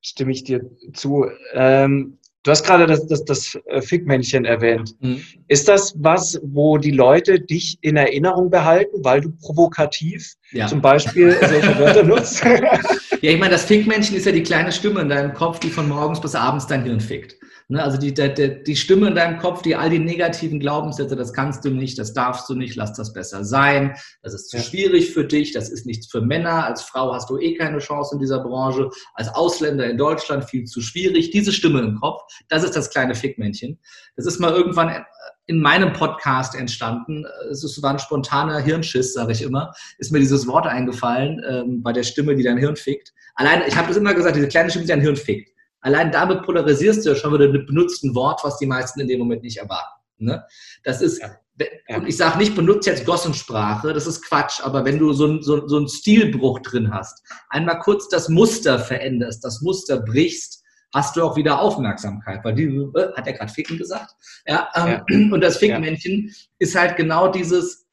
stimme 0.00 0.32
ich 0.32 0.44
dir 0.44 0.62
zu. 0.94 1.26
Ähm, 1.52 2.16
du 2.42 2.50
hast 2.50 2.64
gerade 2.64 2.86
das, 2.86 3.06
das, 3.06 3.22
das 3.26 3.58
Fickmännchen 3.80 4.46
erwähnt. 4.46 4.94
Mhm. 5.00 5.22
Ist 5.46 5.68
das 5.68 5.94
was, 5.98 6.40
wo 6.42 6.78
die 6.78 6.92
Leute 6.92 7.38
dich 7.38 7.76
in 7.82 7.96
Erinnerung 7.96 8.48
behalten, 8.48 9.04
weil 9.04 9.20
du 9.20 9.30
provokativ 9.30 10.32
ja. 10.52 10.68
zum 10.68 10.80
Beispiel 10.80 11.36
solche 11.46 11.78
Wörter 11.78 12.02
nutzt? 12.02 12.42
Ja, 13.26 13.32
ich 13.32 13.40
meine, 13.40 13.54
das 13.54 13.64
Fickmännchen 13.64 14.16
ist 14.16 14.24
ja 14.24 14.30
die 14.30 14.44
kleine 14.44 14.70
Stimme 14.70 15.00
in 15.00 15.08
deinem 15.08 15.34
Kopf, 15.34 15.58
die 15.58 15.68
von 15.68 15.88
morgens 15.88 16.20
bis 16.20 16.36
abends 16.36 16.68
dein 16.68 16.84
Hirn 16.84 17.00
fickt. 17.00 17.36
Ne? 17.68 17.82
Also 17.82 17.98
die, 17.98 18.14
die, 18.14 18.62
die 18.62 18.76
Stimme 18.76 19.08
in 19.08 19.14
deinem 19.14 19.38
Kopf, 19.38 19.62
die 19.62 19.74
all 19.74 19.90
die 19.90 19.98
negativen 19.98 20.60
Glaubenssätze, 20.60 21.16
das 21.16 21.32
kannst 21.32 21.64
du 21.64 21.70
nicht, 21.70 21.98
das 21.98 22.12
darfst 22.12 22.48
du 22.48 22.54
nicht, 22.54 22.76
lass 22.76 22.92
das 22.92 23.12
besser 23.12 23.44
sein, 23.44 23.96
das 24.22 24.34
ist 24.34 24.50
zu 24.50 24.58
schwierig 24.58 25.12
für 25.12 25.24
dich, 25.24 25.52
das 25.52 25.68
ist 25.68 25.86
nichts 25.86 26.06
für 26.06 26.20
Männer, 26.20 26.64
als 26.64 26.82
Frau 26.82 27.12
hast 27.12 27.28
du 27.28 27.38
eh 27.38 27.54
keine 27.54 27.78
Chance 27.78 28.14
in 28.14 28.20
dieser 28.20 28.40
Branche, 28.40 28.90
als 29.14 29.28
Ausländer 29.34 29.88
in 29.88 29.98
Deutschland 29.98 30.44
viel 30.44 30.64
zu 30.64 30.80
schwierig. 30.80 31.30
Diese 31.30 31.52
Stimme 31.52 31.80
im 31.80 31.96
Kopf, 31.96 32.22
das 32.48 32.62
ist 32.62 32.76
das 32.76 32.90
kleine 32.90 33.14
Fickmännchen. 33.14 33.78
Das 34.14 34.26
ist 34.26 34.38
mal 34.38 34.52
irgendwann 34.52 35.04
in 35.46 35.60
meinem 35.60 35.92
Podcast 35.92 36.54
entstanden. 36.54 37.24
Es 37.50 37.82
war 37.82 37.92
ein 37.92 37.98
spontaner 37.98 38.58
Hirnschiss, 38.58 39.12
sage 39.12 39.32
ich 39.32 39.42
immer. 39.42 39.72
Ist 39.98 40.12
mir 40.12 40.18
dieses 40.18 40.46
Wort 40.46 40.66
eingefallen 40.66 41.42
ähm, 41.48 41.82
bei 41.82 41.92
der 41.92 42.02
Stimme, 42.02 42.34
die 42.34 42.42
dein 42.42 42.58
Hirn 42.58 42.76
fickt. 42.76 43.12
Allein, 43.36 43.62
ich 43.66 43.76
habe 43.76 43.88
das 43.88 43.96
immer 43.96 44.14
gesagt, 44.14 44.36
diese 44.36 44.48
kleine 44.48 44.70
Stimme, 44.70 44.86
die 44.86 44.90
dein 44.90 45.00
Hirn 45.00 45.16
fickt. 45.16 45.55
Allein 45.86 46.10
damit 46.10 46.42
polarisierst 46.42 47.06
du 47.06 47.10
ja 47.10 47.14
schon 47.14 47.32
wieder 47.32 47.48
mit 47.48 47.68
benutzten 47.68 48.16
Wort, 48.16 48.40
was 48.42 48.58
die 48.58 48.66
meisten 48.66 48.98
in 48.98 49.06
dem 49.06 49.20
Moment 49.20 49.44
nicht 49.44 49.58
erwarten. 49.58 50.00
Ne? 50.18 50.44
Das 50.82 51.00
ist, 51.00 51.22
ja. 51.22 51.96
und 51.96 52.08
ich 52.08 52.16
sage 52.16 52.38
nicht, 52.38 52.56
benutze 52.56 52.90
jetzt 52.90 53.06
Gossensprache, 53.06 53.92
das 53.92 54.08
ist 54.08 54.22
Quatsch, 54.22 54.60
aber 54.64 54.84
wenn 54.84 54.98
du 54.98 55.12
so, 55.12 55.40
so, 55.40 55.68
so 55.68 55.76
einen 55.76 55.88
Stilbruch 55.88 56.58
drin 56.58 56.92
hast, 56.92 57.22
einmal 57.50 57.78
kurz 57.78 58.08
das 58.08 58.28
Muster 58.28 58.80
veränderst, 58.80 59.44
das 59.44 59.62
Muster 59.62 60.00
brichst, 60.00 60.64
hast 60.92 61.14
du 61.14 61.22
auch 61.22 61.36
wieder 61.36 61.60
Aufmerksamkeit, 61.60 62.44
weil 62.44 62.54
die, 62.54 62.64
äh, 62.64 63.12
hat 63.14 63.28
er 63.28 63.34
gerade 63.34 63.52
Ficken 63.52 63.78
gesagt? 63.78 64.10
Ja, 64.44 64.68
ähm, 64.74 64.88
ja. 64.88 65.04
Und 65.32 65.40
das 65.40 65.58
Fickmännchen 65.58 66.26
ja. 66.26 66.34
ist 66.58 66.74
halt 66.74 66.96
genau 66.96 67.28
dieses 67.28 67.86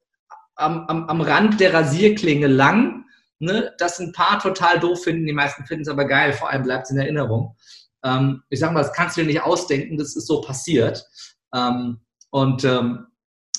am, 0.55 0.87
am, 0.87 1.07
am 1.09 1.21
Rand 1.21 1.59
der 1.59 1.75
Rasierklinge 1.75 2.47
lang, 2.47 3.05
ne, 3.37 3.71
das 3.77 3.99
ein 3.99 4.13
paar 4.13 4.39
total 4.39 4.79
doof 4.79 5.03
finden, 5.03 5.27
die 5.27 5.33
meisten 5.33 5.65
finden 5.65 5.83
es 5.83 5.89
aber 5.89 6.05
geil, 6.05 6.33
vor 6.33 6.49
allem 6.49 6.63
bleibt 6.63 6.85
es 6.85 6.91
in 6.91 6.97
Erinnerung. 6.97 7.55
Ähm, 8.03 8.43
ich 8.49 8.59
sage 8.59 8.73
mal, 8.73 8.81
das 8.83 8.93
kannst 8.93 9.17
du 9.17 9.21
dir 9.21 9.27
nicht 9.27 9.41
ausdenken, 9.41 9.97
das 9.97 10.15
ist 10.15 10.27
so 10.27 10.41
passiert. 10.41 11.05
Ähm, 11.53 11.99
und 12.31 12.63
ähm, 12.63 13.07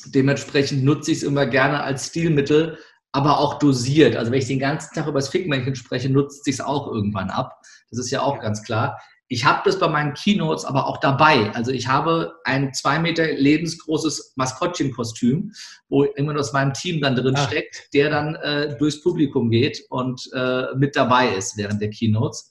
dementsprechend 0.06 0.84
nutze 0.84 1.12
ich 1.12 1.18
es 1.18 1.22
immer 1.22 1.46
gerne 1.46 1.82
als 1.82 2.08
Stilmittel, 2.08 2.78
aber 3.12 3.38
auch 3.38 3.58
dosiert. 3.58 4.16
Also 4.16 4.32
wenn 4.32 4.40
ich 4.40 4.48
den 4.48 4.58
ganzen 4.58 4.92
Tag 4.94 5.06
über 5.06 5.20
das 5.20 5.28
Fickmännchen 5.28 5.76
spreche, 5.76 6.10
nutzt 6.10 6.44
sich 6.44 6.54
es 6.54 6.60
auch 6.60 6.88
irgendwann 6.88 7.30
ab. 7.30 7.56
Das 7.90 7.98
ist 8.00 8.10
ja 8.10 8.22
auch 8.22 8.40
ganz 8.40 8.62
klar. 8.64 8.98
Ich 9.28 9.44
habe 9.44 9.62
das 9.64 9.78
bei 9.78 9.88
meinen 9.88 10.12
Keynotes 10.12 10.64
aber 10.64 10.86
auch 10.86 10.98
dabei. 10.98 11.50
Also 11.54 11.70
ich 11.70 11.88
habe 11.88 12.34
ein 12.44 12.74
zwei 12.74 12.98
Meter 12.98 13.26
lebensgroßes 13.26 14.34
Maskottchenkostüm, 14.36 15.52
wo 15.88 16.04
jemand 16.04 16.38
aus 16.38 16.52
meinem 16.52 16.74
Team 16.74 17.00
dann 17.00 17.16
drin 17.16 17.34
Ach. 17.36 17.48
steckt, 17.48 17.88
der 17.94 18.10
dann 18.10 18.34
äh, 18.34 18.76
durchs 18.76 19.00
Publikum 19.00 19.50
geht 19.50 19.82
und 19.88 20.28
äh, 20.34 20.74
mit 20.76 20.94
dabei 20.94 21.34
ist 21.34 21.56
während 21.56 21.80
der 21.80 21.90
Keynotes. 21.90 22.50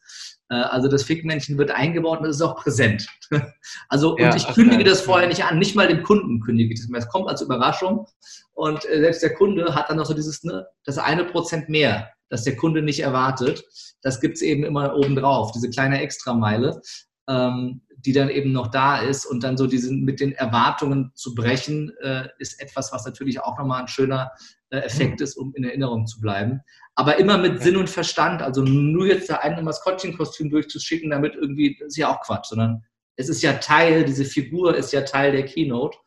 Äh, 0.53 0.67
also 0.67 0.87
das 0.87 1.03
Fickmännchen 1.03 1.57
wird 1.57 1.71
eingebaut 1.71 2.19
und 2.19 2.25
es 2.25 2.37
ist 2.37 2.41
auch 2.41 2.55
präsent. 2.55 3.07
Also 3.89 4.17
ja, 4.17 4.29
und 4.29 4.35
ich 4.35 4.47
kündige 4.47 4.83
das 4.83 5.01
vorher 5.01 5.27
nicht 5.27 5.45
an, 5.45 5.57
nicht 5.57 5.75
mal 5.75 5.87
dem 5.87 6.03
Kunden 6.03 6.39
kündige 6.41 6.73
ich 6.73 6.79
das 6.79 6.89
mehr. 6.89 6.99
Es 6.99 7.07
kommt 7.07 7.27
als 7.27 7.41
Überraschung 7.41 8.07
und 8.53 8.85
äh, 8.85 8.99
selbst 8.99 9.23
der 9.23 9.33
Kunde 9.33 9.73
hat 9.73 9.89
dann 9.89 9.97
noch 9.97 10.05
so 10.05 10.13
dieses, 10.13 10.43
ne, 10.43 10.65
das 10.85 10.97
eine 10.97 11.25
Prozent 11.25 11.69
mehr, 11.69 12.09
das 12.29 12.43
der 12.43 12.55
Kunde 12.55 12.81
nicht 12.81 12.99
erwartet. 12.99 13.63
Das 14.01 14.19
gibt 14.19 14.35
es 14.35 14.41
eben 14.41 14.63
immer 14.63 14.95
obendrauf, 14.95 15.51
diese 15.51 15.69
kleine 15.69 16.01
Extrameile, 16.01 16.81
ähm, 17.27 17.81
die 18.05 18.13
dann 18.13 18.29
eben 18.29 18.51
noch 18.51 18.67
da 18.67 18.97
ist 18.97 19.25
und 19.25 19.43
dann 19.43 19.57
so 19.57 19.67
diesen 19.67 20.03
mit 20.03 20.19
den 20.19 20.33
Erwartungen 20.33 21.11
zu 21.15 21.35
brechen, 21.35 21.91
äh, 22.01 22.27
ist 22.39 22.61
etwas, 22.61 22.91
was 22.91 23.05
natürlich 23.05 23.39
auch 23.39 23.57
nochmal 23.57 23.81
ein 23.81 23.87
schöner 23.87 24.31
äh, 24.69 24.79
Effekt 24.79 25.19
mhm. 25.19 25.23
ist, 25.23 25.37
um 25.37 25.53
in 25.55 25.63
Erinnerung 25.63 26.05
zu 26.07 26.19
bleiben. 26.19 26.61
Aber 26.95 27.17
immer 27.17 27.37
mit 27.37 27.61
Sinn 27.61 27.77
und 27.77 27.89
Verstand. 27.89 28.41
Also 28.41 28.61
nur 28.61 29.07
jetzt 29.07 29.29
da 29.29 29.37
ein 29.37 29.63
Maskottchenkostüm 29.63 30.49
durchzuschicken, 30.49 31.09
damit 31.09 31.35
irgendwie, 31.35 31.77
das 31.79 31.89
ist 31.89 31.97
ja 31.97 32.09
auch 32.09 32.21
Quatsch, 32.21 32.47
sondern 32.47 32.83
es 33.15 33.29
ist 33.29 33.41
ja 33.41 33.53
Teil, 33.53 34.03
diese 34.05 34.25
Figur 34.25 34.75
ist 34.75 34.91
ja 34.91 35.01
Teil 35.01 35.31
der 35.31 35.45
Keynote 35.45 35.97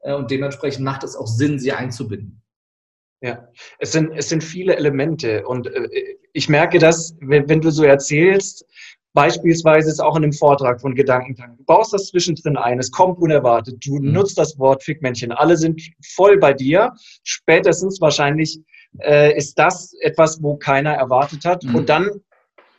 äh, 0.00 0.14
und 0.14 0.30
dementsprechend 0.30 0.84
macht 0.84 1.04
es 1.04 1.16
auch 1.16 1.26
Sinn, 1.26 1.58
sie 1.58 1.72
einzubinden. 1.72 2.42
Ja, 3.22 3.48
es 3.78 3.92
sind, 3.92 4.12
es 4.12 4.28
sind 4.28 4.44
viele 4.44 4.76
Elemente 4.76 5.46
und 5.46 5.68
äh, 5.68 5.88
ich 6.32 6.48
merke 6.48 6.78
das, 6.78 7.16
wenn, 7.20 7.48
wenn 7.48 7.62
du 7.62 7.70
so 7.70 7.84
erzählst, 7.84 8.66
Beispielsweise 9.16 9.88
ist 9.88 10.00
auch 10.00 10.14
in 10.16 10.24
einem 10.24 10.34
Vortrag 10.34 10.78
von 10.78 10.94
Gedankentanken. 10.94 11.56
Du 11.56 11.64
baust 11.64 11.94
das 11.94 12.08
zwischendrin 12.08 12.58
ein, 12.58 12.78
es 12.78 12.90
kommt 12.90 13.18
unerwartet. 13.18 13.78
Du 13.82 13.94
mhm. 13.94 14.12
nutzt 14.12 14.36
das 14.36 14.58
Wort 14.58 14.84
Fickmännchen. 14.84 15.32
Alle 15.32 15.56
sind 15.56 15.80
voll 16.14 16.36
bei 16.36 16.52
dir. 16.52 16.92
Spätestens 17.24 17.98
wahrscheinlich 17.98 18.60
äh, 18.98 19.34
ist 19.34 19.58
das 19.58 19.94
etwas, 20.02 20.42
wo 20.42 20.58
keiner 20.58 20.92
erwartet 20.92 21.46
hat. 21.46 21.64
Mhm. 21.64 21.76
Und 21.76 21.88
dann 21.88 22.10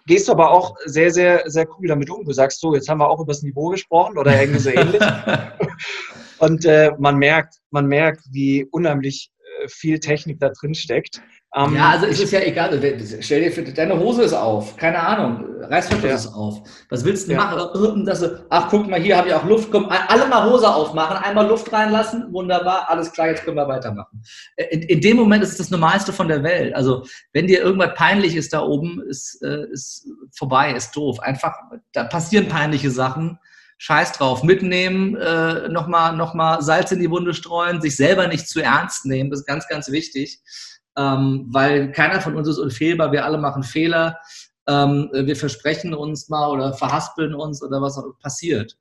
gehst 0.05 0.27
du 0.27 0.33
aber 0.33 0.51
auch 0.51 0.75
sehr, 0.85 1.09
sehr, 1.09 1.41
sehr 1.49 1.67
cool 1.79 1.87
damit 1.87 2.11
um. 2.11 2.23
Du 2.23 2.31
sagst 2.31 2.59
so, 2.59 2.75
jetzt 2.75 2.87
haben 2.87 2.99
wir 2.99 3.09
auch 3.09 3.19
über 3.19 3.33
das 3.33 3.41
Niveau 3.41 3.69
gesprochen 3.69 4.19
oder 4.19 4.39
irgendwie 4.39 4.59
so 4.59 4.69
ähnlich. 4.69 5.01
Und 6.37 6.65
äh, 6.65 6.91
man 6.99 7.17
merkt, 7.17 7.55
man 7.71 7.87
merkt, 7.87 8.21
wie 8.29 8.63
unheimlich 8.65 9.31
äh, 9.63 9.67
viel 9.69 9.99
Technik 9.99 10.39
da 10.39 10.49
drin 10.49 10.75
steckt. 10.75 11.19
Ähm, 11.57 11.75
ja, 11.75 11.89
also 11.91 12.05
es 12.05 12.19
ist 12.19 12.31
ja 12.31 12.41
egal. 12.41 12.79
Stell 13.19 13.41
dir 13.41 13.51
für, 13.51 13.63
deine 13.63 13.97
Hose 13.97 14.23
ist 14.23 14.33
auf. 14.33 14.77
Keine 14.77 14.99
Ahnung. 14.99 15.43
Reißverschluss 15.61 16.09
ja. 16.09 16.15
ist 16.15 16.27
auf. 16.27 16.61
Was 16.89 17.03
willst 17.03 17.27
du 17.27 17.31
ja. 17.33 17.37
machen? 17.39 18.05
Dass 18.05 18.19
du, 18.19 18.45
ach, 18.49 18.67
guck 18.69 18.87
mal, 18.87 18.99
hier 18.99 19.17
habe 19.17 19.29
ich 19.29 19.33
auch 19.33 19.43
Luft. 19.43 19.71
Komm, 19.71 19.89
alle 19.89 20.27
mal 20.27 20.47
Hose 20.47 20.67
aufmachen, 20.67 21.17
einmal 21.17 21.47
Luft 21.47 21.73
reinlassen. 21.73 22.31
Wunderbar. 22.31 22.87
Alles 22.89 23.11
klar, 23.11 23.29
jetzt 23.29 23.43
können 23.43 23.57
wir 23.57 23.67
weitermachen. 23.67 24.21
Äh, 24.55 24.65
in, 24.65 24.81
in 24.83 25.01
dem 25.01 25.17
Moment 25.17 25.43
ist 25.43 25.51
es 25.51 25.57
das 25.57 25.71
Normalste 25.71 26.13
von 26.13 26.27
der 26.27 26.43
Welt. 26.43 26.75
Also, 26.75 27.05
wenn 27.33 27.47
dir 27.47 27.61
irgendwas 27.61 27.95
peinlich 27.95 28.35
ist 28.35 28.53
da 28.53 28.61
oben, 28.61 29.01
ist, 29.09 29.41
äh, 29.41 29.65
ist 29.71 30.07
vorbei, 30.31 30.73
ist 30.73 30.95
doof. 30.95 31.19
Einfach, 31.21 31.55
da 31.91 32.03
passieren 32.03 32.47
peinliche 32.47 32.91
Sachen. 32.91 33.39
Scheiß 33.79 34.13
drauf, 34.13 34.41
mitnehmen, 34.41 35.15
äh, 35.17 35.69
nochmal 35.69 36.15
noch 36.15 36.33
mal 36.33 36.63
Salz 36.63 36.91
in 36.91 36.99
die 36.99 37.11
Wunde 37.11 37.35
streuen, 37.35 37.79
sich 37.79 37.95
selber 37.95 38.27
nicht 38.27 38.49
zu 38.49 38.59
ernst 38.59 39.05
nehmen, 39.05 39.29
das 39.29 39.41
ist 39.41 39.45
ganz, 39.45 39.67
ganz 39.67 39.91
wichtig 39.91 40.41
ähm, 40.97 41.45
weil 41.49 41.91
keiner 41.91 42.21
von 42.21 42.35
uns 42.35 42.47
ist 42.47 42.57
unfehlbar, 42.57 43.11
wir 43.11 43.25
alle 43.25 43.37
machen 43.37 43.63
Fehler, 43.63 44.17
ähm, 44.67 45.09
wir 45.13 45.35
versprechen 45.35 45.93
uns 45.93 46.27
mal 46.29 46.49
oder 46.49 46.73
verhaspeln 46.73 47.33
uns 47.33 47.63
oder 47.63 47.81
was 47.81 47.97
auch 47.97 48.17
passiert. 48.19 48.77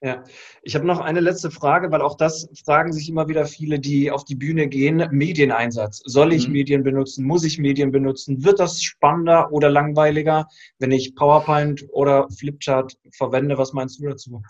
Ja, 0.00 0.22
ich 0.62 0.76
habe 0.76 0.86
noch 0.86 1.00
eine 1.00 1.18
letzte 1.18 1.50
Frage, 1.50 1.90
weil 1.90 2.02
auch 2.02 2.16
das 2.16 2.48
fragen 2.64 2.92
sich 2.92 3.08
immer 3.08 3.28
wieder 3.28 3.46
viele, 3.46 3.80
die 3.80 4.12
auf 4.12 4.24
die 4.24 4.36
Bühne 4.36 4.68
gehen. 4.68 5.08
Medieneinsatz. 5.10 6.02
Soll 6.04 6.32
ich 6.32 6.46
mhm. 6.46 6.52
Medien 6.52 6.82
benutzen? 6.84 7.24
Muss 7.24 7.42
ich 7.42 7.58
Medien 7.58 7.90
benutzen? 7.90 8.44
Wird 8.44 8.60
das 8.60 8.80
spannender 8.80 9.50
oder 9.50 9.70
langweiliger, 9.70 10.46
wenn 10.78 10.92
ich 10.92 11.16
PowerPoint 11.16 11.84
oder 11.90 12.28
Flipchart 12.30 12.96
verwende? 13.12 13.58
Was 13.58 13.72
meinst 13.72 13.98
du 13.98 14.08
dazu? 14.08 14.40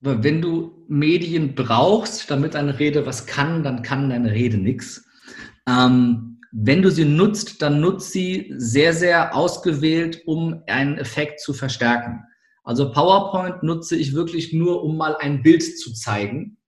Wenn 0.00 0.40
du 0.40 0.84
Medien 0.88 1.54
brauchst, 1.54 2.30
damit 2.30 2.54
deine 2.54 2.78
Rede 2.78 3.04
was 3.04 3.26
kann, 3.26 3.62
dann 3.62 3.82
kann 3.82 4.08
deine 4.08 4.32
Rede 4.32 4.56
nichts. 4.56 5.04
Ähm, 5.68 6.40
wenn 6.52 6.82
du 6.82 6.90
sie 6.90 7.06
nutzt, 7.06 7.62
dann 7.62 7.80
nutzt 7.80 8.12
sie 8.12 8.52
sehr, 8.56 8.92
sehr 8.92 9.34
ausgewählt, 9.34 10.22
um 10.26 10.62
einen 10.66 10.98
Effekt 10.98 11.40
zu 11.40 11.54
verstärken. 11.54 12.24
Also 12.62 12.92
PowerPoint 12.92 13.62
nutze 13.62 13.96
ich 13.96 14.14
wirklich 14.14 14.52
nur, 14.52 14.84
um 14.84 14.96
mal 14.96 15.16
ein 15.16 15.42
Bild 15.42 15.62
zu 15.78 15.92
zeigen 15.94 16.58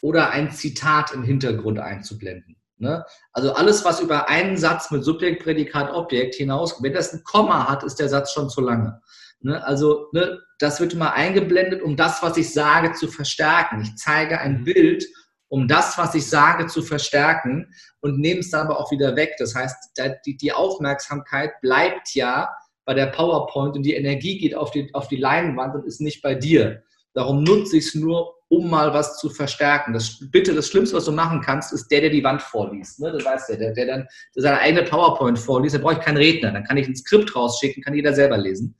oder 0.00 0.30
ein 0.30 0.50
Zitat 0.50 1.12
im 1.12 1.22
Hintergrund 1.22 1.78
einzublenden. 1.78 2.56
Ne? 2.78 3.04
Also 3.32 3.52
alles, 3.52 3.84
was 3.84 4.00
über 4.00 4.28
einen 4.28 4.56
Satz 4.56 4.90
mit 4.90 5.04
Subjekt, 5.04 5.42
Prädikat, 5.42 5.92
Objekt 5.92 6.34
hinaus, 6.36 6.82
wenn 6.82 6.92
das 6.92 7.12
ein 7.12 7.22
Komma 7.24 7.68
hat, 7.68 7.84
ist 7.84 7.96
der 7.96 8.08
Satz 8.08 8.32
schon 8.32 8.48
zu 8.48 8.60
lange. 8.60 9.00
Ne? 9.40 9.64
Also 9.64 10.08
ne, 10.12 10.40
das 10.58 10.80
wird 10.80 10.94
immer 10.94 11.12
eingeblendet, 11.12 11.82
um 11.82 11.96
das, 11.96 12.22
was 12.22 12.36
ich 12.36 12.52
sage, 12.52 12.92
zu 12.92 13.08
verstärken. 13.08 13.82
Ich 13.82 13.96
zeige 13.96 14.40
ein 14.40 14.60
mhm. 14.60 14.64
Bild 14.64 15.04
um 15.52 15.68
das, 15.68 15.98
was 15.98 16.14
ich 16.14 16.26
sage, 16.26 16.66
zu 16.66 16.80
verstärken 16.80 17.74
und 18.00 18.18
nehme 18.18 18.40
es 18.40 18.50
dann 18.50 18.68
aber 18.68 18.80
auch 18.80 18.90
wieder 18.90 19.16
weg. 19.16 19.34
Das 19.38 19.54
heißt, 19.54 19.92
die, 20.24 20.52
Aufmerksamkeit 20.52 21.60
bleibt 21.60 22.14
ja 22.14 22.48
bei 22.86 22.94
der 22.94 23.08
PowerPoint 23.08 23.76
und 23.76 23.82
die 23.82 23.92
Energie 23.92 24.38
geht 24.38 24.54
auf 24.54 24.70
die, 24.70 24.88
auf 24.94 25.08
die 25.08 25.18
Leinwand 25.18 25.74
und 25.74 25.84
ist 25.84 26.00
nicht 26.00 26.22
bei 26.22 26.34
dir. 26.34 26.82
Darum 27.12 27.44
nutze 27.44 27.76
ich 27.76 27.88
es 27.88 27.94
nur, 27.94 28.34
um 28.48 28.70
mal 28.70 28.94
was 28.94 29.18
zu 29.18 29.28
verstärken. 29.28 29.92
Das, 29.92 30.26
bitte, 30.30 30.54
das 30.54 30.68
Schlimmste, 30.68 30.96
was 30.96 31.04
du 31.04 31.12
machen 31.12 31.42
kannst, 31.42 31.74
ist 31.74 31.88
der, 31.90 32.00
der 32.00 32.10
die 32.10 32.24
Wand 32.24 32.40
vorliest. 32.40 33.00
Ne? 33.00 33.12
Das 33.12 33.22
weißt 33.22 33.50
du, 33.50 33.58
der, 33.58 33.74
der 33.74 33.86
dann 33.86 34.08
seine 34.34 34.58
eigene 34.58 34.84
PowerPoint 34.84 35.38
vorliest. 35.38 35.74
Da 35.74 35.80
brauche 35.80 35.94
ich 35.94 36.00
keinen 36.00 36.16
Redner. 36.16 36.52
Dann 36.52 36.64
kann 36.64 36.78
ich 36.78 36.88
ein 36.88 36.96
Skript 36.96 37.36
rausschicken, 37.36 37.82
kann 37.82 37.92
jeder 37.92 38.14
selber 38.14 38.38
lesen 38.38 38.74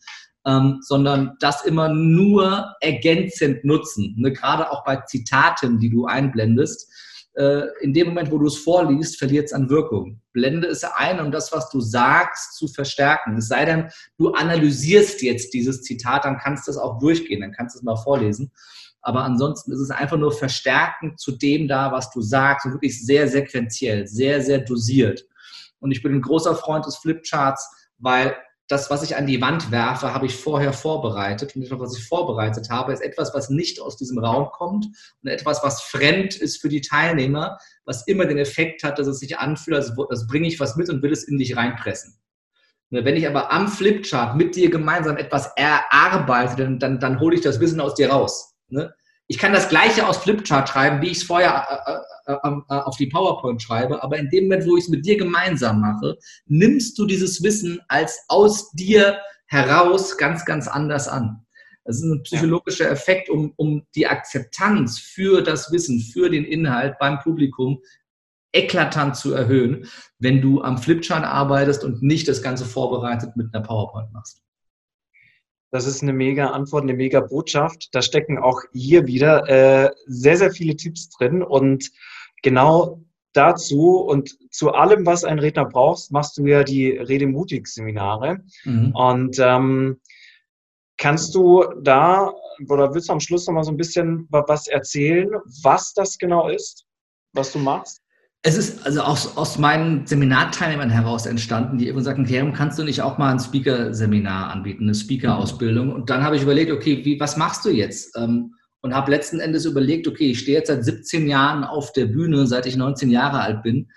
ähm, 0.46 0.78
sondern 0.80 1.36
das 1.40 1.64
immer 1.64 1.88
nur 1.88 2.74
ergänzend 2.80 3.64
nutzen. 3.64 4.14
Ne? 4.18 4.32
Gerade 4.32 4.70
auch 4.70 4.84
bei 4.84 4.96
Zitaten, 5.06 5.78
die 5.78 5.90
du 5.90 6.06
einblendest. 6.06 6.90
Äh, 7.34 7.62
in 7.80 7.92
dem 7.92 8.08
Moment, 8.08 8.30
wo 8.30 8.38
du 8.38 8.46
es 8.46 8.58
vorliest, 8.58 9.18
verliert 9.18 9.46
es 9.46 9.52
an 9.52 9.70
Wirkung. 9.70 10.20
Blende 10.32 10.66
es 10.66 10.84
ein, 10.84 11.20
um 11.20 11.30
das, 11.30 11.52
was 11.52 11.70
du 11.70 11.80
sagst, 11.80 12.56
zu 12.56 12.68
verstärken. 12.68 13.36
Es 13.36 13.48
sei 13.48 13.64
denn, 13.64 13.88
du 14.18 14.32
analysierst 14.32 15.22
jetzt 15.22 15.54
dieses 15.54 15.82
Zitat, 15.82 16.24
dann 16.24 16.38
kannst 16.38 16.66
du 16.66 16.72
es 16.72 16.76
auch 16.76 16.98
durchgehen, 16.98 17.40
dann 17.40 17.52
kannst 17.52 17.74
du 17.74 17.78
es 17.78 17.84
mal 17.84 17.96
vorlesen. 17.96 18.50
Aber 19.00 19.24
ansonsten 19.24 19.72
ist 19.72 19.80
es 19.80 19.90
einfach 19.90 20.16
nur 20.16 20.32
verstärken 20.32 21.16
zu 21.18 21.32
dem 21.32 21.66
da, 21.68 21.90
was 21.90 22.10
du 22.10 22.20
sagst 22.20 22.66
und 22.66 22.72
wirklich 22.72 23.04
sehr 23.04 23.28
sequenziell, 23.28 24.06
sehr, 24.06 24.40
sehr 24.42 24.58
dosiert. 24.58 25.24
Und 25.80 25.90
ich 25.90 26.02
bin 26.02 26.14
ein 26.14 26.22
großer 26.22 26.54
Freund 26.54 26.86
des 26.86 26.96
Flipcharts, 26.98 27.68
weil 27.98 28.36
das, 28.68 28.90
was 28.90 29.02
ich 29.02 29.16
an 29.16 29.26
die 29.26 29.40
Wand 29.40 29.70
werfe, 29.70 30.14
habe 30.14 30.26
ich 30.26 30.36
vorher 30.36 30.72
vorbereitet. 30.72 31.54
Und 31.54 31.62
etwas, 31.62 31.80
was 31.80 31.98
ich 31.98 32.04
vorbereitet 32.04 32.70
habe, 32.70 32.92
ist 32.92 33.02
etwas, 33.02 33.34
was 33.34 33.50
nicht 33.50 33.80
aus 33.80 33.96
diesem 33.96 34.18
Raum 34.18 34.48
kommt 34.50 34.86
und 35.22 35.28
etwas, 35.28 35.62
was 35.62 35.82
fremd 35.82 36.36
ist 36.36 36.60
für 36.60 36.68
die 36.68 36.80
Teilnehmer, 36.80 37.58
was 37.84 38.06
immer 38.06 38.24
den 38.24 38.38
Effekt 38.38 38.82
hat, 38.82 38.98
dass 38.98 39.06
es 39.06 39.18
sich 39.18 39.38
anfühlt, 39.38 39.76
als, 39.76 39.92
als 40.08 40.26
bringe 40.26 40.48
ich 40.48 40.60
was 40.60 40.76
mit 40.76 40.88
und 40.88 41.02
will 41.02 41.12
es 41.12 41.24
in 41.24 41.38
dich 41.38 41.56
reinpressen. 41.56 42.18
Wenn 42.90 43.16
ich 43.16 43.26
aber 43.26 43.50
am 43.50 43.68
Flipchart 43.68 44.36
mit 44.36 44.54
dir 44.54 44.70
gemeinsam 44.70 45.16
etwas 45.16 45.50
erarbeite, 45.56 46.56
dann, 46.56 46.78
dann, 46.78 47.00
dann 47.00 47.20
hole 47.20 47.34
ich 47.36 47.40
das 47.40 47.58
Wissen 47.58 47.80
aus 47.80 47.94
dir 47.94 48.10
raus. 48.10 48.54
Ne? 48.68 48.94
Ich 49.32 49.38
kann 49.38 49.54
das 49.54 49.70
Gleiche 49.70 50.06
aus 50.06 50.18
Flipchart 50.18 50.68
schreiben, 50.68 51.00
wie 51.00 51.06
ich 51.06 51.16
es 51.16 51.22
vorher 51.22 52.04
äh, 52.26 52.32
äh, 52.32 52.34
äh, 52.34 52.52
äh, 52.68 52.74
auf 52.82 52.98
die 52.98 53.06
PowerPoint 53.06 53.62
schreibe, 53.62 54.02
aber 54.02 54.18
in 54.18 54.28
dem 54.28 54.44
Moment, 54.44 54.66
wo 54.66 54.76
ich 54.76 54.84
es 54.84 54.90
mit 54.90 55.06
dir 55.06 55.16
gemeinsam 55.16 55.80
mache, 55.80 56.18
nimmst 56.44 56.98
du 56.98 57.06
dieses 57.06 57.42
Wissen 57.42 57.80
als 57.88 58.26
aus 58.28 58.72
dir 58.72 59.18
heraus 59.46 60.18
ganz, 60.18 60.44
ganz 60.44 60.68
anders 60.68 61.08
an. 61.08 61.46
Das 61.86 61.96
ist 61.96 62.02
ein 62.02 62.22
psychologischer 62.24 62.90
Effekt, 62.90 63.30
um, 63.30 63.54
um 63.56 63.86
die 63.94 64.06
Akzeptanz 64.06 64.98
für 64.98 65.40
das 65.40 65.72
Wissen, 65.72 66.00
für 66.00 66.28
den 66.28 66.44
Inhalt 66.44 66.98
beim 66.98 67.18
Publikum 67.18 67.80
eklatant 68.52 69.16
zu 69.16 69.32
erhöhen, 69.32 69.86
wenn 70.18 70.42
du 70.42 70.60
am 70.60 70.76
Flipchart 70.76 71.24
arbeitest 71.24 71.84
und 71.84 72.02
nicht 72.02 72.28
das 72.28 72.42
Ganze 72.42 72.66
vorbereitet 72.66 73.34
mit 73.36 73.54
einer 73.54 73.64
PowerPoint 73.64 74.12
machst. 74.12 74.42
Das 75.72 75.86
ist 75.86 76.02
eine 76.02 76.12
mega 76.12 76.48
Antwort, 76.48 76.82
eine 76.82 76.92
mega 76.92 77.20
Botschaft. 77.20 77.88
Da 77.94 78.02
stecken 78.02 78.36
auch 78.36 78.60
hier 78.74 79.06
wieder 79.06 79.48
äh, 79.48 79.90
sehr, 80.06 80.36
sehr 80.36 80.50
viele 80.50 80.76
Tipps 80.76 81.08
drin. 81.08 81.42
Und 81.42 81.90
genau 82.42 83.02
dazu 83.32 83.96
und 83.96 84.36
zu 84.52 84.72
allem, 84.72 85.06
was 85.06 85.24
ein 85.24 85.38
Redner 85.38 85.64
braucht, 85.64 86.10
machst 86.10 86.36
du 86.36 86.46
ja 86.46 86.62
die 86.62 86.90
Redemutig-Seminare. 86.90 88.44
Mhm. 88.64 88.94
Und 88.94 89.38
ähm, 89.38 89.98
kannst 90.98 91.34
du 91.34 91.64
da 91.80 92.34
oder 92.68 92.92
willst 92.92 93.08
du 93.08 93.14
am 93.14 93.20
Schluss 93.20 93.46
noch 93.46 93.54
mal 93.54 93.64
so 93.64 93.72
ein 93.72 93.78
bisschen 93.78 94.26
was 94.28 94.68
erzählen, 94.68 95.30
was 95.62 95.94
das 95.94 96.18
genau 96.18 96.48
ist, 96.48 96.84
was 97.32 97.50
du 97.50 97.58
machst? 97.58 98.01
Es 98.44 98.56
ist 98.56 98.84
also 98.84 99.02
aus, 99.02 99.36
aus 99.36 99.56
meinen 99.56 100.04
Seminarteilnehmern 100.04 100.90
heraus 100.90 101.26
entstanden, 101.26 101.78
die 101.78 101.86
immer 101.86 102.02
sagten, 102.02 102.26
Kerem, 102.26 102.52
kannst 102.52 102.76
du 102.76 102.82
nicht 102.82 103.00
auch 103.00 103.16
mal 103.16 103.30
ein 103.30 103.38
Speaker-Seminar 103.38 104.50
anbieten, 104.50 104.84
eine 104.84 104.96
Speaker-Ausbildung? 104.96 105.92
Und 105.92 106.10
dann 106.10 106.24
habe 106.24 106.34
ich 106.34 106.42
überlegt, 106.42 106.72
okay, 106.72 107.04
wie, 107.04 107.20
was 107.20 107.36
machst 107.36 107.64
du 107.64 107.70
jetzt? 107.70 108.16
Ähm, 108.16 108.54
und 108.80 108.94
habe 108.94 109.12
letzten 109.12 109.38
Endes 109.38 109.64
überlegt, 109.64 110.08
okay, 110.08 110.32
ich 110.32 110.40
stehe 110.40 110.58
jetzt 110.58 110.66
seit 110.66 110.84
17 110.84 111.28
Jahren 111.28 111.62
auf 111.62 111.92
der 111.92 112.06
Bühne, 112.06 112.48
seit 112.48 112.66
ich 112.66 112.76
19 112.76 113.12
Jahre 113.12 113.38
alt 113.38 113.62
bin. 113.62 113.88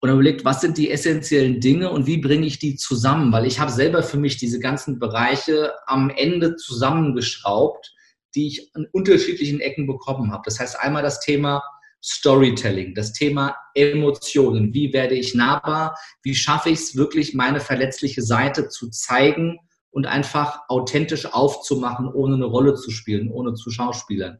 Und 0.00 0.10
habe 0.10 0.20
überlegt, 0.20 0.44
was 0.44 0.60
sind 0.60 0.78
die 0.78 0.90
essentiellen 0.90 1.60
Dinge 1.60 1.90
und 1.90 2.08
wie 2.08 2.18
bringe 2.18 2.44
ich 2.44 2.58
die 2.58 2.74
zusammen? 2.74 3.30
Weil 3.30 3.46
ich 3.46 3.60
habe 3.60 3.70
selber 3.70 4.02
für 4.02 4.18
mich 4.18 4.36
diese 4.36 4.58
ganzen 4.58 4.98
Bereiche 4.98 5.72
am 5.86 6.10
Ende 6.10 6.56
zusammengeschraubt, 6.56 7.94
die 8.34 8.48
ich 8.48 8.70
an 8.74 8.88
unterschiedlichen 8.90 9.60
Ecken 9.60 9.86
bekommen 9.86 10.32
habe. 10.32 10.42
Das 10.44 10.58
heißt 10.58 10.78
einmal 10.80 11.04
das 11.04 11.20
Thema 11.20 11.62
Storytelling, 12.02 12.94
das 12.94 13.12
Thema 13.12 13.56
Emotionen. 13.74 14.72
Wie 14.72 14.92
werde 14.92 15.14
ich 15.14 15.34
nahbar? 15.34 15.96
Wie 16.22 16.34
schaffe 16.34 16.70
ich 16.70 16.78
es 16.78 16.96
wirklich, 16.96 17.34
meine 17.34 17.60
verletzliche 17.60 18.22
Seite 18.22 18.68
zu 18.68 18.90
zeigen 18.90 19.58
und 19.90 20.06
einfach 20.06 20.60
authentisch 20.68 21.26
aufzumachen, 21.26 22.08
ohne 22.08 22.36
eine 22.36 22.44
Rolle 22.44 22.74
zu 22.74 22.90
spielen, 22.90 23.30
ohne 23.30 23.54
zu 23.54 23.70
schauspielern? 23.70 24.38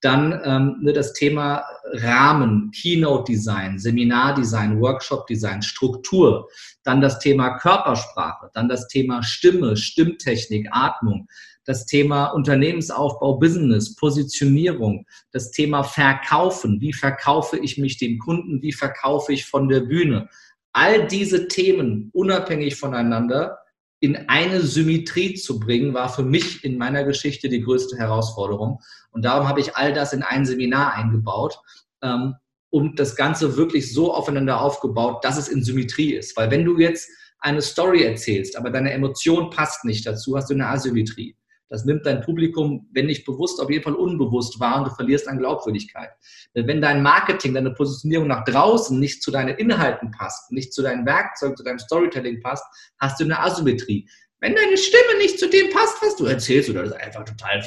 Dann 0.00 0.40
ähm, 0.44 0.76
ne, 0.80 0.92
das 0.92 1.12
Thema 1.12 1.64
Rahmen, 1.92 2.70
Keynote-Design, 2.70 3.80
Seminar-Design, 3.80 4.80
Workshop-Design, 4.80 5.62
Struktur. 5.62 6.48
Dann 6.84 7.00
das 7.00 7.18
Thema 7.18 7.58
Körpersprache, 7.58 8.50
dann 8.54 8.68
das 8.68 8.86
Thema 8.86 9.24
Stimme, 9.24 9.76
Stimmtechnik, 9.76 10.68
Atmung 10.70 11.26
das 11.68 11.84
Thema 11.84 12.28
Unternehmensaufbau, 12.28 13.34
Business, 13.34 13.94
Positionierung, 13.94 15.04
das 15.32 15.50
Thema 15.50 15.82
Verkaufen. 15.82 16.80
Wie 16.80 16.94
verkaufe 16.94 17.58
ich 17.58 17.76
mich 17.76 17.98
dem 17.98 18.18
Kunden? 18.18 18.62
Wie 18.62 18.72
verkaufe 18.72 19.34
ich 19.34 19.44
von 19.44 19.68
der 19.68 19.80
Bühne? 19.80 20.30
All 20.72 21.06
diese 21.06 21.46
Themen 21.46 22.08
unabhängig 22.14 22.76
voneinander 22.76 23.58
in 24.00 24.16
eine 24.30 24.62
Symmetrie 24.62 25.34
zu 25.34 25.60
bringen, 25.60 25.92
war 25.92 26.08
für 26.08 26.22
mich 26.22 26.64
in 26.64 26.78
meiner 26.78 27.04
Geschichte 27.04 27.50
die 27.50 27.60
größte 27.60 27.98
Herausforderung. 27.98 28.80
Und 29.10 29.26
darum 29.26 29.46
habe 29.46 29.60
ich 29.60 29.76
all 29.76 29.92
das 29.92 30.14
in 30.14 30.22
ein 30.22 30.46
Seminar 30.46 30.94
eingebaut 30.94 31.60
ähm, 32.00 32.36
und 32.70 32.98
das 32.98 33.14
Ganze 33.14 33.58
wirklich 33.58 33.92
so 33.92 34.14
aufeinander 34.14 34.62
aufgebaut, 34.62 35.22
dass 35.22 35.36
es 35.36 35.48
in 35.48 35.62
Symmetrie 35.62 36.14
ist. 36.14 36.34
Weil 36.34 36.50
wenn 36.50 36.64
du 36.64 36.78
jetzt 36.78 37.10
eine 37.40 37.60
Story 37.60 38.04
erzählst, 38.04 38.56
aber 38.56 38.70
deine 38.70 38.90
Emotion 38.92 39.50
passt 39.50 39.84
nicht 39.84 40.06
dazu, 40.06 40.34
hast 40.34 40.48
du 40.48 40.54
eine 40.54 40.68
Asymmetrie. 40.68 41.36
Das 41.68 41.84
nimmt 41.84 42.06
dein 42.06 42.22
Publikum, 42.22 42.88
wenn 42.92 43.06
nicht 43.06 43.26
bewusst, 43.26 43.60
auf 43.60 43.70
jeden 43.70 43.84
Fall 43.84 43.94
unbewusst 43.94 44.58
wahr 44.58 44.78
und 44.78 44.88
du 44.88 44.94
verlierst 44.94 45.28
an 45.28 45.38
Glaubwürdigkeit. 45.38 46.10
Wenn 46.54 46.80
dein 46.80 47.02
Marketing, 47.02 47.54
deine 47.54 47.72
Positionierung 47.72 48.26
nach 48.26 48.44
draußen 48.44 48.98
nicht 48.98 49.22
zu 49.22 49.30
deinen 49.30 49.56
Inhalten 49.56 50.10
passt, 50.10 50.50
nicht 50.50 50.72
zu 50.72 50.82
deinem 50.82 51.04
Werkzeug, 51.04 51.56
zu 51.56 51.64
deinem 51.64 51.78
Storytelling 51.78 52.40
passt, 52.40 52.64
hast 52.98 53.20
du 53.20 53.24
eine 53.24 53.38
Asymmetrie. 53.40 54.08
Wenn 54.40 54.54
deine 54.54 54.76
Stimme 54.76 55.18
nicht 55.18 55.38
zu 55.38 55.48
dem 55.48 55.70
passt, 55.70 56.00
was 56.00 56.16
du 56.16 56.26
erzählst, 56.26 56.70
oder 56.70 56.84
das 56.84 56.92
ist 56.92 57.00
einfach 57.00 57.24
total 57.24 57.60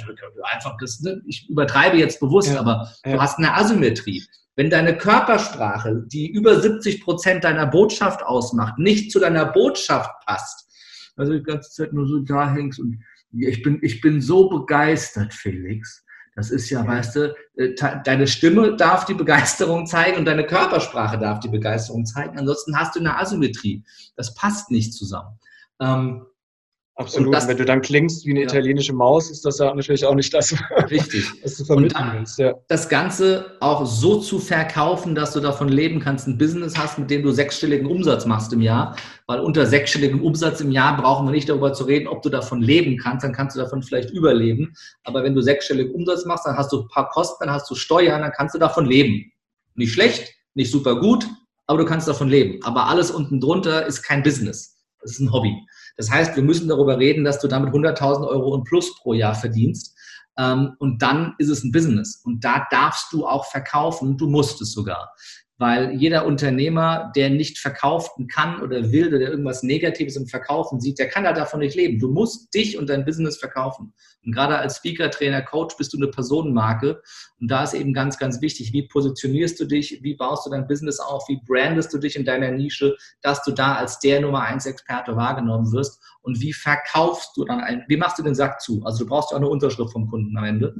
einfach 0.54 0.78
das, 0.80 1.02
ne? 1.02 1.22
ich 1.28 1.50
übertreibe 1.50 1.98
jetzt 1.98 2.20
bewusst, 2.20 2.50
ja, 2.50 2.60
aber 2.60 2.90
ja. 3.06 3.14
du 3.14 3.22
hast 3.22 3.38
eine 3.38 3.54
Asymmetrie. 3.54 4.24
Wenn 4.56 4.70
deine 4.70 4.98
Körpersprache, 4.98 6.04
die 6.08 6.30
über 6.30 6.60
70 6.60 7.04
Prozent 7.04 7.44
deiner 7.44 7.68
Botschaft 7.68 8.24
ausmacht, 8.24 8.78
nicht 8.78 9.12
zu 9.12 9.20
deiner 9.20 9.46
Botschaft 9.46 10.12
passt, 10.26 10.70
also 11.18 11.34
die 11.34 11.44
ganze 11.44 11.72
Zeit 11.72 11.94
nur 11.94 12.08
so 12.08 12.20
da 12.20 12.52
hängst 12.52 12.80
und 12.80 13.02
ich 13.34 13.62
bin, 13.64 13.80
ich 13.82 14.02
bin 14.02 14.22
so 14.22 14.50
begeistert, 14.50 15.34
Felix. 15.34 16.06
Das 16.36 16.50
ist 16.50 16.70
ja, 16.70 16.86
weißt 16.88 17.16
du, 17.16 17.36
äh, 17.56 17.76
deine 18.06 18.26
Stimme 18.26 18.76
darf 18.78 19.06
die 19.06 19.14
Begeisterung 19.14 19.86
zeigen 19.86 20.18
und 20.18 20.26
deine 20.26 20.46
Körpersprache 20.46 21.18
darf 21.18 21.40
die 21.42 21.50
Begeisterung 21.50 22.06
zeigen. 22.06 22.38
Ansonsten 22.38 22.78
hast 22.78 22.96
du 22.96 23.00
eine 23.00 23.18
Asymmetrie. 23.18 23.84
Das 24.16 24.34
passt 24.34 24.72
nicht 24.72 24.94
zusammen. 24.94 25.38
Ähm, 25.82 26.26
Absolut. 26.96 27.34
Das, 27.34 27.48
wenn 27.48 27.58
du 27.58 27.66
dann 27.66 27.82
klingst 27.82 28.26
wie 28.26 28.32
eine 28.32 28.42
ja. 28.42 28.46
italienische 28.46 28.94
Maus, 28.94 29.32
ist 29.32 29.46
das 29.46 29.60
ja 29.60 29.74
natürlich 29.74 30.06
auch 30.06 30.14
nicht 30.14 30.34
das, 30.34 30.54
Richtig. 30.90 31.26
was 31.44 31.58
du 31.58 31.64
vermitteln 31.64 32.12
willst. 32.14 32.38
Ja. 32.38 32.54
Das 32.68 32.90
Ganze 32.90 33.58
auch 33.62 33.86
so 33.86 34.20
zu 34.20 34.40
verkaufen, 34.40 35.16
dass 35.16 35.32
du 35.32 35.40
davon 35.40 35.70
leben 35.70 36.02
kannst, 36.02 36.28
ein 36.28 36.38
Business 36.38 36.78
hast, 36.78 37.00
mit 37.00 37.10
dem 37.10 37.24
du 37.24 37.32
sechsstelligen 37.32 37.88
Umsatz 37.88 38.26
machst 38.26 38.52
im 38.52 38.62
Jahr. 38.62 38.96
Weil 39.26 39.40
unter 39.40 39.66
sechsstelligem 39.66 40.22
Umsatz 40.22 40.60
im 40.60 40.72
Jahr 40.72 40.98
brauchen 40.98 41.26
wir 41.26 41.32
nicht 41.32 41.48
darüber 41.48 41.72
zu 41.72 41.86
reden, 41.86 42.08
ob 42.08 42.22
du 42.22 42.30
davon 42.30 42.62
leben 42.62 42.98
kannst. 42.98 43.24
Dann 43.24 43.34
kannst 43.34 43.56
du 43.56 43.62
davon 43.62 43.82
vielleicht 43.82 44.12
überleben. 44.12 44.74
Aber 45.06 45.24
wenn 45.24 45.34
du 45.34 45.42
sechsstelligen 45.42 45.94
Umsatz 45.94 46.26
machst, 46.26 46.46
dann 46.46 46.58
hast 46.58 46.74
du 46.74 46.82
ein 46.82 46.88
paar 46.90 47.10
Kosten, 47.10 47.46
dann 47.46 47.54
hast 47.54 47.72
du 47.72 47.76
Steuern, 47.76 48.22
dann 48.22 48.34
kannst 48.34 48.54
du 48.54 48.60
davon 48.60 48.86
leben. 48.86 49.32
Nicht 49.76 49.94
schlecht, 49.94 50.34
nicht 50.54 50.72
super 50.72 51.00
gut, 51.00 51.26
aber 51.68 51.80
du 51.80 51.86
kannst 51.86 52.08
davon 52.08 52.28
leben. 52.28 52.60
Aber 52.64 52.88
alles 52.88 53.12
unten 53.12 53.40
drunter 53.40 53.86
ist 53.86 54.04
kein 54.04 54.24
Business. 54.24 54.78
Das 55.02 55.12
ist 55.12 55.20
ein 55.20 55.32
Hobby. 55.32 55.56
Das 55.98 56.10
heißt, 56.10 56.36
wir 56.36 56.44
müssen 56.44 56.68
darüber 56.68 56.98
reden, 56.98 57.24
dass 57.24 57.40
du 57.40 57.48
damit 57.48 57.74
100.000 57.74 58.28
Euro 58.28 58.54
und 58.54 58.64
plus 58.64 58.98
pro 59.00 59.14
Jahr 59.14 59.36
verdienst. 59.36 59.96
Ähm, 60.38 60.76
und 60.80 61.02
dann 61.02 61.36
ist 61.38 61.50
es 61.50 61.64
ein 61.64 61.72
Business. 61.72 62.22
Und 62.24 62.44
da 62.44 62.68
darfst 62.70 63.12
du 63.12 63.28
auch 63.28 63.46
verkaufen. 63.46 64.18
Du 64.18 64.28
musst 64.28 64.62
es 64.62 64.72
sogar 64.74 65.14
weil 65.62 65.94
jeder 65.94 66.26
Unternehmer, 66.26 67.12
der 67.16 67.30
nicht 67.30 67.60
verkaufen 67.60 68.26
kann 68.28 68.64
oder 68.64 68.92
will 68.92 69.10
oder 69.10 69.20
der 69.20 69.30
irgendwas 69.30 69.62
Negatives 69.62 70.16
im 70.16 70.26
Verkaufen 70.26 70.82
sieht, 70.82 70.98
der 70.98 71.08
kann 71.08 71.24
da 71.24 71.34
davon 71.34 71.60
nicht 71.60 71.76
leben. 71.76 72.00
Du 72.00 72.10
musst 72.10 72.52
dich 72.56 72.80
und 72.80 72.90
dein 72.90 73.06
Business 73.06 73.38
verkaufen. 73.38 73.94
Und 74.26 74.32
gerade 74.34 74.58
als 74.58 74.78
Speaker, 74.78 75.12
Trainer, 75.12 75.44
Coach 75.44 75.78
bist 75.78 75.94
du 75.94 75.98
eine 75.98 76.08
Personenmarke. 76.08 77.04
Und 77.40 77.52
da 77.52 77.64
ist 77.64 77.76
eben 77.76 77.94
ganz, 77.94 78.18
ganz 78.18 78.42
wichtig, 78.42 78.74
wie 78.74 78.88
positionierst 78.88 79.60
du 79.60 79.66
dich, 79.66 80.00
wie 80.02 80.16
baust 80.16 80.48
du 80.48 80.50
dein 80.50 80.66
Business 80.66 81.00
auf, 81.00 81.30
wie 81.30 81.40
brandest 81.46 81.94
du 81.94 82.00
dich 82.00 82.16
in 82.16 82.26
deiner 82.26 82.50
Nische, 82.50 82.98
dass 83.22 83.44
du 83.44 83.52
da 83.52 83.76
als 83.76 84.00
der 84.00 84.20
Nummer 84.20 84.42
eins 84.42 84.66
Experte 84.66 85.16
wahrgenommen 85.16 85.72
wirst 85.72 86.02
und 86.22 86.40
wie 86.40 86.54
verkaufst 86.54 87.36
du 87.36 87.46
dann 87.46 87.60
ein, 87.62 87.84
wie 87.88 87.98
machst 87.98 88.20
du 88.20 88.24
den 88.24 88.36
Sack 88.36 88.62
zu? 88.62 88.84
Also 88.86 89.04
du 89.04 89.10
brauchst 89.10 89.32
ja 89.32 89.38
auch 89.38 89.42
eine 89.42 89.50
Unterschrift 89.50 89.92
vom 89.92 90.10
Kunden 90.10 90.38
am 90.38 90.44
Ende, 90.44 90.76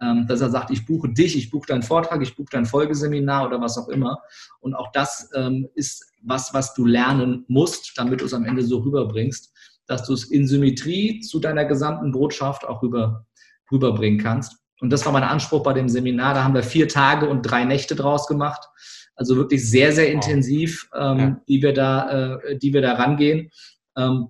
ähm, 0.00 0.26
dass 0.26 0.40
er 0.40 0.50
sagt, 0.50 0.70
ich 0.70 0.86
buche 0.86 1.08
dich, 1.08 1.36
ich 1.36 1.50
buche 1.50 1.66
deinen 1.66 1.82
Vortrag, 1.82 2.22
ich 2.22 2.36
buche 2.36 2.48
dein 2.50 2.66
Folgeseminar 2.66 3.46
oder 3.46 3.60
was 3.60 3.76
auch 3.76 3.88
immer. 3.88 4.18
Und 4.60 4.74
auch 4.74 4.90
das 4.92 5.30
ähm, 5.34 5.68
ist 5.74 6.04
was, 6.22 6.54
was 6.54 6.74
du 6.74 6.84
lernen 6.84 7.44
musst, 7.48 7.92
damit 7.96 8.20
du 8.20 8.24
es 8.24 8.34
am 8.34 8.44
Ende 8.44 8.62
so 8.62 8.78
rüberbringst, 8.78 9.52
dass 9.86 10.04
du 10.04 10.12
es 10.12 10.24
in 10.24 10.46
Symmetrie 10.46 11.20
zu 11.20 11.38
deiner 11.38 11.64
gesamten 11.64 12.12
Botschaft 12.12 12.66
auch 12.66 12.82
rüber, 12.82 13.26
rüberbringen 13.70 14.18
kannst. 14.18 14.56
Und 14.80 14.90
das 14.90 15.04
war 15.04 15.12
mein 15.12 15.24
Anspruch 15.24 15.62
bei 15.62 15.72
dem 15.72 15.88
Seminar. 15.88 16.34
Da 16.34 16.44
haben 16.44 16.54
wir 16.54 16.62
vier 16.62 16.88
Tage 16.88 17.28
und 17.28 17.42
drei 17.42 17.64
Nächte 17.64 17.96
draus 17.96 18.26
gemacht. 18.26 18.68
Also 19.16 19.36
wirklich 19.36 19.68
sehr, 19.68 19.92
sehr 19.92 20.12
intensiv, 20.12 20.88
ähm, 20.94 21.18
ja. 21.18 21.40
die 21.48 21.62
wir 21.62 21.72
da, 21.72 22.36
äh, 22.36 22.58
die 22.58 22.72
wir 22.72 22.80
da 22.80 22.94
rangehen. 22.94 23.50
Ähm, 23.96 24.28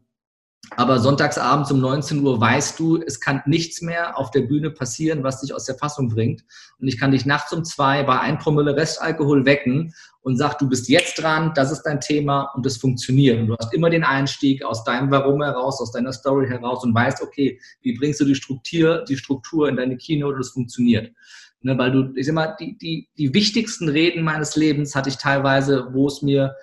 Aber 0.77 0.99
sonntagsabends 0.99 1.73
um 1.73 1.81
19 1.81 2.23
Uhr 2.23 2.41
weißt 2.41 2.79
du, 2.79 3.03
es 3.03 3.21
kann 3.21 3.43
nichts 3.47 3.81
mehr 3.81 4.19
auf 4.19 4.31
der 4.31 4.43
Bühne 4.43 4.71
passieren, 4.71 5.23
was 5.25 5.41
dich 5.41 5.55
aus 5.55 5.65
der 5.65 5.77
Fassung 5.77 6.09
bringt. 6.09 6.45
Und 6.79 6.89
ich 6.89 6.99
kann 6.99 7.13
dich 7.13 7.27
nachts 7.27 7.53
um 7.53 7.65
zwei 7.65 8.03
bei 8.03 8.21
ein 8.21 8.39
Promille 8.39 8.77
Restalkohol 8.77 9.45
wecken 9.45 9.93
und 10.21 10.37
sag, 10.37 10.59
du 10.59 10.69
bist 10.69 10.89
jetzt 10.89 11.23
dran, 11.23 11.53
das 11.55 11.73
ist 11.73 11.83
dein 11.83 12.01
Thema 12.01 12.51
und 12.55 12.67
das 12.67 12.77
funktioniert. 12.77 13.41
Und 13.41 13.47
du 13.49 13.57
hast 13.59 13.73
immer 13.73 13.91
den 13.91 14.05
Einstieg 14.05 14.65
aus 14.65 14.85
deinem 14.85 15.11
Warum 15.11 15.43
heraus, 15.43 15.81
aus 15.81 15.93
deiner 15.93 16.13
Story 16.13 16.47
heraus 16.49 16.85
und 16.85 16.95
weißt, 16.95 17.23
okay, 17.23 17.59
wie 17.83 17.97
bringst 17.97 18.21
du 18.21 18.25
die 18.25 18.35
Struktur, 18.35 19.05
die 19.09 19.17
Struktur 19.17 19.69
in 19.69 19.77
deine 19.77 19.97
Keynote 19.97 20.35
und 20.35 20.41
das 20.41 20.51
funktioniert. 20.51 21.13
Ne, 21.61 21.77
weil 21.77 21.91
du, 21.91 22.13
ich 22.15 22.27
sag 22.27 22.35
mal, 22.35 22.57
die, 22.61 22.79
die, 22.79 23.09
die 23.19 23.35
wichtigsten 23.35 23.89
Reden 23.89 24.23
meines 24.23 24.55
Lebens 24.55 24.95
hatte 24.95 25.09
ich 25.09 25.17
teilweise, 25.17 25.89
wo 25.93 26.07
es 26.07 26.23
mir, 26.23 26.55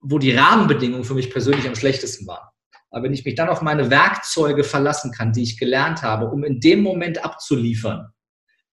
wo 0.00 0.18
die 0.18 0.32
Rahmenbedingungen 0.32 1.04
für 1.04 1.14
mich 1.14 1.30
persönlich 1.30 1.66
am 1.66 1.74
schlechtesten 1.74 2.26
waren. 2.26 2.46
Aber 2.90 3.04
wenn 3.04 3.12
ich 3.12 3.24
mich 3.24 3.34
dann 3.34 3.48
auf 3.48 3.62
meine 3.62 3.90
Werkzeuge 3.90 4.64
verlassen 4.64 5.12
kann, 5.12 5.32
die 5.32 5.42
ich 5.42 5.58
gelernt 5.58 6.02
habe, 6.02 6.26
um 6.28 6.44
in 6.44 6.60
dem 6.60 6.82
Moment 6.82 7.24
abzuliefern, 7.24 8.12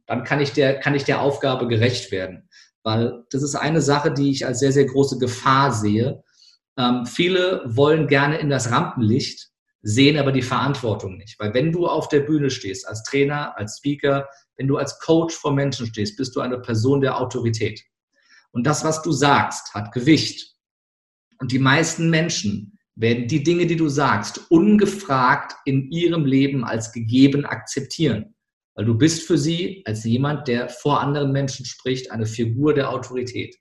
dann 0.07 0.23
kann 0.23 0.39
ich 0.39 0.53
der, 0.53 0.79
kann 0.79 0.95
ich 0.95 1.03
der 1.03 1.21
Aufgabe 1.21 1.67
gerecht 1.67 2.11
werden. 2.11 2.49
Weil 2.83 3.25
das 3.31 3.41
ist 3.41 3.55
eine 3.55 3.81
Sache, 3.81 4.13
die 4.13 4.31
ich 4.31 4.45
als 4.45 4.59
sehr, 4.59 4.71
sehr 4.71 4.85
große 4.85 5.17
Gefahr 5.17 5.71
sehe. 5.71 6.23
Ähm, 6.77 7.05
viele 7.05 7.63
wollen 7.65 8.07
gerne 8.07 8.37
in 8.37 8.49
das 8.49 8.71
Rampenlicht, 8.71 9.49
sehen 9.81 10.17
aber 10.17 10.31
die 10.31 10.43
Verantwortung 10.43 11.17
nicht. 11.17 11.39
Weil 11.39 11.53
wenn 11.53 11.71
du 11.71 11.87
auf 11.87 12.07
der 12.09 12.21
Bühne 12.21 12.49
stehst, 12.49 12.87
als 12.87 13.03
Trainer, 13.03 13.57
als 13.57 13.77
Speaker, 13.77 14.29
wenn 14.57 14.67
du 14.67 14.77
als 14.77 14.99
Coach 14.99 15.35
vor 15.35 15.53
Menschen 15.53 15.87
stehst, 15.87 16.17
bist 16.17 16.35
du 16.35 16.41
eine 16.41 16.59
Person 16.59 17.01
der 17.01 17.19
Autorität. 17.19 17.81
Und 18.51 18.65
das, 18.65 18.83
was 18.83 19.01
du 19.01 19.11
sagst, 19.11 19.73
hat 19.73 19.91
Gewicht. 19.91 20.55
Und 21.39 21.51
die 21.51 21.59
meisten 21.59 22.09
Menschen 22.09 22.74
werden 22.95 23.27
die 23.27 23.43
Dinge, 23.43 23.65
die 23.67 23.75
du 23.75 23.89
sagst, 23.89 24.49
ungefragt 24.49 25.55
in 25.65 25.91
ihrem 25.91 26.25
Leben 26.25 26.63
als 26.63 26.91
gegeben 26.91 27.45
akzeptieren. 27.45 28.35
Weil 28.75 28.85
du 28.85 28.95
bist 28.95 29.23
für 29.23 29.37
sie 29.37 29.83
als 29.85 30.03
jemand, 30.03 30.47
der 30.47 30.69
vor 30.69 31.01
anderen 31.01 31.31
Menschen 31.31 31.65
spricht, 31.65 32.11
eine 32.11 32.25
Figur 32.25 32.73
der 32.73 32.89
Autorität. 32.89 33.55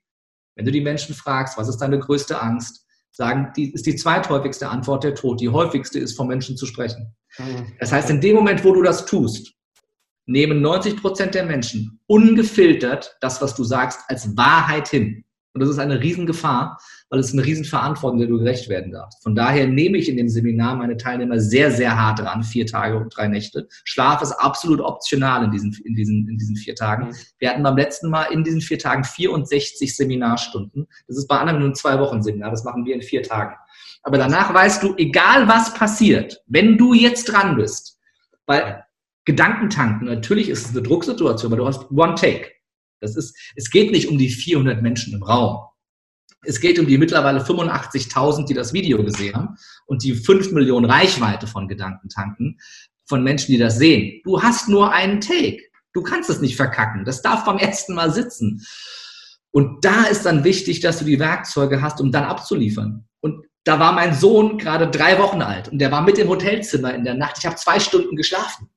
Wenn 0.55 0.65
du 0.65 0.71
die 0.71 0.81
Menschen 0.81 1.15
fragst, 1.15 1.57
was 1.57 1.67
ist 1.67 1.77
deine 1.77 1.99
größte 1.99 2.41
Angst, 2.41 2.85
sagen, 3.11 3.51
die 3.55 3.73
ist 3.73 3.85
die 3.85 3.95
zweithäufigste 3.95 4.69
Antwort 4.69 5.03
der 5.03 5.15
Tod. 5.15 5.39
Die 5.39 5.49
häufigste 5.49 5.99
ist, 5.99 6.15
vom 6.15 6.27
Menschen 6.27 6.57
zu 6.57 6.65
sprechen. 6.65 7.15
Mhm. 7.37 7.73
Das 7.79 7.91
heißt, 7.91 8.09
in 8.09 8.21
dem 8.21 8.35
Moment, 8.35 8.63
wo 8.63 8.73
du 8.73 8.81
das 8.81 9.05
tust, 9.05 9.53
nehmen 10.25 10.61
90 10.61 11.01
Prozent 11.01 11.35
der 11.35 11.45
Menschen 11.45 11.99
ungefiltert 12.07 13.17
das, 13.21 13.41
was 13.41 13.55
du 13.55 13.63
sagst, 13.63 13.99
als 14.07 14.35
Wahrheit 14.35 14.87
hin. 14.87 15.24
Und 15.55 15.61
das 15.61 15.69
ist 15.69 15.79
eine 15.79 16.01
Riesengefahr, 16.01 16.77
weil 17.09 17.19
es 17.21 17.31
eine 17.31 17.45
Riesenverantwortung, 17.45 18.19
der 18.19 18.27
du 18.27 18.39
gerecht 18.39 18.67
werden 18.67 18.91
darfst. 18.91 19.23
Von 19.23 19.35
daher 19.35 19.67
nehme 19.67 19.97
ich 19.97 20.09
in 20.09 20.17
dem 20.17 20.27
Seminar 20.27 20.75
meine 20.75 20.97
Teilnehmer 20.97 21.39
sehr, 21.39 21.71
sehr 21.71 21.97
hart 21.97 22.19
dran, 22.19 22.43
vier 22.43 22.65
Tage 22.65 22.97
und 22.97 23.15
drei 23.15 23.29
Nächte. 23.29 23.69
Schlaf 23.85 24.21
ist 24.21 24.33
absolut 24.33 24.81
optional 24.81 25.45
in 25.45 25.51
diesen, 25.51 25.73
in 25.85 25.95
diesen, 25.95 26.27
in 26.27 26.37
diesen 26.37 26.57
vier 26.57 26.75
Tagen. 26.75 27.07
Mhm. 27.07 27.15
Wir 27.39 27.49
hatten 27.51 27.63
beim 27.63 27.77
letzten 27.77 28.09
Mal 28.09 28.25
in 28.33 28.43
diesen 28.43 28.59
vier 28.59 28.79
Tagen 28.79 29.05
64 29.05 29.95
Seminarstunden. 29.95 30.87
Das 31.07 31.17
ist 31.17 31.27
bei 31.27 31.37
anderen 31.37 31.61
nur 31.61 31.69
ein 31.69 31.75
zwei 31.75 31.97
Wochen 31.99 32.21
Seminar. 32.21 32.51
Das 32.51 32.65
machen 32.65 32.83
wir 32.83 32.93
in 32.93 33.01
vier 33.01 33.23
Tagen. 33.23 33.55
Aber 34.03 34.17
danach 34.17 34.53
weißt 34.53 34.83
du, 34.83 34.93
egal 34.97 35.47
was 35.47 35.73
passiert, 35.73 36.43
wenn 36.47 36.77
du 36.77 36.93
jetzt 36.93 37.31
dran 37.31 37.55
bist, 37.55 37.97
weil 38.45 38.83
Gedankentanken, 39.23 40.05
natürlich 40.05 40.49
ist 40.49 40.65
es 40.65 40.71
eine 40.71 40.83
Drucksituation, 40.83 41.51
aber 41.51 41.61
du 41.61 41.67
hast 41.67 41.89
One 41.91 42.15
Take. 42.15 42.54
Das 43.05 43.15
ist, 43.15 43.37
es 43.55 43.69
geht 43.69 43.91
nicht 43.91 44.07
um 44.07 44.17
die 44.17 44.29
400 44.29 44.81
Menschen 44.81 45.13
im 45.13 45.23
Raum. 45.23 45.65
Es 46.43 46.59
geht 46.59 46.77
um 46.79 46.87
die 46.87 46.97
mittlerweile 46.97 47.41
85.000, 47.43 48.45
die 48.45 48.53
das 48.53 48.73
Video 48.73 49.03
gesehen 49.03 49.35
haben 49.35 49.55
und 49.85 50.03
die 50.03 50.13
5 50.13 50.51
Millionen 50.51 50.85
Reichweite 50.85 51.47
von 51.47 51.67
Gedankentanken 51.67 52.59
von 53.07 53.23
Menschen, 53.23 53.51
die 53.51 53.57
das 53.57 53.77
sehen. 53.77 54.21
Du 54.23 54.41
hast 54.41 54.67
nur 54.67 54.91
einen 54.91 55.21
Take. 55.21 55.61
Du 55.93 56.01
kannst 56.01 56.29
es 56.29 56.41
nicht 56.41 56.55
verkacken. 56.55 57.05
Das 57.05 57.21
darf 57.21 57.45
beim 57.45 57.57
ersten 57.57 57.95
Mal 57.95 58.11
sitzen. 58.11 58.65
Und 59.51 59.85
da 59.85 60.03
ist 60.05 60.25
dann 60.25 60.43
wichtig, 60.43 60.81
dass 60.81 60.99
du 60.99 61.05
die 61.05 61.19
Werkzeuge 61.19 61.81
hast, 61.81 62.01
um 62.01 62.11
dann 62.11 62.25
abzuliefern. 62.25 63.07
Und 63.21 63.45
da 63.63 63.79
war 63.79 63.93
mein 63.93 64.13
Sohn 64.13 64.57
gerade 64.57 64.89
drei 64.89 65.17
Wochen 65.17 65.41
alt 65.41 65.69
und 65.69 65.79
der 65.79 65.91
war 65.91 66.01
mit 66.01 66.17
im 66.17 66.27
Hotelzimmer 66.27 66.93
in 66.93 67.03
der 67.03 67.15
Nacht. 67.15 67.37
Ich 67.39 67.45
habe 67.45 67.55
zwei 67.55 67.79
Stunden 67.79 68.15
geschlafen. 68.15 68.69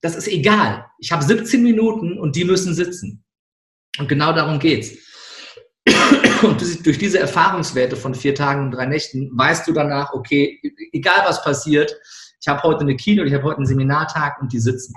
Das 0.00 0.14
ist 0.14 0.28
egal. 0.28 0.86
Ich 0.98 1.10
habe 1.10 1.24
17 1.24 1.62
Minuten 1.62 2.18
und 2.18 2.36
die 2.36 2.44
müssen 2.44 2.74
sitzen. 2.74 3.24
Und 3.98 4.08
genau 4.08 4.32
darum 4.32 4.58
geht's. 4.58 4.96
Und 6.42 6.86
durch 6.86 6.98
diese 6.98 7.18
Erfahrungswerte 7.18 7.96
von 7.96 8.14
vier 8.14 8.34
Tagen 8.34 8.64
und 8.64 8.70
drei 8.70 8.86
Nächten 8.86 9.30
weißt 9.36 9.66
du 9.66 9.72
danach, 9.72 10.12
okay, 10.12 10.60
egal 10.92 11.22
was 11.24 11.42
passiert, 11.42 11.96
ich 12.40 12.46
habe 12.46 12.62
heute 12.62 12.80
eine 12.80 12.94
Kino, 12.94 13.24
ich 13.24 13.34
habe 13.34 13.42
heute 13.42 13.56
einen 13.56 13.66
Seminartag 13.66 14.40
und 14.40 14.52
die 14.52 14.60
sitzen. 14.60 14.94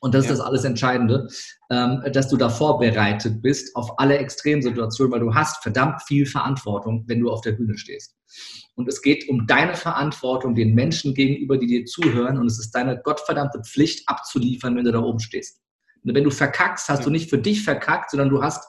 Und 0.00 0.14
das 0.14 0.24
ja. 0.24 0.32
ist 0.32 0.38
das 0.38 0.46
alles 0.46 0.64
Entscheidende, 0.64 1.28
ähm, 1.70 2.02
dass 2.12 2.28
du 2.28 2.38
da 2.38 2.48
vorbereitet 2.48 3.42
bist 3.42 3.76
auf 3.76 3.98
alle 3.98 4.16
Extremsituationen, 4.16 5.12
weil 5.12 5.20
du 5.20 5.34
hast 5.34 5.62
verdammt 5.62 6.02
viel 6.02 6.24
Verantwortung, 6.24 7.04
wenn 7.06 7.20
du 7.20 7.30
auf 7.30 7.42
der 7.42 7.52
Bühne 7.52 7.76
stehst. 7.76 8.16
Und 8.76 8.88
es 8.88 9.02
geht 9.02 9.28
um 9.28 9.46
deine 9.46 9.74
Verantwortung 9.74 10.54
den 10.54 10.74
Menschen 10.74 11.14
gegenüber, 11.14 11.58
die 11.58 11.66
dir 11.66 11.84
zuhören. 11.84 12.38
Und 12.38 12.46
es 12.46 12.58
ist 12.58 12.70
deine 12.70 12.98
gottverdammte 13.02 13.62
Pflicht 13.62 14.08
abzuliefern, 14.08 14.74
wenn 14.76 14.86
du 14.86 14.92
da 14.92 15.00
oben 15.00 15.20
stehst. 15.20 15.60
Und 16.04 16.14
wenn 16.14 16.24
du 16.24 16.30
verkackst, 16.30 16.88
hast 16.88 17.04
du 17.04 17.10
nicht 17.10 17.30
für 17.30 17.38
dich 17.38 17.62
verkackt, 17.62 18.10
sondern 18.10 18.30
du 18.30 18.42
hast 18.42 18.64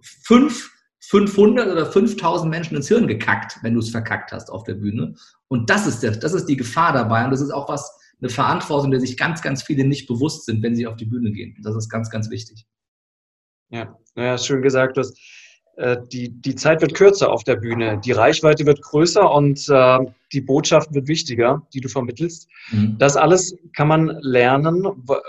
fünf, 0.00 0.70
500 1.00 1.68
oder 1.68 1.90
5000 1.90 2.50
Menschen 2.50 2.76
ins 2.76 2.88
Hirn 2.88 3.06
gekackt, 3.06 3.58
wenn 3.62 3.74
du 3.74 3.80
es 3.80 3.90
verkackt 3.90 4.32
hast 4.32 4.50
auf 4.50 4.64
der 4.64 4.74
Bühne. 4.74 5.14
Und 5.48 5.70
das 5.70 5.86
ist, 5.86 6.02
der, 6.02 6.12
das 6.12 6.32
ist 6.32 6.46
die 6.46 6.56
Gefahr 6.56 6.92
dabei. 6.92 7.24
Und 7.24 7.30
das 7.30 7.40
ist 7.40 7.50
auch 7.50 7.68
was, 7.68 7.90
eine 8.20 8.30
Verantwortung, 8.30 8.90
der 8.90 9.00
sich 9.00 9.16
ganz, 9.16 9.42
ganz 9.42 9.62
viele 9.62 9.84
nicht 9.84 10.06
bewusst 10.06 10.46
sind, 10.46 10.62
wenn 10.62 10.74
sie 10.74 10.86
auf 10.86 10.96
die 10.96 11.04
Bühne 11.04 11.32
gehen. 11.32 11.56
Das 11.62 11.76
ist 11.76 11.88
ganz, 11.88 12.10
ganz 12.10 12.30
wichtig. 12.30 12.66
Ja, 13.68 13.96
naja, 14.14 14.38
schön 14.38 14.62
gesagt. 14.62 14.96
Du 14.96 15.00
hast 15.00 15.18
äh, 15.76 15.98
die, 16.10 16.30
die 16.30 16.54
Zeit 16.54 16.80
wird 16.80 16.94
kürzer 16.94 17.30
auf 17.30 17.44
der 17.44 17.56
Bühne, 17.56 18.00
die 18.02 18.12
Reichweite 18.12 18.64
wird 18.64 18.80
größer 18.80 19.30
und 19.30 19.68
äh, 19.68 19.98
die 20.32 20.40
Botschaft 20.40 20.92
wird 20.94 21.08
wichtiger, 21.08 21.66
die 21.72 21.80
du 21.80 21.88
vermittelst. 21.88 22.48
Mhm. 22.70 22.96
Das 22.98 23.16
alles 23.16 23.56
kann 23.74 23.88
man 23.88 24.18
lernen. 24.20 24.84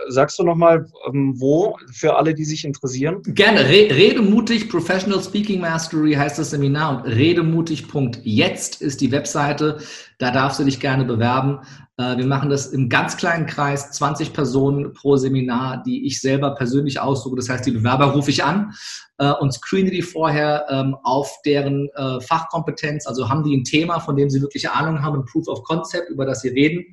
Sagst 0.09 0.39
du 0.39 0.43
nochmal, 0.43 0.87
ähm, 1.07 1.33
wo 1.37 1.77
für 1.91 2.15
alle, 2.15 2.33
die 2.33 2.45
sich 2.45 2.65
interessieren? 2.65 3.21
Gerne. 3.23 3.61
Re 3.61 3.89
Redemutig 3.91 4.69
Professional 4.69 5.21
Speaking 5.21 5.61
Mastery 5.61 6.13
heißt 6.13 6.39
das 6.39 6.51
Seminar 6.51 6.97
und 6.97 7.11
redemutig.jetzt 7.11 8.81
ist 8.81 9.01
die 9.01 9.11
Webseite. 9.11 9.77
Da 10.17 10.31
darfst 10.31 10.59
du 10.59 10.63
dich 10.63 10.79
gerne 10.79 11.05
bewerben. 11.05 11.59
Äh, 11.97 12.17
wir 12.17 12.25
machen 12.25 12.49
das 12.49 12.67
im 12.67 12.89
ganz 12.89 13.17
kleinen 13.17 13.45
Kreis, 13.47 13.91
20 13.91 14.33
Personen 14.33 14.93
pro 14.93 15.17
Seminar, 15.17 15.83
die 15.83 16.05
ich 16.05 16.21
selber 16.21 16.55
persönlich 16.55 16.99
aussuche. 16.99 17.35
Das 17.35 17.49
heißt, 17.49 17.65
die 17.65 17.71
Bewerber 17.71 18.13
rufe 18.13 18.29
ich 18.29 18.43
an 18.43 18.73
äh, 19.17 19.31
und 19.31 19.53
screene 19.53 19.89
die 19.89 20.03
vorher 20.03 20.65
ähm, 20.69 20.95
auf 21.03 21.31
deren 21.45 21.89
äh, 21.95 22.21
Fachkompetenz. 22.21 23.07
Also 23.07 23.29
haben 23.29 23.43
die 23.43 23.55
ein 23.55 23.63
Thema, 23.63 23.99
von 23.99 24.15
dem 24.15 24.29
sie 24.29 24.41
wirklich 24.41 24.69
Ahnung 24.69 24.86
haben, 25.01 25.19
ein 25.19 25.25
Proof 25.25 25.47
of 25.47 25.63
Concept, 25.63 26.09
über 26.09 26.25
das 26.25 26.41
sie 26.41 26.49
reden. 26.49 26.85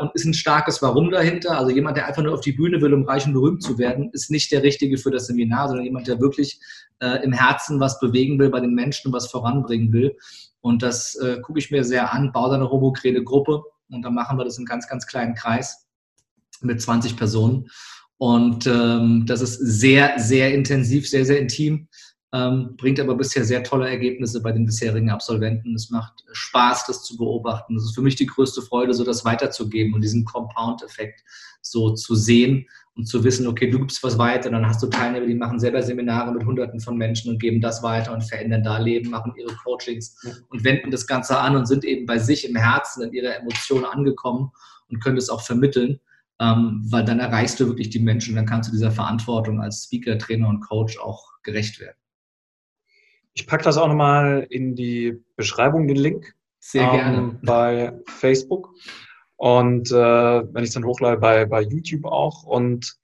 Und 0.00 0.12
ist 0.14 0.24
ein 0.24 0.34
starkes 0.34 0.80
Warum 0.82 1.10
dahinter. 1.10 1.58
Also 1.58 1.70
jemand, 1.72 1.96
der 1.96 2.06
einfach 2.06 2.22
nur 2.22 2.32
auf 2.32 2.40
die 2.40 2.52
Bühne 2.52 2.80
will, 2.80 2.94
um 2.94 3.02
reich 3.02 3.26
und 3.26 3.32
berühmt 3.32 3.60
zu 3.60 3.76
werden, 3.76 4.08
ist 4.12 4.30
nicht 4.30 4.52
der 4.52 4.62
Richtige 4.62 4.98
für 4.98 5.10
das 5.10 5.26
Seminar, 5.26 5.66
sondern 5.66 5.84
jemand, 5.84 6.06
der 6.06 6.20
wirklich 6.20 6.60
im 7.00 7.32
Herzen 7.32 7.80
was 7.80 7.98
bewegen 7.98 8.38
will 8.38 8.50
bei 8.50 8.60
den 8.60 8.72
Menschen 8.72 9.12
was 9.12 9.28
voranbringen 9.28 9.92
will. 9.92 10.16
Und 10.64 10.82
das 10.82 11.14
äh, 11.16 11.40
gucke 11.42 11.58
ich 11.58 11.70
mir 11.70 11.84
sehr 11.84 12.10
an, 12.14 12.32
baue 12.32 12.48
da 12.48 12.54
eine 12.54 12.70
homogene 12.70 13.22
Gruppe 13.22 13.64
und 13.90 14.00
dann 14.00 14.14
machen 14.14 14.38
wir 14.38 14.44
das 14.44 14.56
im 14.56 14.64
ganz, 14.64 14.88
ganz 14.88 15.06
kleinen 15.06 15.34
Kreis 15.34 15.86
mit 16.62 16.80
20 16.80 17.18
Personen. 17.18 17.68
Und 18.16 18.66
ähm, 18.66 19.26
das 19.26 19.42
ist 19.42 19.58
sehr, 19.58 20.18
sehr 20.18 20.54
intensiv, 20.54 21.06
sehr, 21.06 21.26
sehr 21.26 21.38
intim, 21.38 21.88
ähm, 22.34 22.74
bringt 22.76 22.98
aber 22.98 23.14
bisher 23.14 23.44
sehr 23.44 23.62
tolle 23.62 23.88
Ergebnisse 23.88 24.42
bei 24.42 24.50
den 24.50 24.66
bisherigen 24.66 25.08
Absolventen. 25.08 25.72
Es 25.76 25.90
macht 25.90 26.24
Spaß, 26.32 26.84
das 26.86 27.04
zu 27.04 27.16
beobachten. 27.16 27.76
Es 27.76 27.84
ist 27.84 27.94
für 27.94 28.02
mich 28.02 28.16
die 28.16 28.26
größte 28.26 28.60
Freude, 28.60 28.92
so 28.92 29.04
das 29.04 29.24
weiterzugeben 29.24 29.94
und 29.94 30.00
diesen 30.00 30.24
Compound-Effekt 30.24 31.22
so 31.62 31.94
zu 31.94 32.16
sehen 32.16 32.66
und 32.96 33.06
zu 33.06 33.22
wissen, 33.22 33.46
okay, 33.46 33.70
du 33.70 33.78
gibst 33.78 34.02
was 34.02 34.18
weiter, 34.18 34.50
dann 34.50 34.66
hast 34.66 34.82
du 34.82 34.88
Teilnehmer, 34.88 35.26
die 35.26 35.36
machen 35.36 35.60
selber 35.60 35.80
Seminare 35.80 36.32
mit 36.32 36.44
Hunderten 36.44 36.80
von 36.80 36.96
Menschen 36.96 37.30
und 37.30 37.40
geben 37.40 37.60
das 37.60 37.84
weiter 37.84 38.12
und 38.12 38.22
verändern 38.22 38.64
da 38.64 38.78
Leben, 38.78 39.10
machen 39.10 39.32
ihre 39.36 39.54
Coachings 39.62 40.20
ja. 40.24 40.32
und 40.48 40.64
wenden 40.64 40.90
das 40.90 41.06
Ganze 41.06 41.38
an 41.38 41.54
und 41.54 41.66
sind 41.66 41.84
eben 41.84 42.04
bei 42.04 42.18
sich 42.18 42.48
im 42.48 42.56
Herzen, 42.56 43.04
in 43.04 43.12
ihrer 43.12 43.36
Emotion 43.36 43.84
angekommen 43.84 44.50
und 44.90 45.00
können 45.00 45.16
das 45.16 45.30
auch 45.30 45.42
vermitteln, 45.42 46.00
ähm, 46.40 46.82
weil 46.88 47.04
dann 47.04 47.20
erreichst 47.20 47.60
du 47.60 47.68
wirklich 47.68 47.90
die 47.90 48.00
Menschen 48.00 48.32
und 48.32 48.36
dann 48.36 48.46
kannst 48.46 48.70
du 48.70 48.72
dieser 48.72 48.90
Verantwortung 48.90 49.60
als 49.60 49.84
Speaker, 49.84 50.18
Trainer 50.18 50.48
und 50.48 50.60
Coach 50.60 50.98
auch 50.98 51.28
gerecht 51.44 51.78
werden. 51.78 51.96
Ich 53.34 53.46
packe 53.46 53.64
das 53.64 53.76
auch 53.76 53.88
nochmal 53.88 54.46
in 54.48 54.74
die 54.74 55.22
Beschreibung, 55.36 55.86
den 55.86 55.96
Link. 55.96 56.34
Sehr 56.60 56.88
gerne. 56.90 57.16
Ähm, 57.18 57.38
bei 57.42 57.92
Facebook. 58.06 58.70
Und 59.36 59.90
äh, 59.90 59.94
wenn 59.94 60.62
ich 60.62 60.68
es 60.68 60.74
dann 60.74 60.84
hochlade 60.84 61.18
bei, 61.18 61.44
bei 61.44 61.60
YouTube 61.62 62.04
auch. 62.06 62.44
Und 62.44 62.96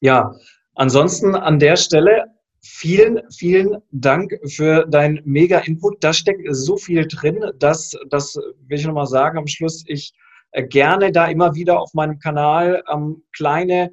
ja, 0.00 0.34
ansonsten 0.74 1.34
an 1.34 1.58
der 1.58 1.76
Stelle 1.76 2.26
Vielen, 2.62 3.22
vielen 3.30 3.78
Dank 3.90 4.38
für 4.44 4.84
deinen 4.86 5.22
Mega-Input. 5.24 6.04
Da 6.04 6.12
steckt 6.12 6.46
so 6.50 6.76
viel 6.76 7.08
drin, 7.08 7.42
dass, 7.58 7.96
das 8.10 8.36
will 8.36 8.78
ich 8.78 8.86
nochmal 8.86 9.06
sagen 9.06 9.38
am 9.38 9.46
Schluss, 9.46 9.82
ich 9.86 10.12
äh, 10.50 10.66
gerne 10.66 11.10
da 11.10 11.26
immer 11.26 11.54
wieder 11.54 11.80
auf 11.80 11.94
meinem 11.94 12.18
Kanal 12.18 12.82
ähm, 12.92 13.22
kleine 13.34 13.92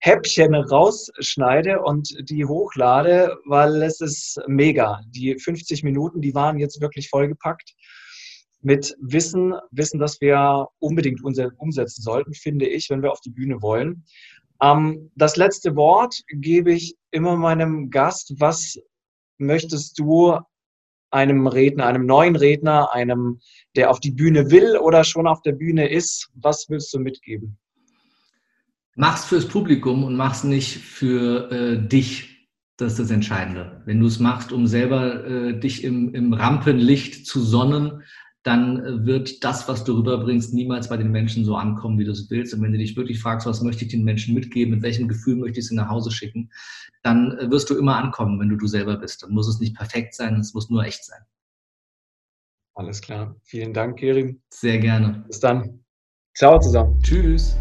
Häppchen 0.00 0.54
rausschneide 0.54 1.82
und 1.82 2.14
die 2.30 2.44
hochlade, 2.44 3.36
weil 3.44 3.82
es 3.82 4.00
ist 4.00 4.40
mega. 4.46 5.00
Die 5.08 5.38
50 5.38 5.82
Minuten, 5.82 6.20
die 6.20 6.34
waren 6.34 6.58
jetzt 6.58 6.80
wirklich 6.80 7.08
vollgepackt 7.08 7.74
mit 8.60 8.96
Wissen, 9.00 9.54
Wissen, 9.70 10.00
das 10.00 10.20
wir 10.20 10.68
unbedingt 10.78 11.22
umsetzen 11.22 12.02
sollten, 12.02 12.34
finde 12.34 12.66
ich, 12.66 12.90
wenn 12.90 13.02
wir 13.02 13.12
auf 13.12 13.20
die 13.20 13.30
Bühne 13.30 13.62
wollen. 13.62 14.04
Ähm, 14.60 15.10
das 15.14 15.36
letzte 15.36 15.76
Wort 15.76 16.22
gebe 16.28 16.72
ich 16.72 16.96
immer 17.10 17.36
meinem 17.36 17.90
Gast. 17.90 18.34
Was 18.38 18.78
möchtest 19.38 19.98
du 19.98 20.38
einem 21.10 21.46
Redner, 21.46 21.86
einem 21.86 22.06
neuen 22.06 22.36
Redner, 22.36 22.92
einem, 22.92 23.40
der 23.76 23.90
auf 23.90 24.00
die 24.00 24.10
Bühne 24.10 24.50
will 24.50 24.76
oder 24.76 25.04
schon 25.04 25.26
auf 25.26 25.40
der 25.42 25.52
Bühne 25.52 25.88
ist, 25.88 26.30
was 26.34 26.68
willst 26.68 26.92
du 26.92 26.98
mitgeben? 26.98 27.58
Mach's 29.00 29.26
fürs 29.26 29.46
Publikum 29.46 30.02
und 30.02 30.16
mach's 30.16 30.42
nicht 30.42 30.78
für 30.78 31.52
äh, 31.52 31.88
dich. 31.88 32.48
Das 32.78 32.94
ist 32.94 32.98
das 32.98 33.10
Entscheidende. 33.12 33.80
Wenn 33.86 34.00
du 34.00 34.06
es 34.06 34.18
machst, 34.18 34.50
um 34.50 34.66
selber 34.66 35.24
äh, 35.24 35.60
dich 35.60 35.84
im, 35.84 36.12
im 36.16 36.32
Rampenlicht 36.32 37.24
zu 37.24 37.40
sonnen, 37.40 38.02
dann 38.42 38.84
äh, 38.84 39.06
wird 39.06 39.44
das, 39.44 39.68
was 39.68 39.84
du 39.84 39.98
rüberbringst, 39.98 40.52
niemals 40.52 40.88
bei 40.88 40.96
den 40.96 41.12
Menschen 41.12 41.44
so 41.44 41.54
ankommen, 41.54 41.96
wie 42.00 42.06
du 42.06 42.10
es 42.10 42.28
willst. 42.28 42.52
Und 42.54 42.62
wenn 42.62 42.72
du 42.72 42.78
dich 42.78 42.96
wirklich 42.96 43.20
fragst, 43.20 43.46
was 43.46 43.62
möchte 43.62 43.84
ich 43.84 43.92
den 43.92 44.02
Menschen 44.02 44.34
mitgeben, 44.34 44.74
mit 44.74 44.82
welchem 44.82 45.06
Gefühl 45.06 45.36
möchte 45.36 45.60
ich 45.60 45.68
sie 45.68 45.76
nach 45.76 45.88
Hause 45.88 46.10
schicken, 46.10 46.50
dann 47.04 47.38
äh, 47.38 47.48
wirst 47.52 47.70
du 47.70 47.78
immer 47.78 47.94
ankommen, 47.94 48.40
wenn 48.40 48.48
du 48.48 48.56
du 48.56 48.66
selber 48.66 48.96
bist. 48.96 49.22
Dann 49.22 49.30
muss 49.30 49.46
es 49.46 49.60
nicht 49.60 49.76
perfekt 49.76 50.16
sein, 50.16 50.40
es 50.40 50.54
muss 50.54 50.70
nur 50.70 50.82
echt 50.84 51.04
sein. 51.04 51.20
Alles 52.74 53.00
klar. 53.00 53.36
Vielen 53.44 53.72
Dank, 53.72 54.00
Kerim. 54.00 54.42
Sehr 54.52 54.78
gerne. 54.78 55.24
Bis 55.28 55.38
dann. 55.38 55.84
Ciao 56.34 56.58
zusammen. 56.58 57.00
Tschüss. 57.00 57.56